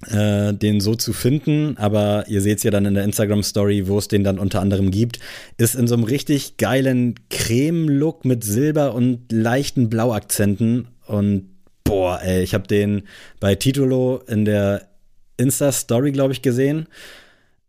äh, 0.07 0.55
den 0.55 0.81
so 0.81 0.95
zu 0.95 1.13
finden, 1.13 1.77
aber 1.77 2.25
ihr 2.29 2.41
seht 2.41 2.59
es 2.59 2.65
ja 2.65 2.71
dann 2.71 2.87
in 2.87 2.95
der 2.95 3.05
Instagram-Story, 3.05 3.87
wo 3.87 3.99
es 3.99 4.09
den 4.09 4.25
dann 4.25 4.39
unter 4.39 4.61
anderem 4.61 4.91
gibt, 4.91 5.21
ist 5.59 5.75
in 5.75 5.87
so 5.87 5.95
einem 5.95 6.05
richtig 6.05 6.57
geilen 6.57 7.15
Creme-Look 7.29 8.25
mit 8.25 8.43
Silber 8.43 8.95
und 8.95 9.31
leichten 9.31 9.91
Blauakzenten. 9.91 10.89
Und 11.07 11.51
boah, 11.85 12.21
ey, 12.23 12.43
ich 12.43 12.55
habe 12.55 12.67
den 12.67 13.03
bei 13.41 13.55
Titolo 13.55 14.23
in 14.27 14.45
der 14.45 14.89
Insta-Story, 15.37 16.13
glaube 16.13 16.33
ich, 16.33 16.43
gesehen. 16.43 16.87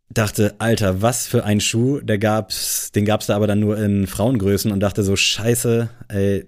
Dachte, 0.10 0.56
Alter, 0.60 1.02
was 1.02 1.28
für 1.28 1.46
ein 1.46 1.62
Schuh, 1.62 2.00
der 2.02 2.18
gab's, 2.18 2.92
den 2.92 3.06
gab's 3.06 3.28
da 3.28 3.36
aber 3.36 3.48
dann 3.48 3.62
nur 3.62 3.78
in 3.78 4.08
Frauengrößen 4.08 4.72
und 4.72 4.82
dachte 4.82 5.04
so, 5.04 5.16
scheiße, 5.16 5.90
ey, 6.10 6.46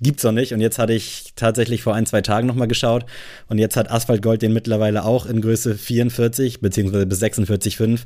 gibt's 0.00 0.24
noch 0.24 0.32
nicht. 0.32 0.52
Und 0.52 0.60
jetzt 0.60 0.78
hatte 0.78 0.92
ich 0.92 1.32
tatsächlich 1.36 1.82
vor 1.82 1.94
ein, 1.94 2.06
zwei 2.06 2.22
Tagen 2.22 2.46
nochmal 2.46 2.68
geschaut. 2.68 3.04
Und 3.48 3.58
jetzt 3.58 3.76
hat 3.76 3.90
Asphalt 3.90 4.22
Gold 4.22 4.42
den 4.42 4.52
mittlerweile 4.52 5.04
auch 5.04 5.26
in 5.26 5.40
Größe 5.40 5.76
44 5.76 6.60
beziehungsweise 6.60 7.06
bis 7.06 7.22
46,5. 7.22 8.00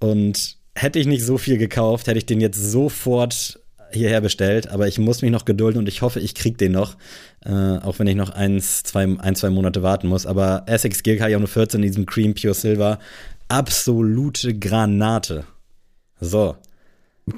Und 0.00 0.56
hätte 0.74 0.98
ich 0.98 1.06
nicht 1.06 1.24
so 1.24 1.38
viel 1.38 1.58
gekauft, 1.58 2.06
hätte 2.06 2.18
ich 2.18 2.26
den 2.26 2.40
jetzt 2.40 2.58
sofort 2.58 3.60
hierher 3.92 4.20
bestellt. 4.20 4.68
Aber 4.68 4.88
ich 4.88 4.98
muss 4.98 5.22
mich 5.22 5.30
noch 5.30 5.44
gedulden 5.44 5.78
und 5.78 5.88
ich 5.88 6.02
hoffe, 6.02 6.20
ich 6.20 6.34
krieg 6.34 6.58
den 6.58 6.72
noch. 6.72 6.96
Äh, 7.44 7.50
auch 7.50 7.98
wenn 7.98 8.06
ich 8.06 8.16
noch 8.16 8.30
eins, 8.30 8.82
zwei, 8.82 9.06
ein, 9.18 9.36
zwei 9.36 9.50
Monate 9.50 9.82
warten 9.82 10.08
muss. 10.08 10.26
Aber 10.26 10.64
Essex 10.66 11.02
GK 11.02 11.28
ja 11.28 11.38
nur 11.38 11.48
14 11.48 11.82
in 11.82 11.88
diesem 11.88 12.06
Cream 12.06 12.34
Pure 12.34 12.54
Silver. 12.54 12.98
Absolute 13.48 14.58
Granate. 14.58 15.44
So. 16.20 16.56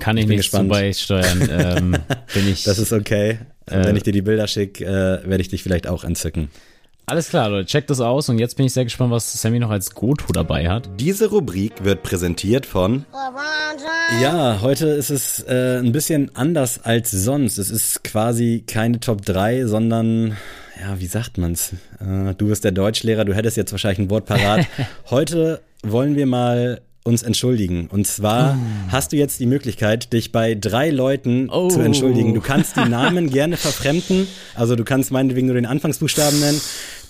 Kann 0.01 0.17
ich, 0.17 0.25
ich 0.25 0.29
nicht 0.29 0.37
gespannt. 0.39 0.71
beisteuern. 0.71 1.49
ähm, 1.51 1.97
bin 2.35 2.49
ich, 2.49 2.65
das 2.65 2.79
ist 2.79 2.93
okay. 2.93 3.39
Äh, 3.71 3.85
Wenn 3.85 3.97
ich 3.97 4.03
dir 4.03 4.13
die 4.13 4.23
Bilder 4.23 4.47
schicke, 4.47 4.85
äh, 4.85 5.29
werde 5.29 5.41
ich 5.41 5.49
dich 5.49 5.63
vielleicht 5.63 5.87
auch 5.89 6.05
entzücken. 6.05 6.51
Alles 7.09 7.29
klar, 7.29 7.49
Leute, 7.49 7.67
checkt 7.67 7.89
das 7.89 8.01
aus 8.01 8.29
und 8.29 8.39
jetzt 8.41 8.57
bin 8.57 8.67
ich 8.67 8.73
sehr 8.73 8.83
gespannt, 8.83 9.13
was 9.13 9.33
Sammy 9.41 9.61
noch 9.61 9.71
als 9.71 9.95
Goto 9.95 10.33
dabei 10.33 10.69
hat. 10.69 10.89
Diese 10.99 11.31
Rubrik 11.31 11.85
wird 11.85 12.03
präsentiert 12.03 12.67
von. 12.67 13.07
Ja, 14.21 14.59
heute 14.61 14.89
ist 14.89 15.11
es 15.11 15.41
äh, 15.49 15.79
ein 15.79 15.93
bisschen 15.93 16.35
anders 16.35 16.81
als 16.83 17.13
sonst. 17.13 17.59
Es 17.59 17.71
ist 17.71 18.03
quasi 18.03 18.65
keine 18.67 18.99
Top 18.99 19.25
3, 19.25 19.67
sondern 19.67 20.37
ja, 20.81 20.99
wie 20.99 21.07
sagt 21.07 21.39
man's? 21.39 21.75
Äh, 22.01 22.35
du 22.37 22.49
bist 22.49 22.65
der 22.65 22.73
Deutschlehrer, 22.73 23.25
du 23.25 23.35
hättest 23.35 23.57
jetzt 23.57 23.71
wahrscheinlich 23.71 24.01
ein 24.01 24.11
Wort 24.11 24.27
parat. 24.27 24.67
Heute 25.11 25.61
wollen 25.85 26.17
wir 26.17 26.27
mal 26.27 26.81
uns 27.07 27.23
entschuldigen. 27.23 27.87
Und 27.87 28.07
zwar 28.07 28.59
oh. 28.59 28.93
hast 28.93 29.13
du 29.13 29.17
jetzt 29.17 29.41
die 29.41 29.47
Möglichkeit, 29.47 30.13
dich 30.13 30.33
bei 30.33 30.55
drei 30.55 30.91
Leuten 30.91 31.49
oh. 31.51 31.69
zu 31.69 31.81
entschuldigen. 31.81 32.35
Du 32.35 32.41
kannst 32.41 32.77
die 32.77 32.85
Namen 32.89 33.31
gerne 33.31 33.57
verfremden. 33.57 34.27
Also 34.55 34.77
du 34.77 34.85
kannst 34.85 35.13
meinetwegen 35.13 35.47
nur 35.47 35.55
den 35.55 35.67
Anfangsbuchstaben 35.67 36.41
nennen. 36.41 36.61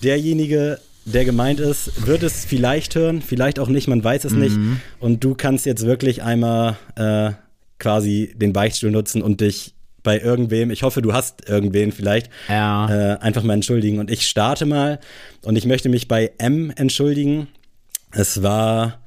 Derjenige, 0.03 0.79
der 1.05 1.25
gemeint 1.25 1.61
ist, 1.61 2.07
wird 2.07 2.23
es 2.23 2.45
vielleicht 2.45 2.95
hören, 2.95 3.23
vielleicht 3.23 3.59
auch 3.59 3.69
nicht, 3.69 3.89
man 3.89 4.05
weiß 4.05 4.25
es 4.25 4.33
mhm. 4.33 4.41
nicht. 4.41 4.59
Und 5.01 5.25
du 5.25 5.35
kannst 5.35 5.65
jetzt 5.67 5.87
wirklich 5.87 6.23
einmal 6.23 6.77
äh, 6.97 7.31
quasi 7.79 8.35
den 8.37 8.53
Beichtstuhl 8.53 8.91
nutzen 8.91 9.23
und 9.23 9.41
dich 9.41 9.75
bei 10.03 10.21
irgendwem, 10.21 10.71
ich 10.71 10.85
hoffe, 10.85 11.03
du 11.03 11.13
hast 11.13 11.49
irgendwen 11.49 11.91
vielleicht, 11.91 12.31
ja. 12.49 13.15
äh, 13.15 13.19
einfach 13.19 13.43
mal 13.43 13.55
entschuldigen. 13.55 13.99
Und 13.99 14.11
ich 14.11 14.29
starte 14.29 14.65
mal 14.65 15.01
und 15.43 15.57
ich 15.57 15.67
möchte 15.67 15.89
mich 15.89 16.07
bei 16.07 16.33
M 16.39 16.73
entschuldigen. 16.77 17.49
Es 18.13 18.43
war 18.43 19.01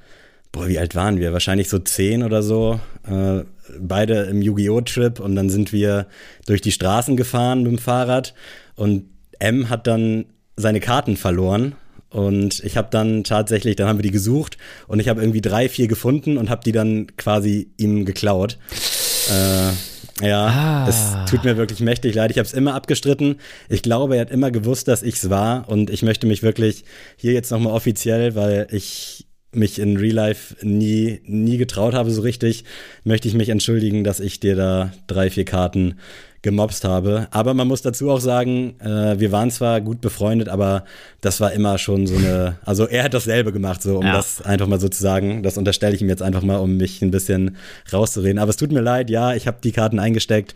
boah, 0.52 0.68
wie 0.68 0.80
alt 0.80 0.96
waren 0.96 1.20
wir? 1.20 1.34
Wahrscheinlich 1.34 1.70
so 1.70 1.80
zehn 1.80 2.24
oder 2.24 2.44
so. 2.44 2.80
Äh, 3.08 3.44
beide 3.80 4.24
im 4.24 4.42
Yu-Gi-Oh! 4.42 4.82
Trip 4.82 5.20
und 5.20 5.36
dann 5.36 5.50
sind 5.50 5.72
wir 5.72 6.08
durch 6.46 6.62
die 6.62 6.72
Straßen 6.72 7.18
gefahren 7.18 7.64
mit 7.64 7.72
dem 7.72 7.78
Fahrrad 7.78 8.34
und 8.76 9.06
M 9.40 9.70
hat 9.70 9.88
dann 9.88 10.26
seine 10.56 10.80
Karten 10.80 11.16
verloren 11.18 11.76
und 12.10 12.64
ich 12.64 12.76
habe 12.76 12.88
dann 12.92 13.24
tatsächlich, 13.24 13.76
dann 13.76 13.88
haben 13.88 14.00
wir 14.00 14.04
die 14.04 14.12
gesucht 14.12 14.58
und 14.88 15.00
ich 15.00 15.08
habe 15.08 15.22
irgendwie 15.22 15.42
drei, 15.42 15.70
vier 15.70 15.88
gefunden 15.88 16.38
und 16.38 16.50
habe 16.50 16.62
die 16.66 16.72
dann 16.72 17.16
quasi 17.18 17.72
ihm 17.78 18.06
geklaut. 18.06 18.58
Äh, 19.30 20.28
ja, 20.28 20.48
ah. 20.48 20.90
es 20.90 21.16
tut 21.30 21.46
mir 21.46 21.56
wirklich 21.56 21.80
mächtig 21.80 22.16
leid. 22.16 22.32
Ich 22.32 22.38
habe 22.38 22.48
es 22.48 22.54
immer 22.54 22.74
abgestritten. 22.74 23.40
Ich 23.70 23.84
glaube, 23.84 24.16
er 24.16 24.22
hat 24.22 24.32
immer 24.32 24.52
gewusst, 24.52 24.88
dass 24.88 25.04
ich 25.04 25.16
es 25.16 25.30
war 25.30 25.70
und 25.70 25.90
ich 25.90 26.02
möchte 26.02 26.28
mich 26.28 26.44
wirklich 26.44 26.84
hier 27.16 27.34
jetzt 27.34 27.52
nochmal 27.52 27.74
offiziell, 27.74 28.36
weil 28.36 28.68
ich 28.72 29.29
mich 29.52 29.80
in 29.80 29.98
Real 29.98 30.16
Life 30.16 30.56
nie, 30.66 31.22
nie 31.26 31.58
getraut 31.58 31.94
habe 31.94 32.12
so 32.12 32.22
richtig, 32.22 32.66
möchte 33.04 33.28
ich 33.28 33.34
mich 33.34 33.50
entschuldigen, 33.50 34.04
dass 34.04 34.20
ich 34.20 34.40
dir 34.40 34.56
da 34.56 34.92
drei, 35.08 35.30
vier 35.30 35.46
Karten 35.46 35.96
gemobst 36.42 36.86
habe. 36.86 37.28
Aber 37.32 37.54
man 37.54 37.68
muss 37.68 37.82
dazu 37.82 38.10
auch 38.10 38.22
sagen, 38.22 38.80
äh, 38.80 39.20
wir 39.20 39.32
waren 39.32 39.52
zwar 39.52 39.82
gut 39.82 40.00
befreundet, 40.02 40.48
aber 40.48 40.86
das 41.22 41.42
war 41.42 41.52
immer 41.52 41.78
schon 41.78 42.08
so 42.08 42.16
eine, 42.16 42.58
also 42.66 42.88
er 42.88 43.04
hat 43.04 43.14
dasselbe 43.14 43.52
gemacht, 43.52 43.82
so 43.82 43.98
um 43.98 44.06
ja. 44.06 44.14
das 44.14 44.42
einfach 44.42 44.68
mal 44.68 44.80
so 44.80 44.88
zu 44.88 45.02
sagen. 45.02 45.44
Das 45.44 45.58
unterstelle 45.58 45.96
ich 45.96 46.02
ihm 46.02 46.10
jetzt 46.10 46.22
einfach 46.22 46.44
mal, 46.44 46.58
um 46.58 46.78
mich 46.78 47.02
ein 47.02 47.12
bisschen 47.12 47.58
rauszureden. 47.92 48.40
Aber 48.40 48.50
es 48.50 48.58
tut 48.58 48.72
mir 48.72 48.82
leid, 48.82 49.10
ja, 49.10 49.34
ich 49.34 49.48
habe 49.48 49.58
die 49.64 49.72
Karten 49.72 50.00
eingesteckt. 50.00 50.54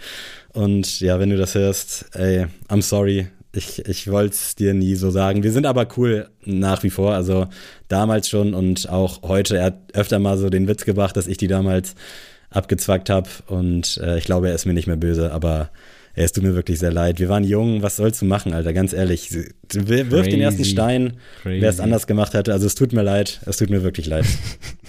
Und 0.53 0.99
ja, 0.99 1.19
wenn 1.19 1.31
du 1.31 1.37
das 1.37 1.55
hörst, 1.55 2.05
ey, 2.13 2.45
I'm 2.69 2.81
sorry, 2.81 3.27
ich, 3.55 3.85
ich 3.87 4.09
wollte 4.09 4.33
es 4.33 4.55
dir 4.55 4.73
nie 4.73 4.95
so 4.95 5.11
sagen. 5.11 5.43
Wir 5.43 5.51
sind 5.51 5.65
aber 5.65 5.87
cool 5.97 6.29
nach 6.43 6.83
wie 6.83 6.89
vor. 6.89 7.13
Also 7.13 7.47
damals 7.87 8.27
schon 8.27 8.53
und 8.53 8.89
auch 8.89 9.21
heute. 9.21 9.57
Er 9.57 9.65
hat 9.65 9.77
öfter 9.93 10.19
mal 10.19 10.37
so 10.37 10.49
den 10.49 10.67
Witz 10.67 10.85
gebracht, 10.85 11.15
dass 11.15 11.27
ich 11.27 11.37
die 11.37 11.47
damals 11.47 11.93
abgezwackt 12.49 13.09
habe. 13.09 13.29
Und 13.47 13.97
äh, 14.03 14.17
ich 14.17 14.25
glaube, 14.25 14.49
er 14.49 14.55
ist 14.55 14.65
mir 14.65 14.73
nicht 14.73 14.87
mehr 14.87 14.95
böse, 14.95 15.31
aber 15.31 15.69
es 16.15 16.31
tut 16.31 16.43
mir 16.43 16.55
wirklich 16.55 16.79
sehr 16.79 16.91
leid. 16.91 17.19
Wir 17.19 17.29
waren 17.29 17.43
jung, 17.43 17.83
was 17.83 17.97
sollst 17.97 18.21
du 18.21 18.25
machen, 18.25 18.53
Alter? 18.53 18.73
Ganz 18.73 18.93
ehrlich. 18.93 19.31
Wirf 19.71 20.27
den 20.27 20.41
ersten 20.41 20.65
Stein, 20.65 21.13
wer 21.43 21.69
es 21.69 21.79
anders 21.79 22.07
gemacht 22.07 22.33
hätte. 22.33 22.53
Also 22.53 22.65
es 22.67 22.75
tut 22.75 22.91
mir 22.93 23.03
leid, 23.03 23.39
es 23.45 23.57
tut 23.57 23.69
mir 23.69 23.83
wirklich 23.83 24.07
leid. 24.07 24.25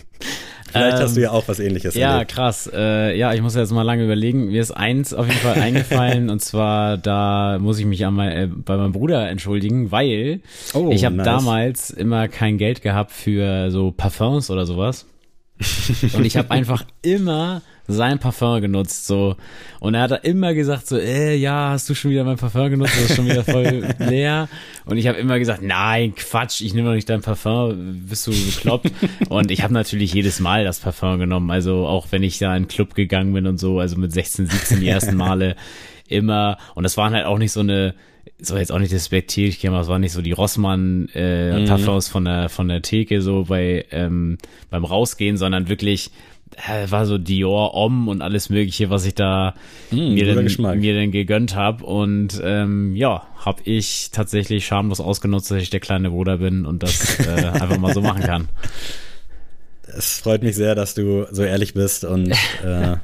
Vielleicht 0.75 0.97
ähm, 0.97 1.03
hast 1.05 1.17
du 1.17 1.21
ja 1.21 1.31
auch 1.31 1.47
was 1.47 1.61
ähnliches. 1.61 1.95
Ja, 1.95 2.15
erlebt. 2.15 2.33
krass. 2.33 2.69
Äh, 2.75 3.17
ja, 3.17 3.33
ich 3.33 3.41
muss 3.43 3.55
jetzt 3.55 3.71
mal 3.71 3.83
lange 3.83 4.05
überlegen. 4.05 4.47
Mir 4.47 4.61
ist 4.61 4.73
eins 4.73 5.15
auf 5.15 5.27
jeden 5.29 5.39
Fall 5.39 5.55
eingefallen 5.61 6.31
und 6.31 6.41
zwar 6.41 6.99
da 6.99 7.59
muss 7.61 7.79
ich 7.79 7.87
mich 7.87 8.05
an 8.05 8.15
mein, 8.15 8.33
äh, 8.33 8.49
bei 8.49 8.77
meinem 8.77 8.91
Bruder 8.91 9.29
entschuldigen, 9.29 9.93
weil 9.93 10.41
oh, 10.73 10.91
ich 10.91 11.05
habe 11.05 11.15
nice. 11.15 11.25
damals 11.25 11.91
immer 11.91 12.27
kein 12.27 12.59
Geld 12.59 12.83
gehabt 12.83 13.13
für 13.13 13.71
so 13.71 13.93
Parfums 13.93 14.51
oder 14.51 14.67
sowas. 14.67 15.07
Und 16.15 16.25
ich 16.25 16.37
habe 16.37 16.51
einfach 16.51 16.85
immer 17.03 17.63
sein 17.87 18.19
Parfum 18.19 18.61
genutzt, 18.61 19.07
so. 19.07 19.37
Und 19.81 19.95
er 19.95 20.03
hat 20.03 20.11
da 20.11 20.17
immer 20.17 20.55
gesagt, 20.55 20.87
so, 20.87 20.99
äh, 20.99 21.35
ja, 21.37 21.71
hast 21.71 21.89
du 21.91 21.95
schon 21.95 22.11
wieder 22.11 22.25
mein 22.25 22.37
Parfum 22.37 22.71
genutzt, 22.71 22.95
das 22.97 23.11
ist 23.11 23.17
schon 23.17 23.27
wieder 23.27 23.45
voll 23.45 23.87
leer. 23.99 24.49
Und 24.87 24.97
ich 24.97 25.07
habe 25.07 25.19
immer 25.19 25.39
gesagt, 25.39 25.63
nein, 25.63 26.15
Quatsch, 26.15 26.61
ich 26.63 26.75
nehme 26.75 26.89
doch 26.89 26.95
nicht 26.95 27.09
dein 27.09 27.21
Parfum, 27.21 28.03
bist 28.09 28.27
du 28.27 28.31
bekloppt? 28.31 28.91
und 29.29 29.51
ich 29.51 29.63
habe 29.63 29.75
natürlich 29.75 30.15
jedes 30.15 30.41
Mal 30.41 30.65
das 30.65 30.81
Parfum 30.81 31.19
genommen, 31.19 31.51
also 31.51 31.87
auch 31.87 32.07
wenn 32.11 32.23
ich 32.23 32.39
da 32.39 32.57
in 32.57 32.65
den 32.65 32.69
Club 32.69 32.95
gegangen 32.95 33.33
bin 33.35 33.47
und 33.47 33.59
so, 33.59 33.79
also 33.79 33.97
mit 33.97 34.13
16, 34.13 34.47
17 34.47 34.81
die 34.81 34.89
ersten 34.89 35.17
Male 35.17 35.57
immer. 36.09 36.59
Und 36.75 36.85
das 36.85 36.97
waren 36.97 37.13
halt 37.13 37.27
auch 37.27 37.39
nicht 37.39 37.53
so 37.53 37.61
eine, 37.61 37.95
soll 38.39 38.59
jetzt 38.59 38.73
auch 38.73 38.79
nicht 38.79 38.93
despektierlich 38.93 39.67
aber 39.67 39.81
es 39.81 39.89
war 39.89 39.99
nicht 39.99 40.13
so 40.13 40.23
die 40.23 40.33
Rossmann 40.33 41.09
äh, 41.15 41.61
mhm. 41.61 41.67
Parfums 41.67 42.09
von 42.09 42.25
der 42.25 42.49
von 42.49 42.69
der 42.69 42.83
Theke 42.83 43.23
so 43.23 43.45
bei 43.45 43.87
ähm, 43.91 44.39
beim 44.71 44.85
Rausgehen, 44.85 45.37
sondern 45.37 45.69
wirklich 45.69 46.11
war 46.89 47.07
so 47.07 47.19
Dior, 47.19 47.75
Om 47.75 48.09
und 48.09 48.23
alles 48.23 48.49
Mögliche, 48.49 48.91
was 48.91 49.05
ich 49.05 49.15
da 49.15 49.55
mm, 49.91 50.15
mir, 50.15 50.25
denn, 50.25 50.81
mir 50.81 50.95
denn 50.95 51.11
gegönnt 51.11 51.55
habe. 51.55 51.85
Und 51.85 52.41
ähm, 52.43 52.95
ja, 52.97 53.27
habe 53.37 53.63
ich 53.65 54.11
tatsächlich 54.13 54.67
schamlos 54.67 55.01
ausgenutzt, 55.01 55.51
dass 55.51 55.63
ich 55.63 55.71
der 55.71 55.81
kleine 55.81 56.11
Bruder 56.11 56.39
bin 56.39 56.67
und 56.67 56.83
das 56.83 57.19
äh, 57.21 57.31
einfach 57.47 57.79
mal 57.79 57.93
so 57.93 58.01
machen 58.01 58.23
kann. 58.23 58.49
Es 59.87 60.21
freut 60.21 60.43
mich 60.43 60.57
sehr, 60.57 60.75
dass 60.75 60.95
du 60.95 61.27
so 61.31 61.43
ehrlich 61.43 61.75
bist 61.75 62.05
und 62.05 62.31
äh, 62.65 62.97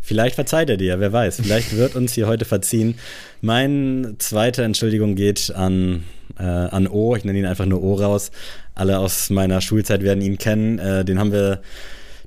vielleicht 0.00 0.34
verzeiht 0.34 0.70
er 0.70 0.76
dir, 0.76 1.00
wer 1.00 1.12
weiß. 1.12 1.40
Vielleicht 1.42 1.76
wird 1.76 1.96
uns 1.96 2.12
hier 2.12 2.26
heute 2.26 2.44
verziehen. 2.44 2.94
Mein 3.40 4.16
zweite 4.18 4.64
Entschuldigung 4.64 5.14
geht 5.14 5.52
an, 5.54 6.04
äh, 6.38 6.42
an 6.44 6.86
O. 6.86 7.16
Ich 7.16 7.24
nenne 7.24 7.38
ihn 7.38 7.46
einfach 7.46 7.66
nur 7.66 7.82
O 7.82 7.94
raus. 7.94 8.30
Alle 8.74 8.98
aus 8.98 9.30
meiner 9.30 9.60
Schulzeit 9.60 10.02
werden 10.02 10.22
ihn 10.22 10.38
kennen. 10.38 10.78
Äh, 10.78 11.04
den 11.04 11.18
haben 11.18 11.32
wir 11.32 11.60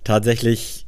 tatsächlich 0.04 0.88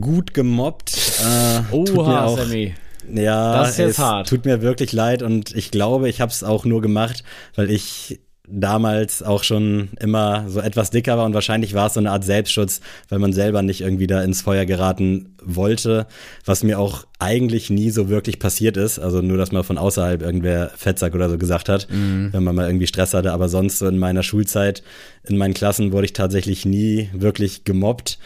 gut 0.00 0.34
gemobbt. 0.34 0.92
Äh, 1.20 1.74
Oha, 1.74 1.84
tut 1.84 2.06
mir 2.06 2.24
auch, 2.24 2.38
Sammy. 2.38 2.74
Ja, 3.12 3.58
das 3.58 3.70
ist 3.70 3.78
jetzt 3.78 3.98
hart. 3.98 4.28
tut 4.28 4.44
mir 4.44 4.62
wirklich 4.62 4.92
leid 4.92 5.22
und 5.22 5.54
ich 5.56 5.70
glaube, 5.70 6.08
ich 6.08 6.20
habe 6.20 6.30
es 6.30 6.44
auch 6.44 6.64
nur 6.64 6.80
gemacht, 6.80 7.24
weil 7.56 7.70
ich 7.70 8.20
damals 8.52 9.22
auch 9.22 9.44
schon 9.44 9.90
immer 10.00 10.44
so 10.48 10.60
etwas 10.60 10.90
dicker 10.90 11.16
war 11.16 11.26
und 11.26 11.34
wahrscheinlich 11.34 11.74
war 11.74 11.86
es 11.86 11.94
so 11.94 12.00
eine 12.00 12.10
Art 12.10 12.24
Selbstschutz, 12.24 12.80
weil 13.08 13.18
man 13.18 13.32
selber 13.32 13.62
nicht 13.62 13.80
irgendwie 13.80 14.06
da 14.06 14.22
ins 14.22 14.42
Feuer 14.42 14.64
geraten 14.64 15.36
wollte, 15.42 16.06
was 16.44 16.62
mir 16.62 16.78
auch 16.78 17.06
eigentlich 17.18 17.70
nie 17.70 17.90
so 17.90 18.08
wirklich 18.08 18.38
passiert 18.38 18.76
ist. 18.76 18.98
Also 18.98 19.22
nur, 19.22 19.38
dass 19.38 19.52
man 19.52 19.64
von 19.64 19.78
außerhalb 19.78 20.22
irgendwer 20.22 20.70
Fettsack 20.76 21.14
oder 21.14 21.30
so 21.30 21.38
gesagt 21.38 21.68
hat, 21.68 21.88
mhm. 21.90 22.32
wenn 22.32 22.44
man 22.44 22.54
mal 22.54 22.66
irgendwie 22.66 22.86
Stress 22.86 23.14
hatte. 23.14 23.32
Aber 23.32 23.48
sonst 23.48 23.78
so 23.78 23.86
in 23.86 23.98
meiner 23.98 24.22
Schulzeit, 24.22 24.82
in 25.24 25.36
meinen 25.36 25.54
Klassen 25.54 25.92
wurde 25.92 26.06
ich 26.06 26.12
tatsächlich 26.12 26.64
nie 26.64 27.08
wirklich 27.12 27.64
gemobbt. 27.64 28.18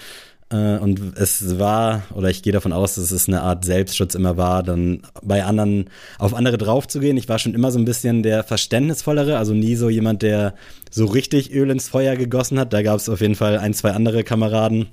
Äh, 0.54 0.78
und 0.78 1.18
es 1.18 1.58
war, 1.58 2.02
oder 2.14 2.30
ich 2.30 2.42
gehe 2.42 2.52
davon 2.52 2.72
aus, 2.72 2.94
dass 2.94 3.10
es 3.10 3.28
eine 3.28 3.42
Art 3.42 3.64
Selbstschutz 3.64 4.14
immer 4.14 4.36
war, 4.36 4.62
dann 4.62 5.02
bei 5.22 5.44
anderen, 5.44 5.90
auf 6.18 6.34
andere 6.34 6.58
draufzugehen. 6.58 7.16
Ich 7.16 7.28
war 7.28 7.38
schon 7.38 7.54
immer 7.54 7.72
so 7.72 7.78
ein 7.78 7.84
bisschen 7.84 8.22
der 8.22 8.44
Verständnisvollere, 8.44 9.36
also 9.36 9.52
nie 9.52 9.74
so 9.74 9.88
jemand, 9.88 10.22
der 10.22 10.54
so 10.90 11.06
richtig 11.06 11.52
Öl 11.52 11.70
ins 11.70 11.88
Feuer 11.88 12.14
gegossen 12.16 12.58
hat. 12.58 12.72
Da 12.72 12.82
gab 12.82 12.96
es 12.98 13.08
auf 13.08 13.20
jeden 13.20 13.34
Fall 13.34 13.58
ein, 13.58 13.74
zwei 13.74 13.92
andere 13.92 14.22
Kameraden 14.22 14.86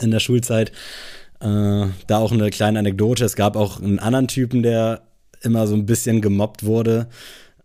in 0.00 0.10
der 0.10 0.20
Schulzeit. 0.20 0.72
Äh, 1.40 1.86
da 2.08 2.18
auch 2.18 2.32
eine 2.32 2.50
kleine 2.50 2.80
Anekdote. 2.80 3.24
Es 3.24 3.36
gab 3.36 3.54
auch 3.54 3.80
einen 3.80 4.00
anderen 4.00 4.26
Typen, 4.26 4.64
der 4.64 5.02
immer 5.42 5.68
so 5.68 5.74
ein 5.74 5.86
bisschen 5.86 6.20
gemobbt 6.20 6.64
wurde. 6.64 7.06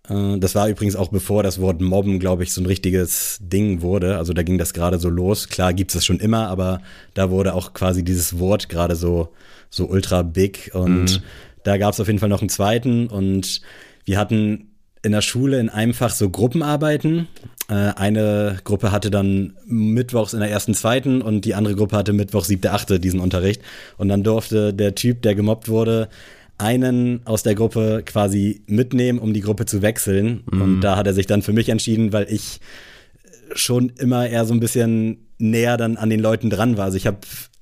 Äh, 0.10 0.38
das 0.40 0.56
war 0.56 0.68
übrigens 0.70 0.96
auch 0.96 1.10
bevor 1.10 1.44
das 1.44 1.60
Wort 1.60 1.82
Mobben, 1.82 2.20
glaube 2.20 2.44
ich, 2.44 2.54
so 2.54 2.62
ein 2.62 2.66
richtiges 2.66 3.40
Ding 3.42 3.82
wurde. 3.82 4.18
Also 4.18 4.34
da 4.34 4.44
ging 4.44 4.58
das 4.58 4.74
gerade 4.74 5.00
so 5.00 5.10
los. 5.10 5.50
Klar 5.50 5.74
gibt 5.74 5.92
es 5.92 5.96
das 5.96 6.06
schon 6.06 6.20
immer, 6.20 6.48
aber 6.48 6.82
da 7.14 7.30
wurde 7.30 7.54
auch 7.54 7.74
quasi 7.74 8.04
dieses 8.04 8.40
Wort 8.40 8.70
gerade 8.70 8.96
so, 8.96 9.30
so 9.70 9.86
ultra 9.86 10.22
big. 10.24 10.72
Und 10.74 11.06
mhm. 11.06 11.24
da 11.64 11.78
gab 11.78 11.94
es 11.94 12.00
auf 12.00 12.08
jeden 12.08 12.20
Fall 12.20 12.30
noch 12.30 12.42
einen 12.42 12.50
zweiten. 12.50 13.08
Und 13.08 13.62
wir 14.06 14.18
hatten 14.18 14.70
in 15.04 15.12
der 15.12 15.22
Schule 15.22 15.60
in 15.60 15.70
einem 15.70 15.94
Fach 15.94 16.12
so 16.12 16.30
Gruppenarbeiten. 16.30 17.28
Äh, 17.70 17.74
eine 17.74 18.60
Gruppe 18.64 18.92
hatte 18.92 19.12
dann 19.12 19.54
mittwochs 19.66 20.34
in 20.34 20.40
der 20.40 20.50
ersten, 20.50 20.74
zweiten 20.74 21.22
und 21.22 21.44
die 21.46 21.56
andere 21.56 21.76
Gruppe 21.76 21.98
hatte 21.98 22.14
mittwochs 22.14 22.48
siebte, 22.48 22.72
achte 22.72 23.00
diesen 23.00 23.20
Unterricht. 23.20 23.62
Und 23.98 24.08
dann 24.08 24.24
durfte 24.24 24.74
der 24.74 24.96
Typ, 24.96 25.22
der 25.22 25.36
gemobbt 25.36 25.68
wurde, 25.68 26.08
einen 26.58 27.26
aus 27.26 27.44
der 27.44 27.56
Gruppe 27.56 28.04
quasi 28.06 28.62
mitnehmen, 28.68 29.20
um 29.20 29.34
die 29.34 29.42
Gruppe 29.42 29.66
zu 29.66 29.82
wechseln. 29.82 30.44
Mhm. 30.52 30.62
Und 30.62 30.82
da 30.82 30.96
hat 30.96 31.08
er 31.08 31.14
sich 31.14 31.28
dann 31.28 31.42
für 31.42 31.54
mich 31.54 31.70
entschieden, 31.70 32.14
weil 32.14 32.28
ich 32.30 32.60
schon 33.56 33.90
immer 33.98 34.28
eher 34.28 34.46
so 34.46 34.54
ein 34.54 34.60
bisschen 34.60 35.18
näher 35.40 35.78
dann 35.78 35.98
an 35.98 36.10
den 36.10 36.20
Leuten 36.20 36.50
dran 36.50 36.78
war. 36.78 36.86
Also 36.86 36.98
ich 36.98 37.06
habe, 37.06 37.18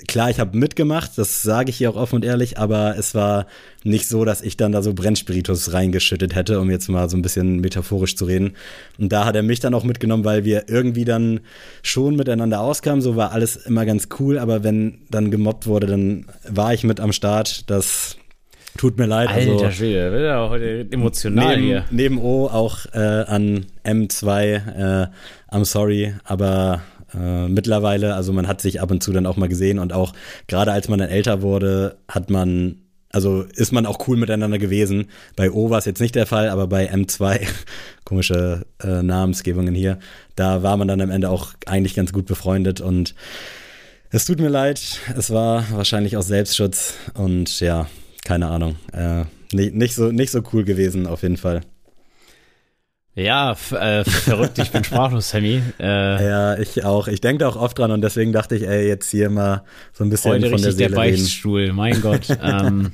klar, 0.07 0.29
ich 0.29 0.39
habe 0.39 0.57
mitgemacht, 0.57 1.17
das 1.17 1.41
sage 1.41 1.69
ich 1.71 1.77
hier 1.77 1.89
auch 1.89 1.95
offen 1.95 2.15
und 2.15 2.25
ehrlich, 2.25 2.59
aber 2.59 2.95
es 2.97 3.15
war 3.15 3.47
nicht 3.83 4.07
so, 4.07 4.23
dass 4.23 4.41
ich 4.41 4.55
dann 4.55 4.71
da 4.71 4.83
so 4.83 4.93
Brennspiritus 4.93 5.73
reingeschüttet 5.73 6.35
hätte, 6.35 6.59
um 6.59 6.69
jetzt 6.69 6.89
mal 6.89 7.09
so 7.09 7.17
ein 7.17 7.21
bisschen 7.21 7.59
metaphorisch 7.59 8.15
zu 8.15 8.25
reden. 8.25 8.53
Und 8.99 9.11
da 9.11 9.25
hat 9.25 9.35
er 9.35 9.41
mich 9.41 9.61
dann 9.61 9.73
auch 9.73 9.83
mitgenommen, 9.83 10.25
weil 10.25 10.45
wir 10.45 10.69
irgendwie 10.69 11.05
dann 11.05 11.39
schon 11.81 12.15
miteinander 12.15 12.61
auskamen. 12.61 13.01
So 13.01 13.15
war 13.15 13.31
alles 13.31 13.55
immer 13.55 13.85
ganz 13.85 14.09
cool, 14.19 14.37
aber 14.37 14.63
wenn 14.63 14.99
dann 15.09 15.31
gemobbt 15.31 15.65
wurde, 15.65 15.87
dann 15.87 16.25
war 16.47 16.73
ich 16.73 16.83
mit 16.83 16.99
am 16.99 17.13
Start. 17.13 17.69
Das 17.69 18.17
Tut 18.77 18.97
mir 18.97 19.05
leid. 19.05 19.29
Also 19.29 19.51
Alter 19.51 19.65
also, 19.65 19.77
Schwede, 19.77 20.11
wird 20.11 20.23
ja 20.23 20.49
heute 20.49 20.87
emotional 20.91 21.55
neben, 21.55 21.67
hier. 21.67 21.85
Neben 21.91 22.17
O 22.19 22.47
auch 22.47 22.85
äh, 22.93 22.99
an 22.99 23.65
M2, 23.83 25.03
äh, 25.03 25.07
I'm 25.51 25.65
sorry, 25.65 26.15
aber 26.23 26.81
äh, 27.13 27.47
mittlerweile, 27.47 28.15
also 28.15 28.31
man 28.33 28.47
hat 28.47 28.61
sich 28.61 28.81
ab 28.81 28.91
und 28.91 29.03
zu 29.03 29.11
dann 29.11 29.25
auch 29.25 29.37
mal 29.37 29.49
gesehen 29.49 29.79
und 29.79 29.93
auch 29.93 30.13
gerade 30.47 30.71
als 30.71 30.87
man 30.87 30.99
dann 30.99 31.09
älter 31.09 31.41
wurde, 31.41 31.97
hat 32.07 32.29
man, 32.29 32.77
also 33.11 33.43
ist 33.55 33.73
man 33.73 33.85
auch 33.85 34.07
cool 34.07 34.17
miteinander 34.17 34.57
gewesen. 34.57 35.07
Bei 35.35 35.51
O 35.51 35.69
war 35.69 35.79
es 35.79 35.85
jetzt 35.85 35.99
nicht 35.99 36.15
der 36.15 36.25
Fall, 36.25 36.49
aber 36.49 36.67
bei 36.67 36.91
M2, 36.91 37.41
komische 38.05 38.65
äh, 38.81 39.03
Namensgebungen 39.03 39.75
hier, 39.75 39.99
da 40.35 40.63
war 40.63 40.77
man 40.77 40.87
dann 40.87 41.01
am 41.01 41.11
Ende 41.11 41.29
auch 41.29 41.53
eigentlich 41.65 41.95
ganz 41.95 42.13
gut 42.13 42.25
befreundet 42.25 42.79
und 42.79 43.15
es 44.13 44.25
tut 44.25 44.39
mir 44.39 44.49
leid, 44.49 44.81
es 45.17 45.31
war 45.31 45.65
wahrscheinlich 45.71 46.17
aus 46.17 46.27
Selbstschutz 46.27 46.95
und 47.13 47.59
ja, 47.61 47.87
keine 48.23 48.47
Ahnung. 48.47 48.75
Äh, 48.93 49.25
nicht, 49.53 49.73
nicht, 49.73 49.95
so, 49.95 50.11
nicht 50.11 50.31
so 50.31 50.41
cool 50.53 50.63
gewesen, 50.63 51.07
auf 51.07 51.23
jeden 51.23 51.37
Fall. 51.37 51.61
Ja, 53.13 53.51
äh, 53.51 54.05
verrückt, 54.05 54.57
ich 54.57 54.71
bin 54.71 54.85
sprachlos, 54.85 55.29
Sammy. 55.29 55.61
Äh, 55.79 55.83
ja, 56.25 56.57
ich 56.57 56.85
auch. 56.85 57.09
Ich 57.09 57.19
denke 57.19 57.45
auch 57.47 57.57
oft 57.57 57.77
dran 57.77 57.91
und 57.91 58.01
deswegen 58.01 58.31
dachte 58.31 58.55
ich, 58.55 58.63
ey, 58.65 58.87
jetzt 58.87 59.11
hier 59.11 59.29
mal 59.29 59.63
so 59.91 60.05
ein 60.05 60.09
bisschen 60.09 60.31
heute 60.31 60.49
von 60.49 60.61
der 60.61 60.71
Seele 60.71 60.89
der 60.89 60.95
Beichtstuhl, 60.95 61.61
reden. 61.61 61.75
mein 61.75 62.01
Gott. 62.01 62.27
ähm, 62.41 62.93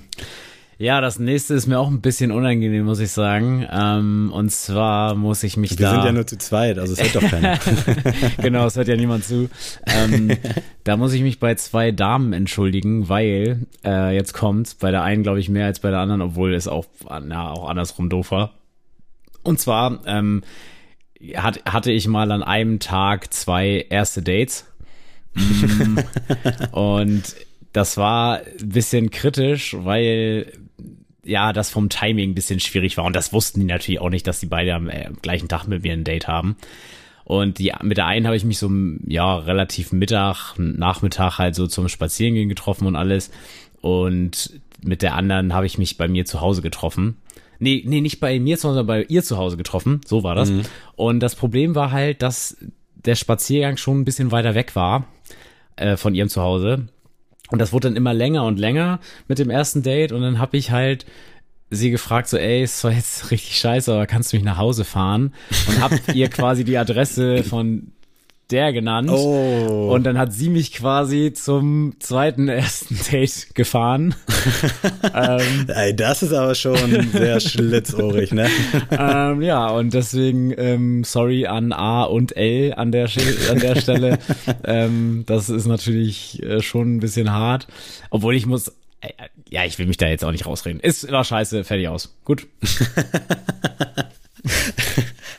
ja, 0.79 1.01
das 1.01 1.17
nächste 1.17 1.55
ist 1.55 1.65
mir 1.65 1.79
auch 1.79 1.87
ein 1.87 2.01
bisschen 2.01 2.31
unangenehm, 2.31 2.85
muss 2.85 2.99
ich 2.99 3.11
sagen. 3.11 3.65
Ähm, 3.71 4.31
und 4.31 4.51
zwar 4.51 5.15
muss 5.15 5.41
ich 5.41 5.57
mich 5.57 5.71
Wir 5.71 5.77
da. 5.77 5.91
Wir 5.91 5.95
sind 5.95 6.05
ja 6.05 6.11
nur 6.11 6.27
zu 6.27 6.37
zweit, 6.37 6.77
also 6.77 6.93
es 6.93 7.01
hört 7.01 7.15
doch 7.15 7.29
keiner. 7.29 7.59
genau, 8.41 8.67
es 8.67 8.75
hört 8.75 8.87
ja 8.87 8.95
niemand 8.95 9.25
zu. 9.25 9.49
Ähm, 9.87 10.37
da 10.83 10.95
muss 10.95 11.13
ich 11.13 11.23
mich 11.23 11.39
bei 11.39 11.55
zwei 11.55 11.91
Damen 11.91 12.31
entschuldigen, 12.31 13.09
weil 13.09 13.65
äh, 13.83 14.15
jetzt 14.15 14.33
kommt 14.33 14.77
bei 14.79 14.91
der 14.91 15.01
einen, 15.01 15.23
glaube 15.23 15.39
ich, 15.39 15.49
mehr 15.49 15.65
als 15.65 15.79
bei 15.79 15.89
der 15.89 15.99
anderen, 15.99 16.21
obwohl 16.21 16.53
es 16.53 16.67
auch, 16.67 16.85
na, 17.23 17.51
auch 17.51 17.67
andersrum 17.67 18.09
doof 18.09 18.29
war. 18.29 18.53
Und 19.41 19.59
zwar 19.59 19.99
ähm, 20.05 20.43
hat, 21.35 21.63
hatte 21.65 21.91
ich 21.91 22.07
mal 22.07 22.31
an 22.31 22.43
einem 22.43 22.79
Tag 22.79 23.33
zwei 23.33 23.87
erste 23.89 24.21
Dates. 24.21 24.67
Mm. 25.33 25.97
und 26.71 27.35
das 27.77 27.95
war 27.95 28.39
ein 28.39 28.69
bisschen 28.69 29.11
kritisch, 29.11 29.75
weil 29.77 30.51
ja, 31.23 31.53
das 31.53 31.69
vom 31.69 31.89
Timing 31.89 32.31
ein 32.31 32.35
bisschen 32.35 32.59
schwierig 32.59 32.97
war. 32.97 33.05
Und 33.05 33.15
das 33.15 33.33
wussten 33.33 33.59
die 33.59 33.67
natürlich 33.67 34.01
auch 34.01 34.09
nicht, 34.09 34.25
dass 34.25 34.39
die 34.39 34.47
beide 34.47 34.73
am 34.73 34.89
äh, 34.89 35.11
gleichen 35.21 35.47
Tag 35.47 35.67
mit 35.67 35.83
mir 35.83 35.93
ein 35.93 36.03
Date 36.03 36.27
haben. 36.27 36.55
Und 37.23 37.59
die, 37.59 37.73
mit 37.83 37.97
der 37.97 38.07
einen 38.07 38.25
habe 38.25 38.35
ich 38.35 38.45
mich 38.45 38.57
so, 38.57 38.71
ja, 39.05 39.37
relativ 39.37 39.91
Mittag, 39.91 40.55
Nachmittag 40.57 41.37
halt 41.37 41.53
so 41.53 41.67
zum 41.67 41.87
Spazierengehen 41.87 42.49
getroffen 42.49 42.87
und 42.87 42.95
alles. 42.95 43.29
Und 43.81 44.59
mit 44.81 45.03
der 45.03 45.13
anderen 45.13 45.53
habe 45.53 45.67
ich 45.67 45.77
mich 45.77 45.97
bei 45.97 46.07
mir 46.07 46.25
zu 46.25 46.41
Hause 46.41 46.63
getroffen. 46.63 47.17
Nee, 47.59 47.83
nee, 47.85 48.01
nicht 48.01 48.19
bei 48.19 48.39
mir, 48.39 48.57
sondern 48.57 48.87
bei 48.87 49.03
ihr 49.03 49.23
zu 49.23 49.37
Hause 49.37 49.57
getroffen. 49.57 50.01
So 50.03 50.23
war 50.23 50.33
das. 50.33 50.49
Mhm. 50.49 50.61
Und 50.95 51.19
das 51.19 51.35
Problem 51.35 51.75
war 51.75 51.91
halt, 51.91 52.23
dass 52.23 52.57
der 52.95 53.15
Spaziergang 53.15 53.77
schon 53.77 53.99
ein 53.99 54.05
bisschen 54.05 54.31
weiter 54.31 54.55
weg 54.55 54.75
war 54.75 55.05
äh, 55.75 55.97
von 55.97 56.15
ihrem 56.15 56.29
Zuhause. 56.29 56.87
Und 57.49 57.59
das 57.59 57.73
wurde 57.73 57.89
dann 57.89 57.95
immer 57.95 58.13
länger 58.13 58.45
und 58.45 58.59
länger 58.59 58.99
mit 59.27 59.39
dem 59.39 59.49
ersten 59.49 59.83
Date 59.83 60.11
und 60.11 60.21
dann 60.21 60.39
habe 60.39 60.57
ich 60.57 60.71
halt 60.71 61.05
sie 61.69 61.91
gefragt 61.91 62.29
so, 62.29 62.37
ey, 62.37 62.63
ist 62.63 62.79
zwar 62.79 62.91
jetzt 62.91 63.31
richtig 63.31 63.57
scheiße, 63.57 63.93
aber 63.93 64.07
kannst 64.07 64.31
du 64.31 64.37
mich 64.37 64.45
nach 64.45 64.57
Hause 64.57 64.85
fahren? 64.85 65.33
Und 65.67 65.81
hab 65.81 65.91
ihr 66.13 66.29
quasi 66.29 66.63
die 66.63 66.77
Adresse 66.77 67.43
von 67.43 67.91
der 68.51 68.73
genannt. 68.73 69.09
Oh. 69.11 69.89
Und 69.93 70.03
dann 70.03 70.17
hat 70.17 70.33
sie 70.33 70.49
mich 70.49 70.73
quasi 70.73 71.33
zum 71.33 71.95
zweiten 71.99 72.47
ersten 72.47 72.97
Date 73.11 73.53
gefahren. 73.55 74.15
ähm, 75.13 75.67
Ey, 75.67 75.95
das 75.95 76.23
ist 76.23 76.33
aber 76.33 76.55
schon 76.55 77.09
sehr 77.11 77.39
schlitzohrig, 77.41 78.31
ne? 78.31 78.49
ähm, 78.91 79.41
ja, 79.41 79.67
und 79.67 79.93
deswegen 79.93 80.53
ähm, 80.57 81.03
sorry 81.03 81.45
an 81.45 81.73
A 81.73 82.03
und 82.03 82.35
L 82.35 82.73
an 82.75 82.91
der, 82.91 83.09
an 83.49 83.59
der 83.59 83.75
Stelle. 83.75 84.19
ähm, 84.63 85.23
das 85.25 85.49
ist 85.49 85.65
natürlich 85.65 86.41
äh, 86.43 86.61
schon 86.61 86.95
ein 86.95 86.99
bisschen 86.99 87.31
hart. 87.31 87.67
Obwohl 88.09 88.35
ich 88.35 88.45
muss 88.45 88.69
äh, 89.01 89.09
ja, 89.49 89.63
ich 89.65 89.79
will 89.79 89.87
mich 89.87 89.97
da 89.97 90.07
jetzt 90.07 90.23
auch 90.25 90.31
nicht 90.31 90.45
rausreden. 90.45 90.79
Ist 90.79 91.11
war 91.11 91.23
scheiße, 91.23 91.63
fertig 91.63 91.87
aus. 91.87 92.15
Gut. 92.25 92.47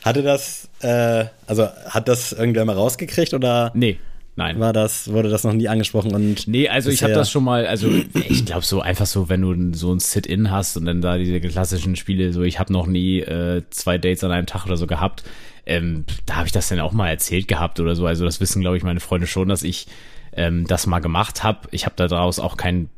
Hatte 0.09 0.23
das, 0.23 0.69
äh, 0.81 1.25
also 1.45 1.67
hat 1.67 2.07
das 2.07 2.33
irgendwer 2.33 2.65
mal 2.65 2.75
rausgekriegt 2.75 3.33
oder? 3.33 3.71
Nee. 3.75 3.99
Nein. 4.35 4.57
War 4.59 4.71
das, 4.71 5.11
wurde 5.11 5.29
das 5.29 5.43
noch 5.43 5.51
nie 5.51 5.67
angesprochen 5.67 6.15
und. 6.15 6.47
Nee, 6.47 6.69
also 6.69 6.89
ich 6.89 7.03
habe 7.03 7.13
das 7.13 7.29
schon 7.29 7.43
mal, 7.43 7.67
also 7.67 7.89
ich 8.13 8.45
glaube 8.45 8.65
so 8.65 8.79
einfach 8.79 9.05
so, 9.05 9.27
wenn 9.27 9.41
du 9.41 9.77
so 9.77 9.93
ein 9.93 9.99
Sit-In 9.99 10.49
hast 10.49 10.77
und 10.77 10.85
dann 10.85 11.01
da 11.01 11.17
diese 11.17 11.41
klassischen 11.41 11.97
Spiele, 11.97 12.31
so 12.31 12.43
ich 12.43 12.57
habe 12.57 12.71
noch 12.71 12.87
nie 12.87 13.19
äh, 13.19 13.63
zwei 13.69 13.97
Dates 13.97 14.23
an 14.23 14.31
einem 14.31 14.45
Tag 14.45 14.65
oder 14.65 14.77
so 14.77 14.87
gehabt, 14.87 15.23
ähm, 15.65 16.05
da 16.25 16.37
habe 16.37 16.47
ich 16.47 16.53
das 16.53 16.69
dann 16.69 16.79
auch 16.79 16.93
mal 16.93 17.09
erzählt 17.09 17.49
gehabt 17.49 17.79
oder 17.81 17.95
so. 17.95 18.05
Also 18.05 18.23
das 18.23 18.39
wissen, 18.39 18.61
glaube 18.61 18.77
ich, 18.77 18.83
meine 18.83 19.01
Freunde 19.01 19.27
schon, 19.27 19.49
dass 19.49 19.61
ich 19.61 19.87
ähm, 20.31 20.65
das 20.65 20.87
mal 20.87 20.99
gemacht 20.99 21.43
habe. 21.43 21.67
Ich 21.71 21.85
habe 21.85 21.95
daraus 21.97 22.39
auch 22.39 22.55
kein 22.55 22.89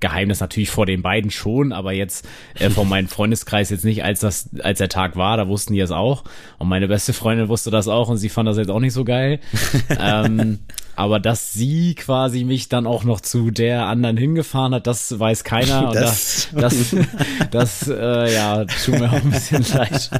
Geheimnis 0.00 0.40
natürlich 0.40 0.70
vor 0.70 0.86
den 0.86 1.02
beiden 1.02 1.30
schon, 1.30 1.72
aber 1.72 1.92
jetzt 1.92 2.26
äh, 2.54 2.70
von 2.70 2.88
meinem 2.88 3.08
Freundeskreis 3.08 3.70
jetzt 3.70 3.84
nicht, 3.84 4.02
als 4.02 4.20
das, 4.20 4.48
als 4.62 4.78
der 4.78 4.88
Tag 4.88 5.16
war, 5.16 5.36
da 5.36 5.46
wussten 5.46 5.74
die 5.74 5.80
es 5.80 5.90
auch. 5.90 6.24
Und 6.58 6.68
meine 6.68 6.88
beste 6.88 7.12
Freundin 7.12 7.48
wusste 7.48 7.70
das 7.70 7.86
auch 7.86 8.08
und 8.08 8.16
sie 8.16 8.30
fand 8.30 8.48
das 8.48 8.56
jetzt 8.56 8.70
auch 8.70 8.80
nicht 8.80 8.94
so 8.94 9.04
geil. 9.04 9.40
ähm, 10.00 10.60
aber 10.96 11.20
dass 11.20 11.52
sie 11.52 11.94
quasi 11.94 12.44
mich 12.44 12.68
dann 12.68 12.86
auch 12.86 13.04
noch 13.04 13.20
zu 13.20 13.50
der 13.50 13.86
anderen 13.86 14.16
hingefahren 14.16 14.74
hat, 14.74 14.86
das 14.86 15.18
weiß 15.18 15.44
keiner. 15.44 15.88
Und 15.88 15.94
das, 15.94 16.48
das, 16.54 16.96
das, 17.50 17.88
äh, 17.88 18.34
ja, 18.34 18.64
tut 18.64 18.98
mir 18.98 19.08
auch 19.08 19.22
ein 19.22 19.30
bisschen 19.30 19.64
leid. 19.72 20.10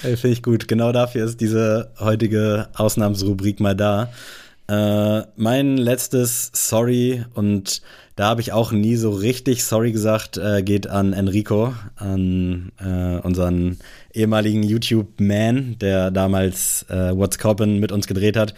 Finde 0.00 0.28
ich 0.28 0.42
gut. 0.42 0.68
Genau 0.68 0.92
dafür 0.92 1.24
ist 1.24 1.40
diese 1.40 1.92
heutige 1.98 2.68
Ausnahmsrubrik 2.74 3.60
mal 3.60 3.74
da. 3.74 4.10
Äh, 4.68 5.26
mein 5.36 5.76
letztes 5.76 6.50
Sorry 6.54 7.24
und 7.34 7.82
da 8.18 8.26
habe 8.26 8.40
ich 8.40 8.50
auch 8.52 8.72
nie 8.72 8.96
so 8.96 9.10
richtig 9.10 9.62
sorry 9.62 9.92
gesagt, 9.92 10.38
äh, 10.38 10.64
geht 10.64 10.88
an 10.88 11.12
Enrico, 11.12 11.72
an 11.94 12.72
äh, 12.84 13.24
unseren 13.24 13.78
ehemaligen 14.12 14.64
YouTube-Man, 14.64 15.78
der 15.78 16.10
damals 16.10 16.84
äh, 16.90 17.16
What's 17.16 17.38
Coppin 17.38 17.78
mit 17.78 17.92
uns 17.92 18.08
gedreht 18.08 18.36
hat. 18.36 18.54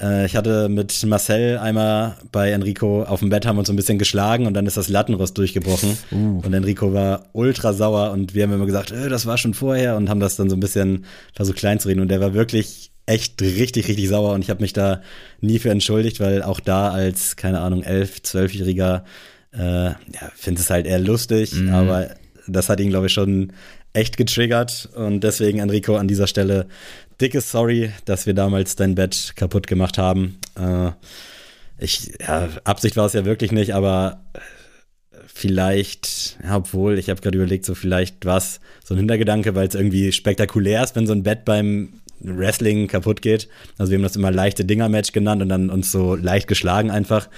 Äh, 0.00 0.26
ich 0.26 0.36
hatte 0.36 0.68
mit 0.68 1.04
Marcel 1.04 1.58
einmal 1.58 2.14
bei 2.30 2.52
Enrico 2.52 3.02
auf 3.02 3.18
dem 3.18 3.30
Bett, 3.30 3.44
haben 3.44 3.58
uns 3.58 3.66
so 3.66 3.72
ein 3.72 3.76
bisschen 3.76 3.98
geschlagen 3.98 4.46
und 4.46 4.54
dann 4.54 4.66
ist 4.66 4.76
das 4.76 4.88
Lattenrost 4.88 5.36
durchgebrochen. 5.36 5.98
Uh. 6.12 6.40
Und 6.44 6.54
Enrico 6.54 6.94
war 6.94 7.24
ultra 7.32 7.72
sauer 7.72 8.12
und 8.12 8.34
wir 8.34 8.44
haben 8.44 8.52
immer 8.52 8.66
gesagt, 8.66 8.92
äh, 8.92 9.08
das 9.08 9.26
war 9.26 9.36
schon 9.36 9.54
vorher 9.54 9.96
und 9.96 10.10
haben 10.10 10.20
das 10.20 10.36
dann 10.36 10.48
so 10.48 10.54
ein 10.54 10.60
bisschen 10.60 11.06
versucht 11.34 11.56
klein 11.56 11.80
zu 11.80 11.88
reden. 11.88 12.02
Und 12.02 12.08
der 12.08 12.20
war 12.20 12.34
wirklich 12.34 12.91
echt 13.06 13.40
richtig, 13.42 13.88
richtig 13.88 14.08
sauer 14.08 14.32
und 14.32 14.42
ich 14.42 14.50
habe 14.50 14.62
mich 14.62 14.72
da 14.72 15.02
nie 15.40 15.58
für 15.58 15.70
entschuldigt, 15.70 16.20
weil 16.20 16.42
auch 16.42 16.60
da 16.60 16.90
als, 16.90 17.36
keine 17.36 17.60
Ahnung, 17.60 17.82
elf, 17.82 18.22
zwölfjähriger, 18.22 19.04
äh, 19.52 19.86
ja, 19.86 19.96
finde 20.34 20.60
es 20.60 20.70
halt 20.70 20.86
eher 20.86 21.00
lustig, 21.00 21.52
mhm. 21.54 21.70
aber 21.70 22.10
das 22.46 22.68
hat 22.68 22.80
ihn, 22.80 22.90
glaube 22.90 23.06
ich, 23.06 23.12
schon 23.12 23.52
echt 23.92 24.16
getriggert 24.16 24.88
und 24.94 25.20
deswegen, 25.22 25.58
Enrico, 25.58 25.96
an 25.96 26.08
dieser 26.08 26.26
Stelle 26.26 26.66
dickes 27.20 27.50
Sorry, 27.50 27.92
dass 28.04 28.26
wir 28.26 28.34
damals 28.34 28.76
dein 28.76 28.94
Bett 28.94 29.32
kaputt 29.36 29.66
gemacht 29.66 29.98
haben. 29.98 30.38
Äh, 30.58 30.90
ich, 31.78 32.12
ja, 32.20 32.48
Absicht 32.64 32.96
war 32.96 33.06
es 33.06 33.12
ja 33.12 33.24
wirklich 33.24 33.52
nicht, 33.52 33.74
aber 33.74 34.24
vielleicht, 35.26 36.38
ja, 36.42 36.56
obwohl, 36.56 36.98
ich 36.98 37.10
habe 37.10 37.20
gerade 37.20 37.38
überlegt, 37.38 37.64
so 37.64 37.74
vielleicht 37.74 38.24
war 38.24 38.36
es 38.36 38.60
so 38.84 38.94
ein 38.94 38.98
Hintergedanke, 38.98 39.54
weil 39.54 39.66
es 39.66 39.74
irgendwie 39.74 40.12
spektakulär 40.12 40.82
ist, 40.82 40.94
wenn 40.94 41.06
so 41.06 41.12
ein 41.12 41.22
Bett 41.22 41.44
beim 41.44 41.94
Wrestling 42.22 42.88
kaputt 42.88 43.22
geht. 43.22 43.48
Also 43.78 43.90
wir 43.90 43.98
haben 43.98 44.02
das 44.02 44.16
immer 44.16 44.30
leichte 44.30 44.64
Dinger-Match 44.64 45.12
genannt 45.12 45.42
und 45.42 45.48
dann 45.48 45.70
uns 45.70 45.92
so 45.92 46.14
leicht 46.14 46.48
geschlagen 46.48 46.90
einfach. 46.90 47.28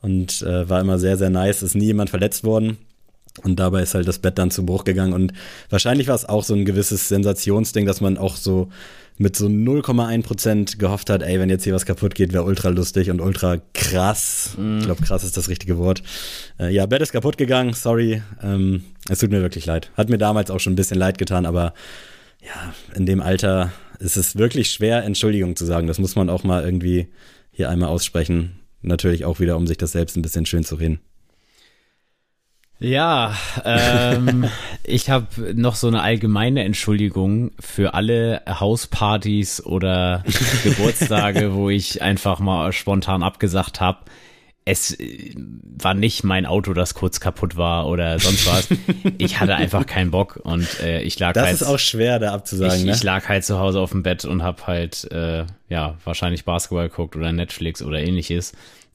Und 0.00 0.42
äh, 0.42 0.68
war 0.68 0.80
immer 0.80 0.98
sehr, 0.98 1.16
sehr 1.16 1.30
nice. 1.30 1.62
Ist 1.62 1.74
nie 1.74 1.86
jemand 1.86 2.10
verletzt 2.10 2.44
worden. 2.44 2.78
Und 3.42 3.58
dabei 3.58 3.82
ist 3.82 3.94
halt 3.94 4.06
das 4.06 4.18
Bett 4.18 4.38
dann 4.38 4.50
zu 4.50 4.64
Bruch 4.64 4.84
gegangen. 4.84 5.12
Und 5.12 5.32
wahrscheinlich 5.70 6.06
war 6.08 6.14
es 6.14 6.28
auch 6.28 6.44
so 6.44 6.54
ein 6.54 6.64
gewisses 6.64 7.08
Sensationsding, 7.08 7.86
dass 7.86 8.00
man 8.00 8.16
auch 8.16 8.36
so 8.36 8.68
mit 9.16 9.36
so 9.36 9.46
0,1% 9.46 10.78
gehofft 10.78 11.08
hat, 11.08 11.22
ey, 11.22 11.38
wenn 11.38 11.48
jetzt 11.48 11.64
hier 11.64 11.74
was 11.74 11.86
kaputt 11.86 12.14
geht, 12.14 12.32
wäre 12.32 12.44
ultra 12.44 12.68
lustig 12.68 13.10
und 13.10 13.20
ultra 13.20 13.58
krass. 13.72 14.54
Mm. 14.56 14.78
Ich 14.78 14.84
glaube, 14.86 15.02
krass 15.02 15.22
ist 15.22 15.36
das 15.36 15.48
richtige 15.48 15.78
Wort. 15.78 16.02
Äh, 16.58 16.72
ja, 16.72 16.86
Bett 16.86 17.00
ist 17.00 17.12
kaputt 17.12 17.36
gegangen, 17.36 17.74
sorry. 17.74 18.22
Ähm, 18.42 18.84
es 19.08 19.20
tut 19.20 19.30
mir 19.30 19.40
wirklich 19.40 19.66
leid. 19.66 19.90
Hat 19.96 20.10
mir 20.10 20.18
damals 20.18 20.50
auch 20.50 20.58
schon 20.58 20.72
ein 20.72 20.76
bisschen 20.76 20.98
leid 20.98 21.18
getan, 21.18 21.46
aber 21.46 21.74
ja, 22.42 22.74
in 22.96 23.06
dem 23.06 23.20
Alter 23.20 23.72
ist 23.98 24.16
es 24.16 24.36
wirklich 24.36 24.70
schwer, 24.70 25.04
Entschuldigung 25.04 25.56
zu 25.56 25.64
sagen. 25.64 25.86
Das 25.86 25.98
muss 25.98 26.16
man 26.16 26.30
auch 26.30 26.44
mal 26.44 26.64
irgendwie 26.64 27.08
hier 27.50 27.70
einmal 27.70 27.88
aussprechen. 27.88 28.60
Natürlich 28.82 29.24
auch 29.24 29.40
wieder, 29.40 29.56
um 29.56 29.66
sich 29.66 29.78
das 29.78 29.92
selbst 29.92 30.16
ein 30.16 30.22
bisschen 30.22 30.46
schön 30.46 30.64
zu 30.64 30.76
reden. 30.76 31.00
Ja, 32.80 33.34
ähm, 33.64 34.44
ich 34.84 35.08
habe 35.08 35.54
noch 35.54 35.74
so 35.74 35.88
eine 35.88 36.02
allgemeine 36.02 36.64
Entschuldigung 36.64 37.52
für 37.60 37.94
alle 37.94 38.42
Hauspartys 38.48 39.64
oder 39.64 40.24
Geburtstage, 40.64 41.54
wo 41.54 41.70
ich 41.70 42.02
einfach 42.02 42.40
mal 42.40 42.72
spontan 42.72 43.22
abgesagt 43.22 43.80
habe 43.80 44.00
es 44.64 44.98
äh, 44.98 45.34
war 45.36 45.94
nicht 45.94 46.24
mein 46.24 46.46
Auto, 46.46 46.72
das 46.72 46.94
kurz 46.94 47.20
kaputt 47.20 47.56
war 47.56 47.86
oder 47.86 48.18
sonst 48.18 48.46
was. 48.46 48.68
ich 49.18 49.40
hatte 49.40 49.56
einfach 49.56 49.86
keinen 49.86 50.10
Bock 50.10 50.40
und 50.42 50.80
äh, 50.80 51.02
ich 51.02 51.18
lag 51.18 51.34
das 51.34 51.44
halt. 51.44 51.54
Das 51.54 51.62
ist 51.62 51.68
auch 51.68 51.78
schwer, 51.78 52.18
da 52.18 52.32
abzusagen. 52.32 52.78
Ich, 52.78 52.84
ne? 52.84 52.92
ich 52.92 53.02
lag 53.02 53.28
halt 53.28 53.44
zu 53.44 53.58
Hause 53.58 53.80
auf 53.80 53.90
dem 53.90 54.02
Bett 54.02 54.24
und 54.24 54.42
hab 54.42 54.66
halt 54.66 55.10
äh, 55.12 55.44
ja 55.68 55.96
wahrscheinlich 56.04 56.44
Basketball 56.44 56.88
geguckt 56.88 57.16
oder 57.16 57.32
Netflix 57.32 57.82
oder 57.82 58.00
ähnliches. 58.00 58.52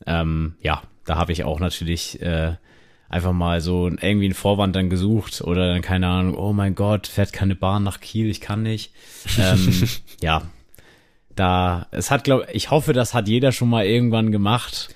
Ähm, 0.08 0.56
ja, 0.62 0.82
da 1.06 1.18
habe 1.18 1.32
ich 1.34 1.44
auch 1.44 1.60
natürlich 1.60 2.20
äh, 2.22 2.54
einfach 3.08 3.34
mal 3.34 3.62
so 3.62 3.88
irgendwie 3.88 4.26
einen 4.26 4.34
Vorwand 4.34 4.76
dann 4.76 4.90
gesucht 4.90 5.42
oder 5.42 5.72
dann 5.72 5.82
keine 5.84 6.08
Ahnung. 6.08 6.36
Oh 6.36 6.54
mein 6.54 6.74
Gott, 6.74 7.06
fährt 7.06 7.32
keine 7.32 7.56
Bahn 7.56 7.84
nach 7.84 8.00
Kiel, 8.00 8.30
ich 8.30 8.42
kann 8.42 8.64
nicht. 8.64 8.92
Ähm, 9.40 9.88
ja, 10.24 10.42
da 11.36 11.86
es 11.92 12.10
hat 12.10 12.24
glaube 12.24 12.48
ich 12.54 12.72
hoffe, 12.72 12.94
das 12.94 13.14
hat 13.14 13.28
jeder 13.28 13.52
schon 13.52 13.70
mal 13.70 13.86
irgendwann 13.86 14.32
gemacht 14.32 14.90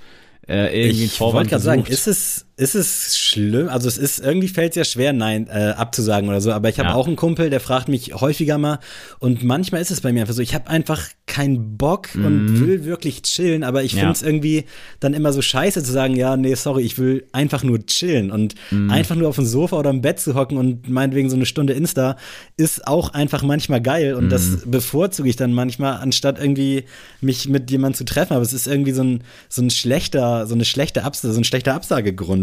äh, 0.48 0.88
irgendwie 0.88 1.06
ich 1.06 1.20
wollte 1.20 1.50
gerade 1.50 1.64
sagen, 1.64 1.86
ist 1.86 2.08
es, 2.08 2.46
ist 2.56 2.76
es 2.76 3.18
schlimm? 3.18 3.68
Also 3.70 3.88
es 3.88 3.98
ist, 3.98 4.20
irgendwie 4.20 4.48
fällt 4.48 4.72
es 4.72 4.76
ja 4.76 4.84
schwer, 4.84 5.14
nein, 5.14 5.48
äh, 5.48 5.74
abzusagen 5.76 6.30
oder 6.30 6.42
so, 6.42 6.52
aber 6.52 6.70
ich 6.70 6.80
habe 6.80 6.90
ja. 6.90 6.96
auch 6.96 7.08
einen 7.08 7.16
Kumpel, 7.16 7.50
der 7.50 7.60
fragt 7.60 7.88
mich 7.88 8.14
häufiger 8.14 8.58
mal 8.58 8.80
und 9.20 9.44
manchmal 9.44 9.82
ist 9.82 9.92
es 9.92 10.02
bei 10.02 10.14
mir 10.14 10.22
einfach 10.22 10.36
so, 10.36 10.42
ich 10.42 10.54
habe 10.54 10.70
einfach 10.70 11.02
keinen 11.26 11.78
Bock 11.78 12.14
mhm. 12.14 12.26
und 12.26 12.60
will 12.60 12.86
wirklich 12.86 13.24
chillen, 13.24 13.64
aber 13.64 13.84
ich 13.84 13.94
ja. 13.94 14.00
finde 14.00 14.14
es 14.14 14.22
irgendwie 14.22 14.66
dann 15.00 15.14
immer 15.14 15.34
so 15.34 15.42
scheiße 15.42 15.84
zu 15.84 15.92
sagen, 15.92 16.16
ja, 16.16 16.38
nee, 16.38 16.54
sorry, 16.54 16.84
ich 16.84 17.00
will 17.00 17.26
einfach 17.32 17.64
nur 17.64 17.86
chillen 17.86 18.30
und 18.30 18.56
mhm. 18.72 18.92
einfach 18.92 19.16
nur 19.16 19.30
auf 19.30 19.36
dem 19.36 19.46
Sofa 19.46 19.78
oder 19.78 19.90
im 19.90 20.02
Bett 20.02 20.20
zu 20.20 20.36
hocken 20.36 20.58
und 20.58 20.90
meinetwegen 20.90 21.30
so 21.30 21.36
eine 21.36 21.46
Stunde 21.46 21.74
Insta 21.74 22.18
ist 22.58 22.88
auch 22.88 23.14
einfach 23.14 23.42
manchmal 23.42 23.82
geil 23.82 24.14
und 24.14 24.26
mhm. 24.26 24.30
das 24.30 24.60
bevorzuge 24.66 25.30
ich 25.30 25.36
dann 25.36 25.54
manchmal, 25.54 25.98
anstatt 25.98 26.40
irgendwie 26.40 26.84
mich 27.20 27.50
mit 27.50 27.72
jemandem 27.72 27.98
zu 27.98 28.06
treffen, 28.06 28.34
aber 28.34 28.44
es 28.44 28.54
ist 28.54 28.68
irgendwie 28.68 28.92
so 28.92 29.04
ein, 29.04 29.24
so 29.50 29.62
ein 29.62 29.70
schlechter 29.70 30.46
so 30.46 30.56
eine 30.56 30.66
schlechte 30.66 31.04
Absage, 31.04 31.34
so 31.34 31.40
ein 31.40 31.44
schlechter 31.44 31.74
Absagegrund. 31.74 32.43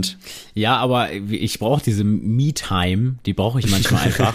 Ja, 0.55 0.77
aber 0.77 1.13
ich 1.13 1.59
brauche 1.59 1.83
diese 1.83 2.05
Me-Time, 2.05 3.17
die 3.27 3.35
brauche 3.35 3.59
ich 3.59 3.71
manchmal 3.71 4.03
einfach. 4.07 4.35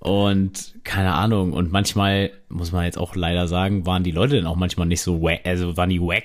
Und 0.00 0.74
keine 0.82 1.12
Ahnung, 1.12 1.52
und 1.52 1.70
manchmal, 1.70 2.30
muss 2.48 2.72
man 2.72 2.84
jetzt 2.84 2.96
auch 2.96 3.14
leider 3.14 3.46
sagen, 3.48 3.84
waren 3.84 4.02
die 4.02 4.12
Leute 4.12 4.36
dann 4.36 4.46
auch 4.46 4.56
manchmal 4.56 4.86
nicht 4.86 5.02
so 5.02 5.20
wack, 5.20 5.40
also 5.44 5.76
waren 5.76 5.90
die 5.90 6.00
wack. 6.00 6.24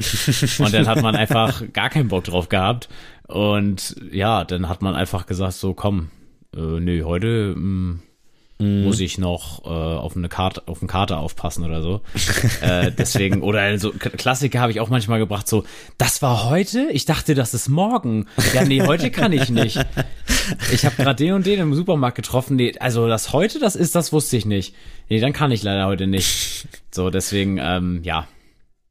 und 0.59 0.73
dann 0.73 0.87
hat 0.87 1.01
man 1.01 1.15
einfach 1.15 1.61
gar 1.73 1.89
keinen 1.89 2.07
Bock 2.07 2.23
drauf 2.23 2.47
gehabt. 2.47 2.87
Und 3.27 3.97
ja, 4.11 4.45
dann 4.45 4.69
hat 4.69 4.81
man 4.81 4.95
einfach 4.95 5.25
gesagt, 5.25 5.53
so 5.53 5.73
komm, 5.73 6.09
äh, 6.55 6.79
nö, 6.79 7.03
heute 7.03 7.53
mh, 7.57 7.99
mm, 8.59 8.83
muss 8.83 8.99
ich 8.99 9.17
noch 9.17 9.65
äh, 9.65 9.69
auf 9.69 10.15
eine 10.15 10.29
Karte, 10.29 10.63
auf 10.67 10.81
eine 10.81 10.87
Karte 10.87 11.17
aufpassen 11.17 11.63
oder 11.63 11.81
so. 11.81 12.01
äh, 12.61 12.91
deswegen, 12.91 13.41
oder 13.41 13.77
so 13.79 13.91
Klassiker 13.91 14.59
habe 14.59 14.71
ich 14.71 14.79
auch 14.79 14.89
manchmal 14.89 15.19
gebracht, 15.19 15.47
so, 15.47 15.63
das 15.97 16.21
war 16.21 16.49
heute? 16.49 16.87
Ich 16.91 17.05
dachte, 17.05 17.35
das 17.35 17.53
ist 17.53 17.69
morgen. 17.69 18.27
Ja, 18.53 18.63
nee, 18.63 18.81
heute 18.81 19.11
kann 19.11 19.31
ich 19.33 19.49
nicht. 19.49 19.79
Ich 20.71 20.85
habe 20.85 20.95
gerade 20.95 21.23
den 21.23 21.33
und 21.33 21.45
den 21.45 21.59
im 21.59 21.73
Supermarkt 21.73 22.15
getroffen. 22.15 22.55
Nee, 22.55 22.73
also 22.79 23.07
das 23.07 23.33
heute, 23.33 23.59
das 23.59 23.75
ist, 23.75 23.95
das 23.95 24.13
wusste 24.13 24.37
ich 24.37 24.45
nicht. 24.45 24.75
Nee, 25.09 25.19
dann 25.19 25.33
kann 25.33 25.51
ich 25.51 25.63
leider 25.63 25.85
heute 25.87 26.07
nicht. 26.07 26.67
So, 26.91 27.09
deswegen, 27.09 27.57
ähm, 27.61 28.01
ja, 28.03 28.27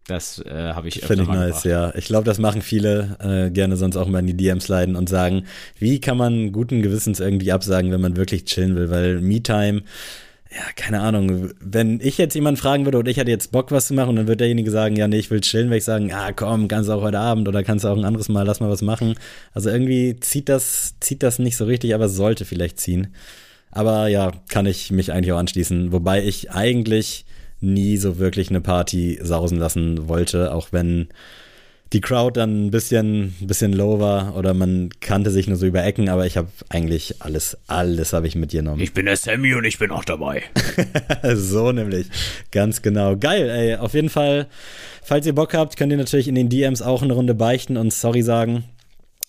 das 0.06 0.38
äh, 0.40 0.72
habe 0.72 0.88
ich 0.88 1.00
Finde 1.00 1.22
ich 1.22 1.28
nice, 1.28 1.62
gebracht. 1.62 1.64
ja. 1.64 1.94
Ich 1.94 2.06
glaube, 2.06 2.24
das 2.24 2.38
machen 2.38 2.62
viele 2.62 3.16
äh, 3.20 3.50
gerne 3.50 3.76
sonst 3.76 3.96
auch 3.96 4.08
mal 4.08 4.18
in 4.18 4.26
die 4.26 4.36
DMs 4.36 4.68
leiden 4.68 4.96
und 4.96 5.08
sagen, 5.08 5.44
wie 5.78 6.00
kann 6.00 6.16
man 6.16 6.52
guten 6.52 6.82
Gewissens 6.82 7.20
irgendwie 7.20 7.52
absagen, 7.52 7.90
wenn 7.90 8.00
man 8.00 8.16
wirklich 8.16 8.44
chillen 8.44 8.76
will, 8.76 8.90
weil 8.90 9.20
Me-Time 9.20 9.82
ja, 10.54 10.62
keine 10.76 11.00
Ahnung, 11.00 11.50
wenn 11.58 11.98
ich 12.00 12.16
jetzt 12.16 12.34
jemanden 12.34 12.60
fragen 12.60 12.84
würde 12.84 12.98
oder 12.98 13.10
ich 13.10 13.16
hätte 13.16 13.30
jetzt 13.30 13.50
Bock, 13.50 13.72
was 13.72 13.88
zu 13.88 13.94
machen, 13.94 14.14
dann 14.14 14.28
würde 14.28 14.38
derjenige 14.38 14.70
sagen, 14.70 14.94
ja, 14.94 15.08
nee, 15.08 15.18
ich 15.18 15.30
will 15.30 15.40
chillen, 15.40 15.68
weil 15.68 15.78
ich 15.78 15.84
sagen, 15.84 16.08
ja, 16.10 16.30
komm, 16.32 16.68
kannst 16.68 16.88
du 16.88 16.92
auch 16.92 17.02
heute 17.02 17.18
Abend 17.18 17.48
oder 17.48 17.64
kannst 17.64 17.84
du 17.84 17.88
auch 17.88 17.96
ein 17.96 18.04
anderes 18.04 18.28
Mal, 18.28 18.44
lass 18.46 18.60
mal 18.60 18.70
was 18.70 18.82
machen. 18.82 19.16
Also 19.52 19.68
irgendwie 19.70 20.16
zieht 20.20 20.48
das, 20.48 20.94
zieht 21.00 21.24
das 21.24 21.40
nicht 21.40 21.56
so 21.56 21.64
richtig, 21.64 21.92
aber 21.92 22.08
sollte 22.08 22.44
vielleicht 22.44 22.78
ziehen. 22.78 23.08
Aber 23.72 24.06
ja, 24.06 24.30
kann 24.48 24.66
ich 24.66 24.92
mich 24.92 25.12
eigentlich 25.12 25.32
auch 25.32 25.38
anschließen. 25.38 25.90
Wobei 25.90 26.22
ich 26.22 26.52
eigentlich 26.52 27.24
nie 27.64 27.96
so 27.96 28.18
wirklich 28.18 28.50
eine 28.50 28.60
Party 28.60 29.18
sausen 29.22 29.58
lassen 29.58 30.08
wollte, 30.08 30.52
auch 30.54 30.68
wenn 30.70 31.08
die 31.94 32.00
Crowd 32.00 32.38
dann 32.38 32.66
ein 32.66 32.70
bisschen, 32.70 33.34
ein 33.40 33.46
bisschen 33.46 33.72
low 33.72 34.00
war 34.00 34.36
oder 34.36 34.52
man 34.52 34.90
kannte 35.00 35.30
sich 35.30 35.46
nur 35.46 35.56
so 35.56 35.64
über 35.64 35.84
Ecken, 35.84 36.08
aber 36.08 36.26
ich 36.26 36.36
habe 36.36 36.48
eigentlich 36.68 37.22
alles, 37.22 37.56
alles 37.68 38.12
habe 38.12 38.26
ich 38.26 38.34
mitgenommen. 38.34 38.80
Ich 38.80 38.92
bin 38.92 39.06
der 39.06 39.16
Sammy 39.16 39.54
und 39.54 39.64
ich 39.64 39.78
bin 39.78 39.92
auch 39.92 40.04
dabei. 40.04 40.42
so 41.34 41.70
nämlich, 41.70 42.08
ganz 42.50 42.82
genau. 42.82 43.16
Geil, 43.16 43.48
ey, 43.48 43.76
auf 43.76 43.94
jeden 43.94 44.08
Fall, 44.08 44.48
falls 45.02 45.24
ihr 45.24 45.34
Bock 45.34 45.54
habt, 45.54 45.76
könnt 45.76 45.92
ihr 45.92 45.98
natürlich 45.98 46.26
in 46.26 46.34
den 46.34 46.48
DMs 46.48 46.82
auch 46.82 47.02
eine 47.02 47.12
Runde 47.12 47.34
beichten 47.34 47.76
und 47.76 47.92
sorry 47.92 48.22
sagen. 48.22 48.64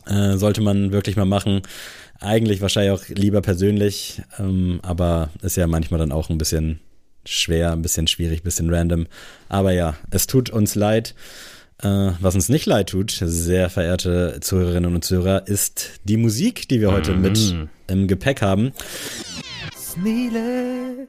Äh, 0.08 0.38
sollte 0.38 0.62
man 0.62 0.92
wirklich 0.92 1.16
mal 1.16 1.26
machen. 1.26 1.62
Eigentlich 2.20 2.62
wahrscheinlich 2.62 2.92
auch 2.92 3.08
lieber 3.10 3.42
persönlich, 3.42 4.22
ähm, 4.40 4.80
aber 4.82 5.30
ist 5.42 5.58
ja 5.58 5.68
manchmal 5.68 6.00
dann 6.00 6.12
auch 6.12 6.30
ein 6.30 6.38
bisschen 6.38 6.80
schwer, 7.26 7.72
ein 7.72 7.82
bisschen 7.82 8.08
schwierig, 8.08 8.42
ein 8.42 8.44
bisschen 8.44 8.74
random. 8.74 9.08
Aber 9.50 9.72
ja, 9.72 9.96
es 10.12 10.28
tut 10.28 10.50
uns 10.50 10.76
leid. 10.76 11.16
Äh, 11.82 12.12
was 12.20 12.36
uns 12.36 12.50
nicht 12.50 12.66
leid 12.66 12.90
tut, 12.90 13.12
sehr 13.12 13.70
verehrte 13.70 14.40
Zuhörerinnen 14.42 14.96
und 14.96 15.04
Zuhörer, 15.04 15.48
ist 15.48 16.00
die 16.06 16.18
Musik, 16.18 16.70
die 16.70 16.80
wir 16.80 16.92
heute 16.92 17.14
mhm. 17.14 17.22
mit 17.22 17.56
im 17.88 18.08
Gepäck 18.08 18.42
haben. 18.42 18.72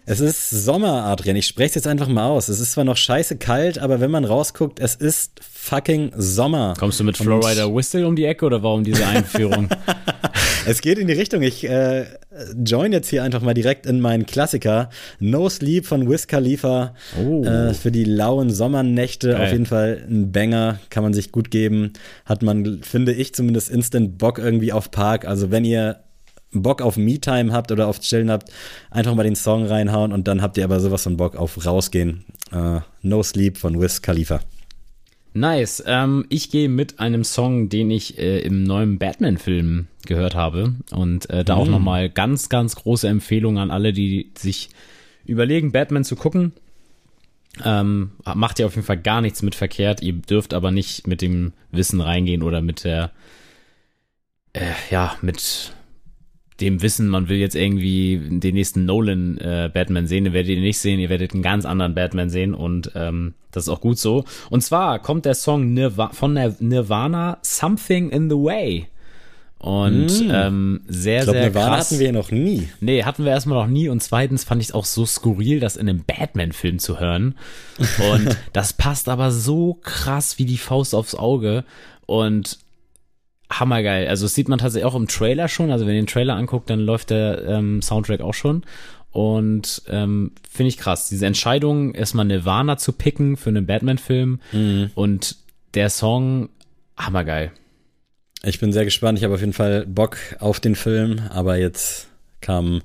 Es 0.06 0.20
ist 0.20 0.50
Sommer, 0.50 1.04
Adrian. 1.04 1.36
Ich 1.36 1.46
spreche 1.46 1.70
es 1.70 1.74
jetzt 1.74 1.86
einfach 1.86 2.06
mal 2.08 2.28
aus. 2.28 2.48
Es 2.48 2.60
ist 2.60 2.72
zwar 2.72 2.84
noch 2.84 2.96
scheiße 2.96 3.36
kalt, 3.36 3.78
aber 3.78 4.00
wenn 4.00 4.10
man 4.10 4.24
rausguckt, 4.24 4.78
es 4.78 4.94
ist 4.94 5.40
fucking 5.42 6.12
Sommer. 6.16 6.74
Kommst 6.78 7.00
du 7.00 7.04
mit 7.04 7.16
Florida 7.16 7.66
Whistle 7.74 8.06
um 8.06 8.14
die 8.14 8.24
Ecke 8.24 8.46
oder 8.46 8.62
warum 8.62 8.84
diese 8.84 9.04
Einführung? 9.04 9.68
es 10.66 10.80
geht 10.80 10.98
in 10.98 11.08
die 11.08 11.14
Richtung. 11.14 11.42
Ich 11.42 11.68
äh, 11.68 12.04
join 12.64 12.92
jetzt 12.92 13.08
hier 13.08 13.24
einfach 13.24 13.42
mal 13.42 13.54
direkt 13.54 13.86
in 13.86 14.00
meinen 14.00 14.26
Klassiker. 14.26 14.90
No 15.18 15.48
Sleep 15.48 15.84
von 15.84 16.08
Wiz 16.08 16.28
Khalifa. 16.28 16.94
Oh. 17.20 17.44
Äh, 17.44 17.74
für 17.74 17.90
die 17.90 18.04
lauen 18.04 18.50
Sommernächte 18.50 19.30
Geil. 19.30 19.44
auf 19.44 19.52
jeden 19.52 19.66
Fall 19.66 20.04
ein 20.08 20.30
Banger. 20.30 20.78
Kann 20.90 21.02
man 21.02 21.12
sich 21.14 21.32
gut 21.32 21.50
geben. 21.50 21.92
Hat 22.24 22.42
man, 22.42 22.82
finde 22.82 23.12
ich, 23.12 23.34
zumindest 23.34 23.70
instant 23.70 24.18
Bock 24.18 24.38
irgendwie 24.38 24.72
auf 24.72 24.92
Park. 24.92 25.26
Also 25.26 25.50
wenn 25.50 25.64
ihr 25.64 26.00
Bock 26.62 26.82
auf 26.82 26.96
Me-Time 26.96 27.52
habt 27.52 27.72
oder 27.72 27.88
auf 27.88 28.00
Chillen 28.00 28.30
habt, 28.30 28.50
einfach 28.90 29.14
mal 29.14 29.22
den 29.22 29.36
Song 29.36 29.66
reinhauen 29.66 30.12
und 30.12 30.28
dann 30.28 30.42
habt 30.42 30.58
ihr 30.58 30.64
aber 30.64 30.80
sowas 30.80 31.02
von 31.02 31.16
Bock 31.16 31.36
auf 31.36 31.64
rausgehen. 31.64 32.24
Uh, 32.52 32.80
no 33.02 33.22
Sleep 33.22 33.58
von 33.58 33.80
Wiz 33.80 34.02
Khalifa. 34.02 34.40
Nice. 35.36 35.84
Ähm, 35.86 36.24
ich 36.30 36.50
gehe 36.50 36.70
mit 36.70 36.98
einem 36.98 37.22
Song, 37.22 37.68
den 37.68 37.90
ich 37.90 38.18
äh, 38.18 38.40
im 38.40 38.62
neuen 38.62 38.98
Batman-Film 38.98 39.86
gehört 40.06 40.34
habe. 40.34 40.76
Und 40.92 41.28
äh, 41.28 41.44
da 41.44 41.56
mm. 41.56 41.58
auch 41.58 41.66
nochmal 41.66 42.08
ganz, 42.08 42.48
ganz 42.48 42.74
große 42.74 43.06
Empfehlung 43.06 43.58
an 43.58 43.70
alle, 43.70 43.92
die 43.92 44.30
sich 44.34 44.70
überlegen, 45.26 45.72
Batman 45.72 46.04
zu 46.04 46.16
gucken. 46.16 46.52
Ähm, 47.62 48.12
macht 48.34 48.58
ihr 48.58 48.66
auf 48.66 48.76
jeden 48.76 48.86
Fall 48.86 48.96
gar 48.96 49.20
nichts 49.20 49.42
mit 49.42 49.54
verkehrt. 49.54 50.02
Ihr 50.02 50.14
dürft 50.14 50.54
aber 50.54 50.70
nicht 50.70 51.06
mit 51.06 51.20
dem 51.20 51.52
Wissen 51.70 52.00
reingehen 52.00 52.42
oder 52.42 52.62
mit 52.62 52.84
der, 52.84 53.12
äh, 54.54 54.72
ja, 54.90 55.16
mit 55.20 55.74
dem 56.60 56.80
Wissen, 56.82 57.08
man 57.08 57.28
will 57.28 57.36
jetzt 57.36 57.54
irgendwie 57.54 58.20
den 58.40 58.54
nächsten 58.54 58.84
Nolan 58.84 59.38
äh, 59.38 59.70
Batman 59.72 60.06
sehen, 60.06 60.24
den 60.24 60.32
werdet 60.32 60.56
ihr 60.56 60.60
nicht 60.60 60.78
sehen, 60.78 60.98
ihr 60.98 61.10
werdet 61.10 61.34
einen 61.34 61.42
ganz 61.42 61.66
anderen 61.66 61.94
Batman 61.94 62.30
sehen 62.30 62.54
und 62.54 62.92
ähm, 62.94 63.34
das 63.52 63.64
ist 63.64 63.68
auch 63.68 63.80
gut 63.80 63.98
so. 63.98 64.24
Und 64.50 64.62
zwar 64.62 64.98
kommt 64.98 65.24
der 65.24 65.34
Song 65.34 65.74
Nirva 65.74 66.10
von 66.10 66.34
Nirvana 66.34 67.38
Something 67.42 68.10
in 68.10 68.30
the 68.30 68.36
Way. 68.36 68.86
Und 69.58 70.06
mm. 70.06 70.30
ähm, 70.30 70.80
sehr, 70.86 71.20
ich 71.20 71.24
glaub, 71.24 71.34
sehr 71.34 71.44
Nirvana 71.46 71.76
krass. 71.76 71.90
hatten 71.90 72.00
wir 72.00 72.12
noch 72.12 72.30
nie. 72.30 72.68
Nee, 72.80 73.04
hatten 73.04 73.24
wir 73.24 73.32
erstmal 73.32 73.62
noch 73.62 73.72
nie. 73.72 73.88
Und 73.88 74.02
zweitens 74.02 74.44
fand 74.44 74.60
ich 74.60 74.68
es 74.68 74.74
auch 74.74 74.84
so 74.84 75.06
skurril, 75.06 75.60
das 75.60 75.76
in 75.76 75.88
einem 75.88 76.04
Batman-Film 76.04 76.78
zu 76.78 77.00
hören. 77.00 77.34
Und 78.12 78.36
das 78.52 78.74
passt 78.74 79.08
aber 79.08 79.30
so 79.30 79.78
krass 79.82 80.38
wie 80.38 80.44
die 80.44 80.58
Faust 80.58 80.94
aufs 80.94 81.14
Auge. 81.14 81.64
Und 82.04 82.58
hammergeil. 83.50 84.08
Also 84.08 84.24
das 84.24 84.34
sieht 84.34 84.48
man 84.48 84.58
tatsächlich 84.58 84.86
auch 84.86 84.94
im 84.94 85.08
Trailer 85.08 85.48
schon. 85.48 85.70
Also 85.70 85.86
wenn 85.86 85.94
ihr 85.94 86.02
den 86.02 86.06
Trailer 86.06 86.34
anguckt, 86.34 86.70
dann 86.70 86.80
läuft 86.80 87.10
der 87.10 87.44
ähm, 87.46 87.82
Soundtrack 87.82 88.20
auch 88.20 88.34
schon. 88.34 88.62
Und 89.12 89.82
ähm, 89.88 90.32
finde 90.48 90.68
ich 90.68 90.78
krass. 90.78 91.08
Diese 91.08 91.26
Entscheidung, 91.26 91.94
erstmal 91.94 92.26
Nirvana 92.26 92.76
zu 92.76 92.92
picken 92.92 93.36
für 93.36 93.48
einen 93.48 93.66
Batman-Film 93.66 94.40
mhm. 94.52 94.90
und 94.94 95.36
der 95.74 95.90
Song, 95.90 96.50
hammergeil. 96.96 97.52
Ich 98.42 98.60
bin 98.60 98.72
sehr 98.72 98.84
gespannt. 98.84 99.18
Ich 99.18 99.24
habe 99.24 99.34
auf 99.34 99.40
jeden 99.40 99.52
Fall 99.52 99.86
Bock 99.86 100.18
auf 100.38 100.60
den 100.60 100.74
Film, 100.74 101.20
aber 101.30 101.56
jetzt 101.56 102.08
kam 102.40 102.82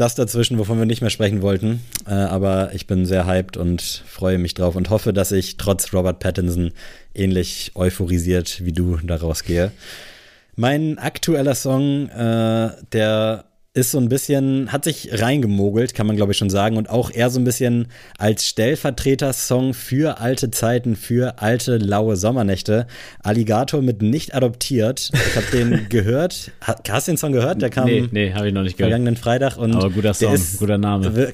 das 0.00 0.14
dazwischen, 0.14 0.58
wovon 0.58 0.78
wir 0.78 0.86
nicht 0.86 1.02
mehr 1.02 1.10
sprechen 1.10 1.42
wollten. 1.42 1.80
Äh, 2.06 2.12
aber 2.12 2.72
ich 2.74 2.86
bin 2.86 3.04
sehr 3.04 3.26
hyped 3.26 3.56
und 3.56 3.82
freue 3.82 4.38
mich 4.38 4.54
drauf 4.54 4.74
und 4.74 4.88
hoffe, 4.88 5.12
dass 5.12 5.30
ich 5.30 5.58
trotz 5.58 5.92
Robert 5.92 6.18
Pattinson 6.18 6.72
ähnlich 7.14 7.72
euphorisiert 7.74 8.64
wie 8.64 8.72
du 8.72 8.96
daraus 8.96 9.44
gehe. 9.44 9.72
Mein 10.56 10.98
aktueller 10.98 11.54
Song, 11.54 12.08
äh, 12.08 12.70
der 12.92 13.44
ist 13.80 13.90
so 13.90 13.98
ein 13.98 14.08
bisschen, 14.08 14.72
hat 14.72 14.84
sich 14.84 15.20
reingemogelt, 15.20 15.94
kann 15.94 16.06
man 16.06 16.16
glaube 16.16 16.32
ich 16.32 16.38
schon 16.38 16.50
sagen, 16.50 16.76
und 16.76 16.90
auch 16.90 17.10
eher 17.10 17.30
so 17.30 17.40
ein 17.40 17.44
bisschen 17.44 17.88
als 18.18 18.46
Stellvertreter-Song 18.46 19.74
für 19.74 20.20
alte 20.20 20.50
Zeiten, 20.50 20.96
für 20.96 21.40
alte 21.40 21.78
laue 21.78 22.16
Sommernächte. 22.16 22.86
Alligator 23.22 23.82
mit 23.82 24.02
nicht 24.02 24.34
adoptiert. 24.34 25.10
Ich 25.14 25.36
habe 25.36 25.46
den 25.52 25.86
gehört. 25.88 26.52
Hast 26.60 27.08
du 27.08 27.12
den 27.12 27.16
Song 27.16 27.32
gehört? 27.32 27.62
Der 27.62 27.70
kam 27.70 27.86
nee, 27.86 28.08
nee, 28.10 28.32
habe 28.32 28.48
ich 28.48 28.54
noch 28.54 28.62
nicht 28.62 28.76
gehört. 28.76 28.90
Vergangenen 28.90 29.16
Freitag 29.16 29.56
und 29.56 29.74
Aber 29.74 29.90
guter 29.90 30.14
Song, 30.14 30.34
ist, 30.34 30.58
guter 30.58 30.78
Name. 30.78 31.32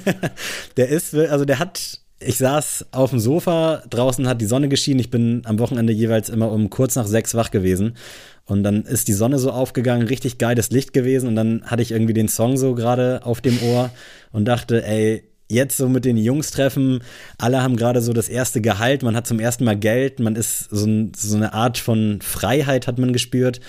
der 0.76 0.88
ist, 0.88 1.14
also 1.14 1.44
der 1.44 1.58
hat 1.58 1.99
ich 2.20 2.36
saß 2.36 2.86
auf 2.92 3.10
dem 3.10 3.18
Sofa, 3.18 3.82
draußen 3.88 4.28
hat 4.28 4.40
die 4.40 4.46
Sonne 4.46 4.68
geschienen. 4.68 5.00
Ich 5.00 5.10
bin 5.10 5.42
am 5.44 5.58
Wochenende 5.58 5.92
jeweils 5.92 6.28
immer 6.28 6.52
um 6.52 6.68
kurz 6.68 6.94
nach 6.96 7.06
sechs 7.06 7.34
wach 7.34 7.50
gewesen. 7.50 7.96
Und 8.44 8.62
dann 8.62 8.82
ist 8.82 9.08
die 9.08 9.14
Sonne 9.14 9.38
so 9.38 9.50
aufgegangen, 9.50 10.06
richtig 10.06 10.36
geiles 10.36 10.70
Licht 10.70 10.92
gewesen. 10.92 11.28
Und 11.28 11.36
dann 11.36 11.62
hatte 11.64 11.82
ich 11.82 11.92
irgendwie 11.92 12.12
den 12.12 12.28
Song 12.28 12.58
so 12.58 12.74
gerade 12.74 13.24
auf 13.24 13.40
dem 13.40 13.58
Ohr 13.62 13.90
und 14.32 14.44
dachte, 14.44 14.84
ey, 14.84 15.24
jetzt 15.48 15.76
so 15.76 15.88
mit 15.88 16.04
den 16.04 16.16
Jungs 16.16 16.50
treffen, 16.50 17.00
alle 17.38 17.62
haben 17.62 17.76
gerade 17.76 18.02
so 18.02 18.12
das 18.12 18.28
erste 18.28 18.60
Gehalt, 18.60 19.02
man 19.02 19.16
hat 19.16 19.26
zum 19.26 19.40
ersten 19.40 19.64
Mal 19.64 19.76
Geld, 19.76 20.20
man 20.20 20.36
ist 20.36 20.68
so, 20.70 20.86
ein, 20.86 21.12
so 21.16 21.36
eine 21.36 21.52
Art 21.54 21.76
von 21.78 22.20
Freiheit 22.22 22.86
hat 22.86 22.98
man 22.98 23.12
gespürt. 23.12 23.60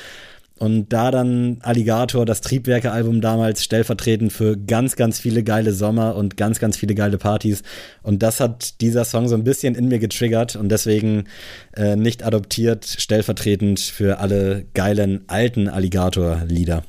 Und 0.61 0.93
da 0.93 1.09
dann 1.09 1.57
Alligator, 1.61 2.23
das 2.23 2.41
Triebwerke-Album 2.41 3.19
damals 3.19 3.63
stellvertretend 3.63 4.31
für 4.31 4.55
ganz, 4.55 4.95
ganz 4.95 5.19
viele 5.19 5.43
geile 5.43 5.73
Sommer 5.73 6.15
und 6.15 6.37
ganz, 6.37 6.59
ganz 6.59 6.77
viele 6.77 6.93
geile 6.93 7.17
Partys. 7.17 7.63
Und 8.03 8.21
das 8.21 8.39
hat 8.39 8.79
dieser 8.79 9.03
Song 9.03 9.27
so 9.27 9.33
ein 9.33 9.43
bisschen 9.43 9.73
in 9.73 9.87
mir 9.87 9.97
getriggert 9.97 10.55
und 10.55 10.69
deswegen 10.69 11.23
äh, 11.75 11.95
nicht 11.95 12.23
adoptiert, 12.23 12.85
stellvertretend 12.85 13.79
für 13.79 14.19
alle 14.19 14.67
geilen 14.75 15.23
alten 15.25 15.67
Alligator-Lieder. 15.67 16.83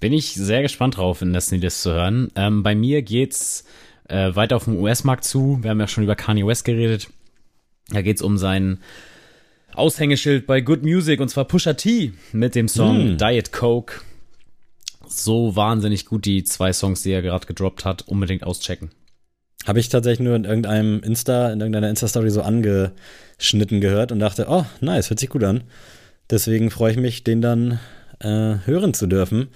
Bin 0.00 0.14
ich 0.14 0.32
sehr 0.32 0.62
gespannt 0.62 0.96
drauf, 0.96 1.20
in 1.20 1.34
das 1.34 1.50
Lied 1.50 1.70
zu 1.70 1.92
hören. 1.92 2.30
Ähm, 2.36 2.62
bei 2.62 2.74
mir 2.74 3.02
geht's 3.02 3.64
äh, 4.08 4.34
weiter 4.34 4.56
auf 4.56 4.64
dem 4.64 4.78
US-Markt 4.78 5.24
zu. 5.24 5.58
Wir 5.60 5.68
haben 5.68 5.80
ja 5.80 5.88
schon 5.88 6.04
über 6.04 6.16
Kanye 6.16 6.46
West 6.46 6.64
geredet. 6.64 7.10
Da 7.90 8.00
geht's 8.00 8.22
um 8.22 8.38
seinen 8.38 8.80
Aushängeschild 9.74 10.46
bei 10.46 10.60
Good 10.60 10.82
Music 10.82 11.20
und 11.20 11.28
zwar 11.28 11.44
Pusha 11.44 11.74
T 11.74 12.12
mit 12.32 12.54
dem 12.54 12.68
Song 12.68 13.14
mm. 13.14 13.18
Diet 13.18 13.52
Coke. 13.52 14.00
So 15.06 15.56
wahnsinnig 15.56 16.06
gut 16.06 16.24
die 16.24 16.44
zwei 16.44 16.72
Songs, 16.72 17.02
die 17.02 17.10
er 17.10 17.22
gerade 17.22 17.46
gedroppt 17.46 17.84
hat, 17.84 18.02
unbedingt 18.08 18.44
auschecken. 18.44 18.90
Habe 19.66 19.78
ich 19.78 19.88
tatsächlich 19.88 20.26
nur 20.26 20.36
in 20.36 20.44
irgendeinem 20.44 21.00
Insta, 21.00 21.52
in 21.52 21.60
irgendeiner 21.60 21.88
Insta-Story 21.88 22.30
so 22.30 22.42
angeschnitten 22.42 23.80
gehört 23.80 24.10
und 24.10 24.18
dachte, 24.18 24.46
oh, 24.48 24.66
nice, 24.80 25.10
hört 25.10 25.20
sich 25.20 25.28
gut 25.28 25.44
an. 25.44 25.62
Deswegen 26.30 26.70
freue 26.70 26.92
ich 26.92 26.98
mich, 26.98 27.24
den 27.24 27.40
dann 27.40 27.78
äh, 28.20 28.56
hören 28.64 28.94
zu 28.94 29.06
dürfen. 29.06 29.48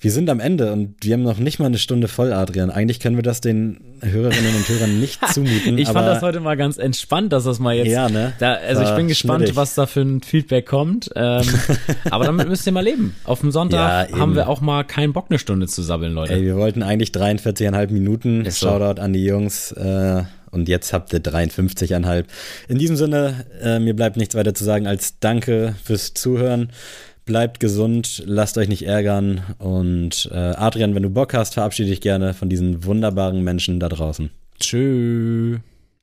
Wir 0.00 0.12
sind 0.12 0.30
am 0.30 0.38
Ende 0.38 0.72
und 0.72 0.94
wir 1.00 1.14
haben 1.14 1.24
noch 1.24 1.38
nicht 1.38 1.58
mal 1.58 1.66
eine 1.66 1.78
Stunde 1.78 2.06
voll, 2.06 2.32
Adrian. 2.32 2.70
Eigentlich 2.70 3.00
können 3.00 3.16
wir 3.16 3.24
das 3.24 3.40
den 3.40 3.80
Hörerinnen 4.00 4.54
und 4.54 4.68
Hörern 4.68 5.00
nicht 5.00 5.18
zumuten. 5.32 5.76
ich 5.76 5.88
fand 5.88 6.06
das 6.06 6.22
heute 6.22 6.38
mal 6.38 6.56
ganz 6.56 6.78
entspannt, 6.78 7.32
dass 7.32 7.44
das 7.44 7.58
mal 7.58 7.74
jetzt. 7.74 7.88
Ja, 7.88 8.08
ne? 8.08 8.32
Da, 8.38 8.54
also 8.54 8.82
ich 8.82 8.94
bin 8.94 9.08
gespannt, 9.08 9.40
schnittig. 9.40 9.56
was 9.56 9.74
da 9.74 9.86
für 9.86 10.02
ein 10.02 10.22
Feedback 10.22 10.66
kommt. 10.66 11.10
Ähm, 11.16 11.44
aber 12.10 12.26
damit 12.26 12.48
müsst 12.48 12.64
ihr 12.66 12.72
mal 12.72 12.84
leben. 12.84 13.16
Auf 13.24 13.40
dem 13.40 13.50
Sonntag 13.50 14.10
ja, 14.10 14.18
haben 14.18 14.36
wir 14.36 14.48
auch 14.48 14.60
mal 14.60 14.84
keinen 14.84 15.12
Bock, 15.12 15.26
eine 15.30 15.40
Stunde 15.40 15.66
zu 15.66 15.82
sabbeln, 15.82 16.12
Leute. 16.12 16.34
Ey, 16.34 16.42
wir 16.44 16.54
wollten 16.54 16.84
eigentlich 16.84 17.10
43,5 17.10 17.90
Minuten. 17.90 18.44
Ist 18.44 18.60
Shoutout 18.60 19.00
so. 19.00 19.02
an 19.02 19.12
die 19.12 19.24
Jungs. 19.24 19.72
Äh, 19.72 20.22
und 20.52 20.68
jetzt 20.68 20.92
habt 20.92 21.12
ihr 21.12 21.20
53,5. 21.20 22.24
In 22.68 22.78
diesem 22.78 22.94
Sinne, 22.94 23.46
äh, 23.60 23.80
mir 23.80 23.94
bleibt 23.94 24.16
nichts 24.16 24.36
weiter 24.36 24.54
zu 24.54 24.62
sagen 24.62 24.86
als 24.86 25.18
Danke 25.18 25.74
fürs 25.82 26.14
Zuhören. 26.14 26.70
Bleibt 27.28 27.60
gesund, 27.60 28.22
lasst 28.24 28.56
euch 28.56 28.68
nicht 28.68 28.86
ärgern 28.86 29.42
und 29.58 30.30
äh, 30.32 30.34
Adrian, 30.34 30.94
wenn 30.94 31.02
du 31.02 31.10
Bock 31.10 31.34
hast, 31.34 31.54
verabschiede 31.54 31.90
dich 31.90 32.00
gerne 32.00 32.32
von 32.32 32.48
diesen 32.48 32.84
wunderbaren 32.84 33.44
Menschen 33.44 33.78
da 33.78 33.90
draußen. 33.90 34.30
Tschüss. 34.58 35.60